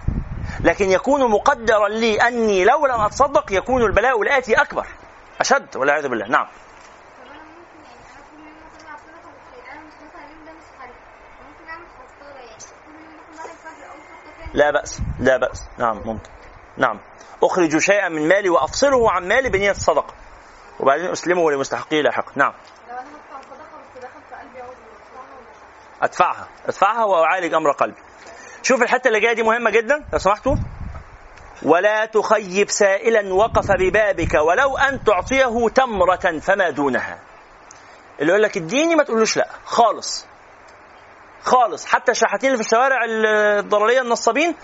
لكن 0.64 0.90
يكون 0.90 1.30
مقدرا 1.30 1.88
لي 1.88 2.16
أني 2.16 2.64
لو 2.64 2.86
لم 2.86 3.00
أتصدق 3.00 3.52
يكون 3.52 3.82
البلاء 3.82 4.22
الآتي 4.22 4.54
أكبر. 4.54 4.86
أشد 5.40 5.76
والعياذ 5.76 6.08
بالله. 6.08 6.26
نعم. 6.26 6.46
لا 14.54 14.70
بأس. 14.70 15.00
لا 15.18 15.36
بأس. 15.36 15.68
نعم 15.78 15.96
ممكن. 16.04 16.30
نعم. 16.76 17.00
أخرج 17.42 17.78
شيئا 17.78 18.08
من 18.08 18.28
مالي 18.28 18.48
وأفصله 18.48 19.10
عن 19.12 19.28
مالي 19.28 19.48
بنية 19.48 19.70
الصدقه 19.70 20.14
وبعدين 20.80 21.10
أسلمه 21.10 21.50
لمستحقيه 21.50 22.02
لاحقا 22.02 22.32
نعم. 22.36 22.52
صدقه 23.50 23.78
بس 23.92 23.98
دخل 24.02 24.20
في 24.28 24.34
قلبي. 27.72 28.09
شوف 28.62 28.82
الحتة 28.82 29.08
اللي 29.08 29.20
جاية 29.20 29.32
دي 29.32 29.42
مهمة 29.42 29.70
جدا 29.70 30.04
لو 30.12 30.18
سمحتوا. 30.18 30.56
ولا 31.62 32.04
تخيب 32.04 32.70
سائلا 32.70 33.34
وقف 33.34 33.72
ببابك 33.72 34.34
ولو 34.34 34.76
أن 34.78 35.04
تعطيه 35.04 35.68
تمرة 35.68 36.38
فما 36.40 36.70
دونها. 36.70 37.18
اللي 38.20 38.30
يقول 38.32 38.42
لك 38.42 38.56
اديني 38.56 38.94
ما 38.94 39.02
تقولوش 39.02 39.36
لا. 39.36 39.48
خالص. 39.64 40.26
خالص. 41.42 41.86
حتى 41.86 42.12
الشحاتين 42.12 42.52
اللي 42.52 42.62
في 42.62 42.68
الشوارع 42.68 42.98
الضلالية 43.04 44.00
النصابين 44.00 44.54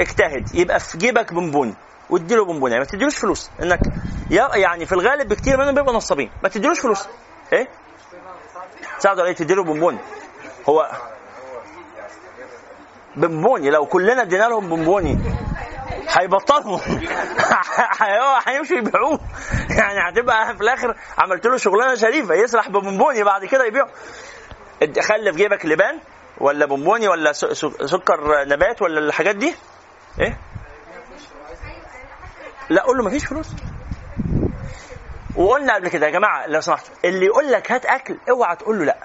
اجتهد. 0.00 0.54
يبقى 0.54 0.80
في 0.80 0.98
جيبك 0.98 1.32
بونبوني 1.32 1.74
واديله 2.10 2.44
بونبوني 2.44 2.78
ما 2.78 2.84
تديلوش 2.84 3.16
فلوس. 3.16 3.50
إنك 3.62 3.80
يعني 4.54 4.86
في 4.86 4.92
الغالب 4.92 5.28
بكتير 5.28 5.56
منهم 5.56 5.74
بيبقوا 5.74 5.96
نصابين. 5.96 6.30
ما 6.42 6.48
تديلوش 6.48 6.80
فلوس. 6.80 7.08
إيه؟ 7.52 7.68
تساعده 8.98 9.22
عليه 9.22 9.32
تديله 9.32 9.64
بونبوني 9.64 9.98
هو 10.68 10.90
بونبوني 13.16 13.70
لو 13.70 13.86
كلنا 13.86 14.22
ادينا 14.22 14.44
لهم 14.44 14.68
بونبوني 14.68 15.18
هيبطلوا. 16.08 16.78
هي- 18.00 18.38
هيمشوا 18.46 18.76
يبيعوه. 18.76 19.20
يعني 19.70 19.98
هتبقى 20.10 20.54
في 20.56 20.60
الآخر 20.60 20.96
عملت 21.18 21.46
له 21.46 21.56
شغلانة 21.56 21.94
شريفة. 21.94 22.34
يسرح 22.34 22.68
ببونبوني 22.68 23.24
بعد 23.24 23.44
كده 23.44 23.64
يبيعه. 23.64 23.88
خلي 25.00 25.32
في 25.32 25.38
جيبك 25.38 25.66
لبان 25.66 26.00
ولا 26.38 26.66
بونبوني 26.66 27.08
ولا 27.08 27.32
سكر 27.32 28.44
نبات 28.48 28.82
ولا 28.82 28.98
الحاجات 28.98 29.36
دي؟ 29.36 29.54
إيه؟ 30.20 30.38
لا 32.70 32.82
قول 32.82 32.98
له 32.98 33.04
مفيش 33.04 33.24
فلوس. 33.26 33.46
وقلنا 35.36 35.74
قبل 35.74 35.88
كده 35.88 36.06
يا 36.06 36.10
جماعة 36.12 36.46
لو 36.46 36.60
سمحتوا 36.60 36.94
اللي 37.04 37.26
يقول 37.26 37.52
لك 37.52 37.72
هات 37.72 37.86
أكل 37.86 38.16
اوعى 38.30 38.56
تقول 38.56 38.78
له 38.78 38.84
لا. 38.84 38.96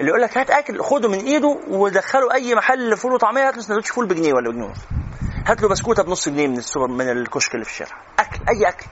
اللي 0.00 0.10
يقول 0.10 0.22
لك 0.22 0.38
هات 0.38 0.50
اكل 0.50 0.82
خده 0.82 1.08
من 1.08 1.18
إيده 1.18 1.58
ودخله 1.68 2.34
أي 2.34 2.54
محل 2.54 2.96
فول 2.96 3.12
وطعمية 3.12 3.48
هات 3.48 3.56
له 3.56 3.62
سندوتش 3.62 3.90
فول 3.90 4.06
بجنيه 4.06 4.32
ولا 4.32 4.50
بجنيه. 4.50 4.64
ونص 4.64 4.78
هات 5.46 5.62
له 5.62 5.68
بسكوتة 5.68 6.02
بنص 6.02 6.28
جنيه 6.28 6.46
من 6.46 6.58
السوبر 6.58 6.86
من 6.86 7.08
الكشك 7.08 7.54
اللي 7.54 7.64
في 7.64 7.70
الشارع. 7.70 8.02
أكل 8.18 8.38
أي 8.48 8.68
أكل. 8.68 8.86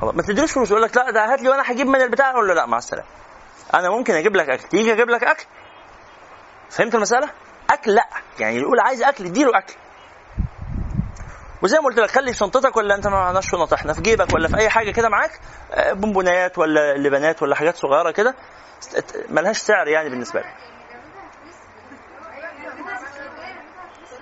خلاص 0.00 0.14
ما 0.14 0.22
تديلوش 0.22 0.52
فلوس 0.52 0.70
يقول 0.70 0.82
لك 0.82 0.96
لا 0.96 1.10
ده 1.10 1.32
هات 1.32 1.42
لي 1.42 1.48
وأنا 1.48 1.62
هجيب 1.72 1.86
من 1.86 2.00
البتاع. 2.00 2.30
له 2.30 2.54
لا 2.54 2.66
مع 2.66 2.78
السلامة. 2.78 3.06
أنا 3.74 3.90
ممكن 3.90 4.14
أجيب 4.14 4.36
لك 4.36 4.48
أكل 4.48 4.68
تيجي 4.68 4.92
أجيب 4.92 5.10
لك 5.10 5.24
أكل. 5.24 5.44
فهمت 6.70 6.94
المسألة؟ 6.94 7.30
أكل 7.70 7.94
لا 7.94 8.08
يعني 8.38 8.56
يقول 8.56 8.80
عايز 8.80 9.02
أكل 9.02 9.24
اديله 9.24 9.58
أكل. 9.58 9.74
وزي 11.62 11.78
ما 11.78 11.84
قلت 11.84 11.98
لك 11.98 12.10
خلي 12.10 12.34
شنطتك 12.34 12.76
ولا 12.76 12.94
انت 12.94 13.06
ما 13.06 13.12
معناش 13.16 13.50
شنط 13.50 13.72
إحنا 13.72 13.92
في 13.92 14.00
جيبك 14.02 14.34
ولا 14.34 14.48
في 14.48 14.56
أي 14.56 14.68
حاجة 14.68 14.90
كده 14.90 15.08
معاك 15.08 15.40
آه، 15.72 15.92
بونبونيات 15.92 16.58
ولا 16.58 16.96
لبنات 16.96 17.42
ولا 17.42 17.54
حاجات 17.54 17.76
صغيرة 17.76 18.10
كده 18.10 18.34
ملهاش 19.28 19.58
سعر 19.58 19.88
يعني 19.88 20.08
بالنسبة 20.10 20.40
لك. 20.40 20.46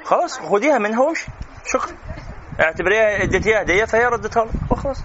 خلاص 0.04 0.38
خديها 0.38 0.78
منها 0.78 1.00
وامشي. 1.02 1.26
شكرا. 1.66 1.96
اعتبريها 2.60 3.22
اديتيها 3.22 3.62
هدية 3.62 3.84
فهي 3.84 4.06
ردتها 4.06 4.44
لك 4.44 4.50
وخلاص. 4.70 4.98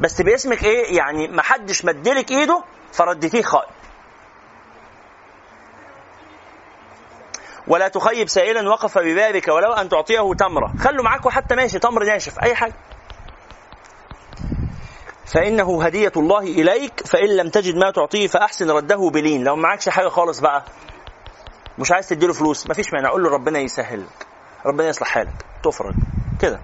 بس 0.00 0.20
باسمك 0.20 0.64
إيه؟ 0.64 0.96
يعني 0.96 1.28
ما 1.28 1.42
حدش 1.42 1.84
مدلك 1.84 2.30
إيده 2.30 2.64
فرديتيه 2.92 3.42
خائن 3.42 3.70
ولا 7.68 7.88
تخيب 7.88 8.28
سائلا 8.28 8.68
وقف 8.68 8.98
ببابك 8.98 9.48
ولو 9.48 9.72
أن 9.72 9.88
تعطيه 9.88 10.34
تمرة. 10.38 10.72
خلوا 10.80 11.04
معاكم 11.04 11.30
حتى 11.30 11.54
ماشي 11.54 11.78
تمر 11.78 12.04
ناشف 12.04 12.38
أي 12.42 12.54
حاجة. 12.54 12.74
فإنه 15.26 15.84
هدية 15.84 16.12
الله 16.16 16.38
إليك 16.38 17.06
فإن 17.06 17.36
لم 17.36 17.48
تجد 17.48 17.76
ما 17.76 17.90
تعطيه 17.90 18.26
فأحسن 18.26 18.70
رده 18.70 19.10
بلين. 19.10 19.44
لو 19.44 19.56
معكش 19.56 19.88
حاجة 19.88 20.08
خالص 20.08 20.40
بقى 20.40 20.64
مش 21.78 21.92
عايز 21.92 22.08
تديله 22.08 22.32
فلوس 22.32 22.70
مفيش 22.70 22.92
مانع. 22.92 23.10
قول 23.10 23.22
له 23.22 23.30
ربنا 23.30 23.58
يسهل 23.58 24.00
لك 24.00 24.26
ربنا 24.66 24.88
يصلح 24.88 25.08
حالك. 25.08 25.44
تفرج 25.64 25.94
كده. 26.40 26.60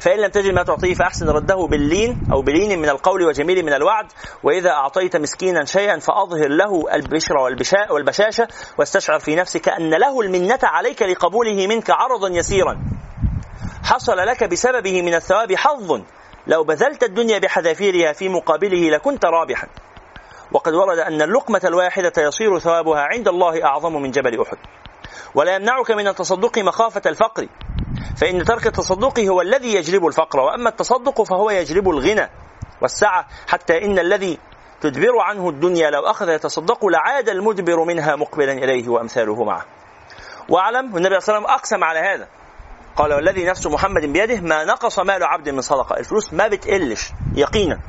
فإن 0.00 0.20
لم 0.20 0.30
تجد 0.30 0.54
ما 0.54 0.62
تعطيه 0.62 0.94
فأحسن 0.94 1.28
رده 1.28 1.66
باللين 1.70 2.22
أو 2.32 2.42
بلين 2.42 2.78
من 2.78 2.88
القول 2.88 3.22
وجميل 3.22 3.64
من 3.64 3.72
الوعد. 3.72 4.06
وإذا 4.42 4.70
أعطيت 4.70 5.16
مسكينا 5.16 5.64
شيئا 5.64 5.98
فأظهر 5.98 6.48
له 6.48 6.70
والبشاء 6.70 7.94
والبشاشة. 7.94 8.48
واستشعر 8.78 9.18
في 9.18 9.36
نفسك 9.36 9.68
أن 9.68 9.90
له 9.90 10.20
المنة 10.20 10.58
عليك 10.62 11.02
لقبوله 11.02 11.66
منك 11.66 11.90
عرضا 11.90 12.28
يسيرا. 12.28 12.78
حصل 13.84 14.16
لك 14.16 14.44
بسببه 14.44 15.02
من 15.02 15.14
الثواب 15.14 15.54
حظ. 15.54 16.00
لو 16.46 16.64
بذلت 16.64 17.02
الدنيا 17.02 17.38
بحذافيرها 17.38 18.12
في 18.12 18.28
مقابله 18.28 18.90
لكنت 18.90 19.24
رابحا. 19.24 19.68
وقد 20.52 20.74
ورد 20.74 20.98
أن 20.98 21.22
اللقمة 21.22 21.60
الواحدة 21.64 22.12
يصير 22.18 22.58
ثوابها 22.58 23.00
عند 23.00 23.28
الله 23.28 23.64
أعظم 23.64 24.02
من 24.02 24.10
جبل 24.10 24.40
أحد. 24.40 24.56
ولا 25.34 25.54
يمنعك 25.54 25.90
من 25.90 26.08
التصدق 26.08 26.58
مخافة 26.58 27.02
الفقر. 27.06 27.46
فإن 28.16 28.44
ترك 28.44 28.66
التصدق 28.66 29.20
هو 29.20 29.40
الذي 29.40 29.74
يجلب 29.74 30.06
الفقر 30.06 30.40
وأما 30.40 30.68
التصدق 30.68 31.22
فهو 31.22 31.50
يجلب 31.50 31.88
الغنى 31.88 32.30
والسعة 32.82 33.26
حتى 33.48 33.84
إن 33.84 33.98
الذي 33.98 34.38
تدبر 34.80 35.20
عنه 35.20 35.48
الدنيا 35.48 35.90
لو 35.90 36.00
أخذ 36.00 36.28
يتصدق 36.28 36.86
لعاد 36.86 37.28
المدبر 37.28 37.84
منها 37.84 38.16
مقبلا 38.16 38.52
إليه 38.52 38.88
وأمثاله 38.88 39.44
معه. 39.44 39.64
وأعلم 40.48 40.94
والنبي 40.94 41.20
صلى 41.20 41.36
الله 41.36 41.48
عليه 41.48 41.56
وسلم 41.56 41.58
أقسم 41.58 41.84
على 41.84 41.98
هذا. 41.98 42.28
قال 42.96 43.14
والذي 43.14 43.44
نفس 43.44 43.66
محمد 43.66 44.02
بيده 44.06 44.40
ما 44.40 44.64
نقص 44.64 44.98
مال 44.98 45.24
عبد 45.24 45.48
من 45.48 45.60
صدقة. 45.60 45.96
الفلوس 45.96 46.32
ما 46.32 46.48
بتقلش 46.48 47.10
يقينا. 47.36 47.80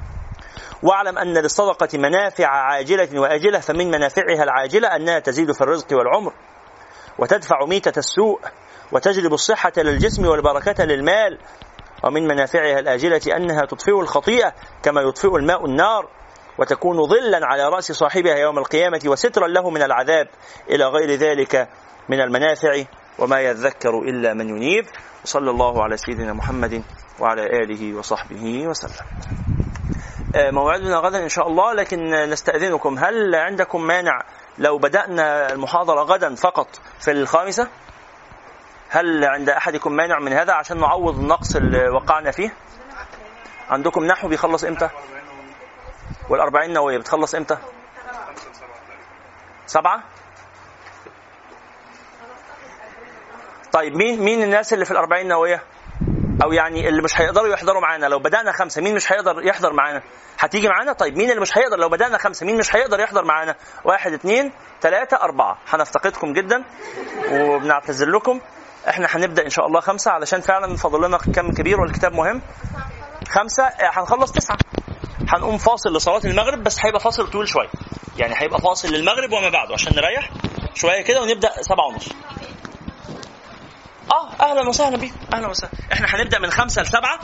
وأعلم 0.83 1.17
أن 1.17 1.33
للصدقة 1.33 1.97
منافع 1.97 2.47
عاجلة 2.47 3.19
وآجلة 3.19 3.59
فمن 3.59 3.91
منافعها 3.91 4.43
العاجلة 4.43 4.95
أنها 4.95 5.19
تزيد 5.19 5.51
في 5.51 5.61
الرزق 5.61 5.87
والعمر 5.93 6.33
وتدفع 7.19 7.65
ميتة 7.65 7.99
السوء. 7.99 8.39
وتجلب 8.91 9.33
الصحة 9.33 9.71
للجسم 9.77 10.25
والبركة 10.25 10.83
للمال. 10.83 11.39
ومن 12.03 12.27
منافعها 12.27 12.79
الآجلة 12.79 13.21
أنها 13.37 13.65
تطفئ 13.65 13.99
الخطيئة 13.99 14.53
كما 14.83 15.01
يطفئ 15.01 15.35
الماء 15.35 15.65
النار 15.65 16.09
وتكون 16.57 17.07
ظلا 17.07 17.39
على 17.43 17.69
رأس 17.69 17.91
صاحبها 17.91 18.35
يوم 18.35 18.57
القيامة 18.57 19.01
وسترا 19.05 19.47
له 19.47 19.69
من 19.69 19.81
العذاب. 19.81 20.27
إلى 20.69 20.85
غير 20.85 21.11
ذلك 21.11 21.69
من 22.09 22.21
المنافع 22.21 22.83
وما 23.19 23.39
يذكر 23.39 23.99
إلا 23.99 24.33
من 24.33 24.49
ينيب. 24.49 24.85
وصلى 25.23 25.51
الله 25.51 25.83
على 25.83 25.97
سيدنا 25.97 26.33
محمد 26.33 26.83
وعلى 27.19 27.41
آله 27.41 27.97
وصحبه 27.97 28.67
وسلم. 28.67 29.07
آه، 30.35 30.51
موعدنا 30.51 30.97
غدا 30.97 31.23
إن 31.23 31.29
شاء 31.29 31.47
الله 31.47 31.73
لكن 31.73 32.09
نستأذنكم. 32.09 32.97
هل 32.99 33.35
عندكم 33.35 33.81
مانع 33.81 34.21
لو 34.57 34.77
بدأنا 34.77 35.53
المحاضرة 35.53 36.03
غدا 36.03 36.35
فقط 36.35 36.67
في 36.99 37.11
الخامسة؟ 37.11 37.67
هل 38.95 39.25
عند 39.25 39.49
أحدكم 39.49 39.93
مانع 39.93 40.19
من 40.19 40.33
هذا 40.33 40.53
عشان 40.53 40.79
نعوض 40.79 41.19
النقص 41.19 41.55
اللي 41.55 41.89
وقعنا 41.89 42.31
فيه؟ 42.31 42.53
عندكم 43.69 44.05
نحو 44.05 44.27
بيخلص 44.27 44.63
إمتى؟ 44.63 44.89
والأربعين 46.29 46.73
نووية 46.73 46.97
بتخلص 46.97 47.35
إمتى؟ 47.35 47.57
سبعة؟ 49.65 50.03
طيب 53.71 53.95
مين 53.95 54.23
مين 54.23 54.43
الناس 54.43 54.73
اللي 54.73 54.85
في 54.85 54.91
الأربعين 54.91 55.27
نووية 55.27 55.63
أو 56.43 56.51
يعني 56.53 56.89
اللي 56.89 57.01
مش 57.01 57.21
هيقدروا 57.21 57.47
يحضروا 57.47 57.81
معانا 57.81 58.05
لو 58.05 58.19
بدأنا 58.19 58.51
خمسة 58.51 58.81
مين 58.81 58.95
مش 58.95 59.11
هيقدر 59.11 59.45
يحضر 59.45 59.73
معانا؟ 59.73 60.01
هتيجي 60.39 60.67
معانا؟ 60.67 60.93
طيب 60.93 61.17
مين 61.17 61.29
اللي 61.29 61.41
مش 61.41 61.57
هيقدر؟ 61.57 61.77
لو 61.79 61.89
بدأنا 61.89 62.17
خمسة 62.17 62.45
مين 62.45 62.57
مش 62.57 62.75
هيقدر 62.75 62.99
يحضر 62.99 63.25
معانا؟ 63.25 63.55
واحد 63.83 64.13
اثنين 64.13 64.51
ثلاثة 64.81 65.17
أربعة. 65.17 65.57
هنفتقدكم 65.69 66.33
جدا 66.33 66.63
وبنعتذر 67.31 68.09
لكم. 68.09 68.41
إحنا 68.89 69.07
هنبدأ 69.11 69.45
إن 69.45 69.49
شاء 69.49 69.67
الله 69.67 69.79
خمسة 69.79 70.11
علشان 70.11 70.41
فعلا 70.41 70.75
فاضل 70.77 71.07
لنا 71.07 71.17
كم 71.17 71.51
كبير 71.53 71.79
والكتاب 71.81 72.13
مهم. 72.13 72.41
خمسة 73.29 73.63
آه، 73.63 73.91
هنخلص 73.99 74.31
تسعة. 74.31 74.57
هنقوم 75.29 75.57
فاصل 75.57 75.95
لصلاة 75.95 76.21
المغرب 76.25 76.63
بس 76.63 76.85
هيبقى 76.85 76.99
فاصل 76.99 77.27
طويل 77.29 77.47
شوية. 77.47 77.69
يعني 78.17 78.33
هيبقى 78.37 78.61
فاصل 78.61 78.87
للمغرب 78.87 79.31
وما 79.31 79.49
بعده 79.49 79.73
عشان 79.73 79.95
نريح 79.95 80.29
شوية 80.75 81.01
كده 81.01 81.21
ونبدأ 81.21 81.51
سبعة 81.61 81.87
ونص. 81.87 82.09
آه 84.11 84.29
أهلا 84.45 84.69
وسهلا 84.69 84.97
بكم 84.97 85.15
أهلا 85.33 85.47
وسهلا. 85.47 85.73
إحنا 85.93 86.07
هنبدأ 86.15 86.39
من 86.39 86.51
خمسة 86.51 86.81
لسبعة 86.81 87.19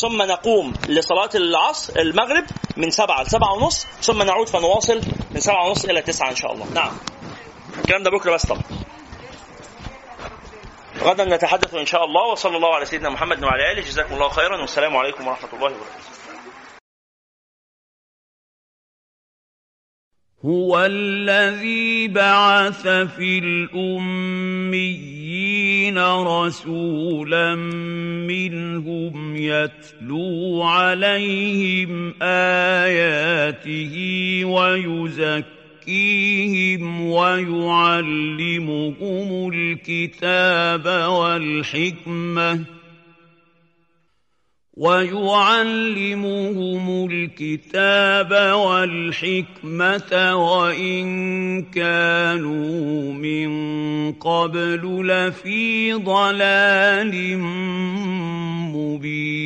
ثم 0.00 0.22
نقوم 0.22 0.72
لصلاة 0.88 1.30
العصر 1.34 1.92
المغرب 2.00 2.44
من 2.76 2.90
سبعة 2.90 3.22
لسبعة 3.22 3.52
ونص 3.52 3.86
ثم 4.02 4.22
نعود 4.22 4.48
فنواصل 4.48 5.00
من 5.30 5.40
سبعة 5.40 5.68
ونص 5.68 5.84
إلى 5.84 6.02
تسعة 6.02 6.30
إن 6.30 6.36
شاء 6.36 6.52
الله. 6.52 6.66
نعم. 6.74 6.92
الكلام 7.78 8.02
ده 8.02 8.10
بكرة 8.10 8.34
بس 8.34 8.46
طبعا. 8.46 8.62
غدا 11.02 11.24
نتحدث 11.24 11.74
إن 11.74 11.86
شاء 11.86 12.04
الله 12.04 12.32
وصلى 12.32 12.56
الله 12.56 12.74
على 12.74 12.84
سيدنا 12.84 13.10
محمد 13.10 13.44
وعلى 13.44 13.72
آله. 13.72 13.80
جزاكم 13.80 14.14
الله 14.14 14.28
خيرا 14.28 14.60
والسلام 14.60 14.96
عليكم 14.96 15.28
ورحمة 15.28 15.52
الله 15.52 15.66
وبركاته. 15.66 16.12
هو 20.44 20.84
الذي 20.84 22.08
بعث 22.08 22.86
في 22.86 23.38
الأميين 23.38 24.92
رسولا 25.98 27.54
منهم 28.26 29.36
يتلو 29.36 30.62
عليهم 30.62 32.14
آياته 32.22 33.94
ويزكيهم 34.44 35.61
ويعلمهم 37.12 38.88
الكتاب 39.54 40.86
والحكمة 41.10 42.64
ويعلمهم 44.76 46.06
الكتاب 47.10 48.32
والحكمة 48.56 50.12
وإن 50.36 51.62
كانوا 51.62 53.12
من 53.12 54.12
قبل 54.12 55.06
لفي 55.06 55.92
ضلال 55.92 57.38
مبين 58.74 59.42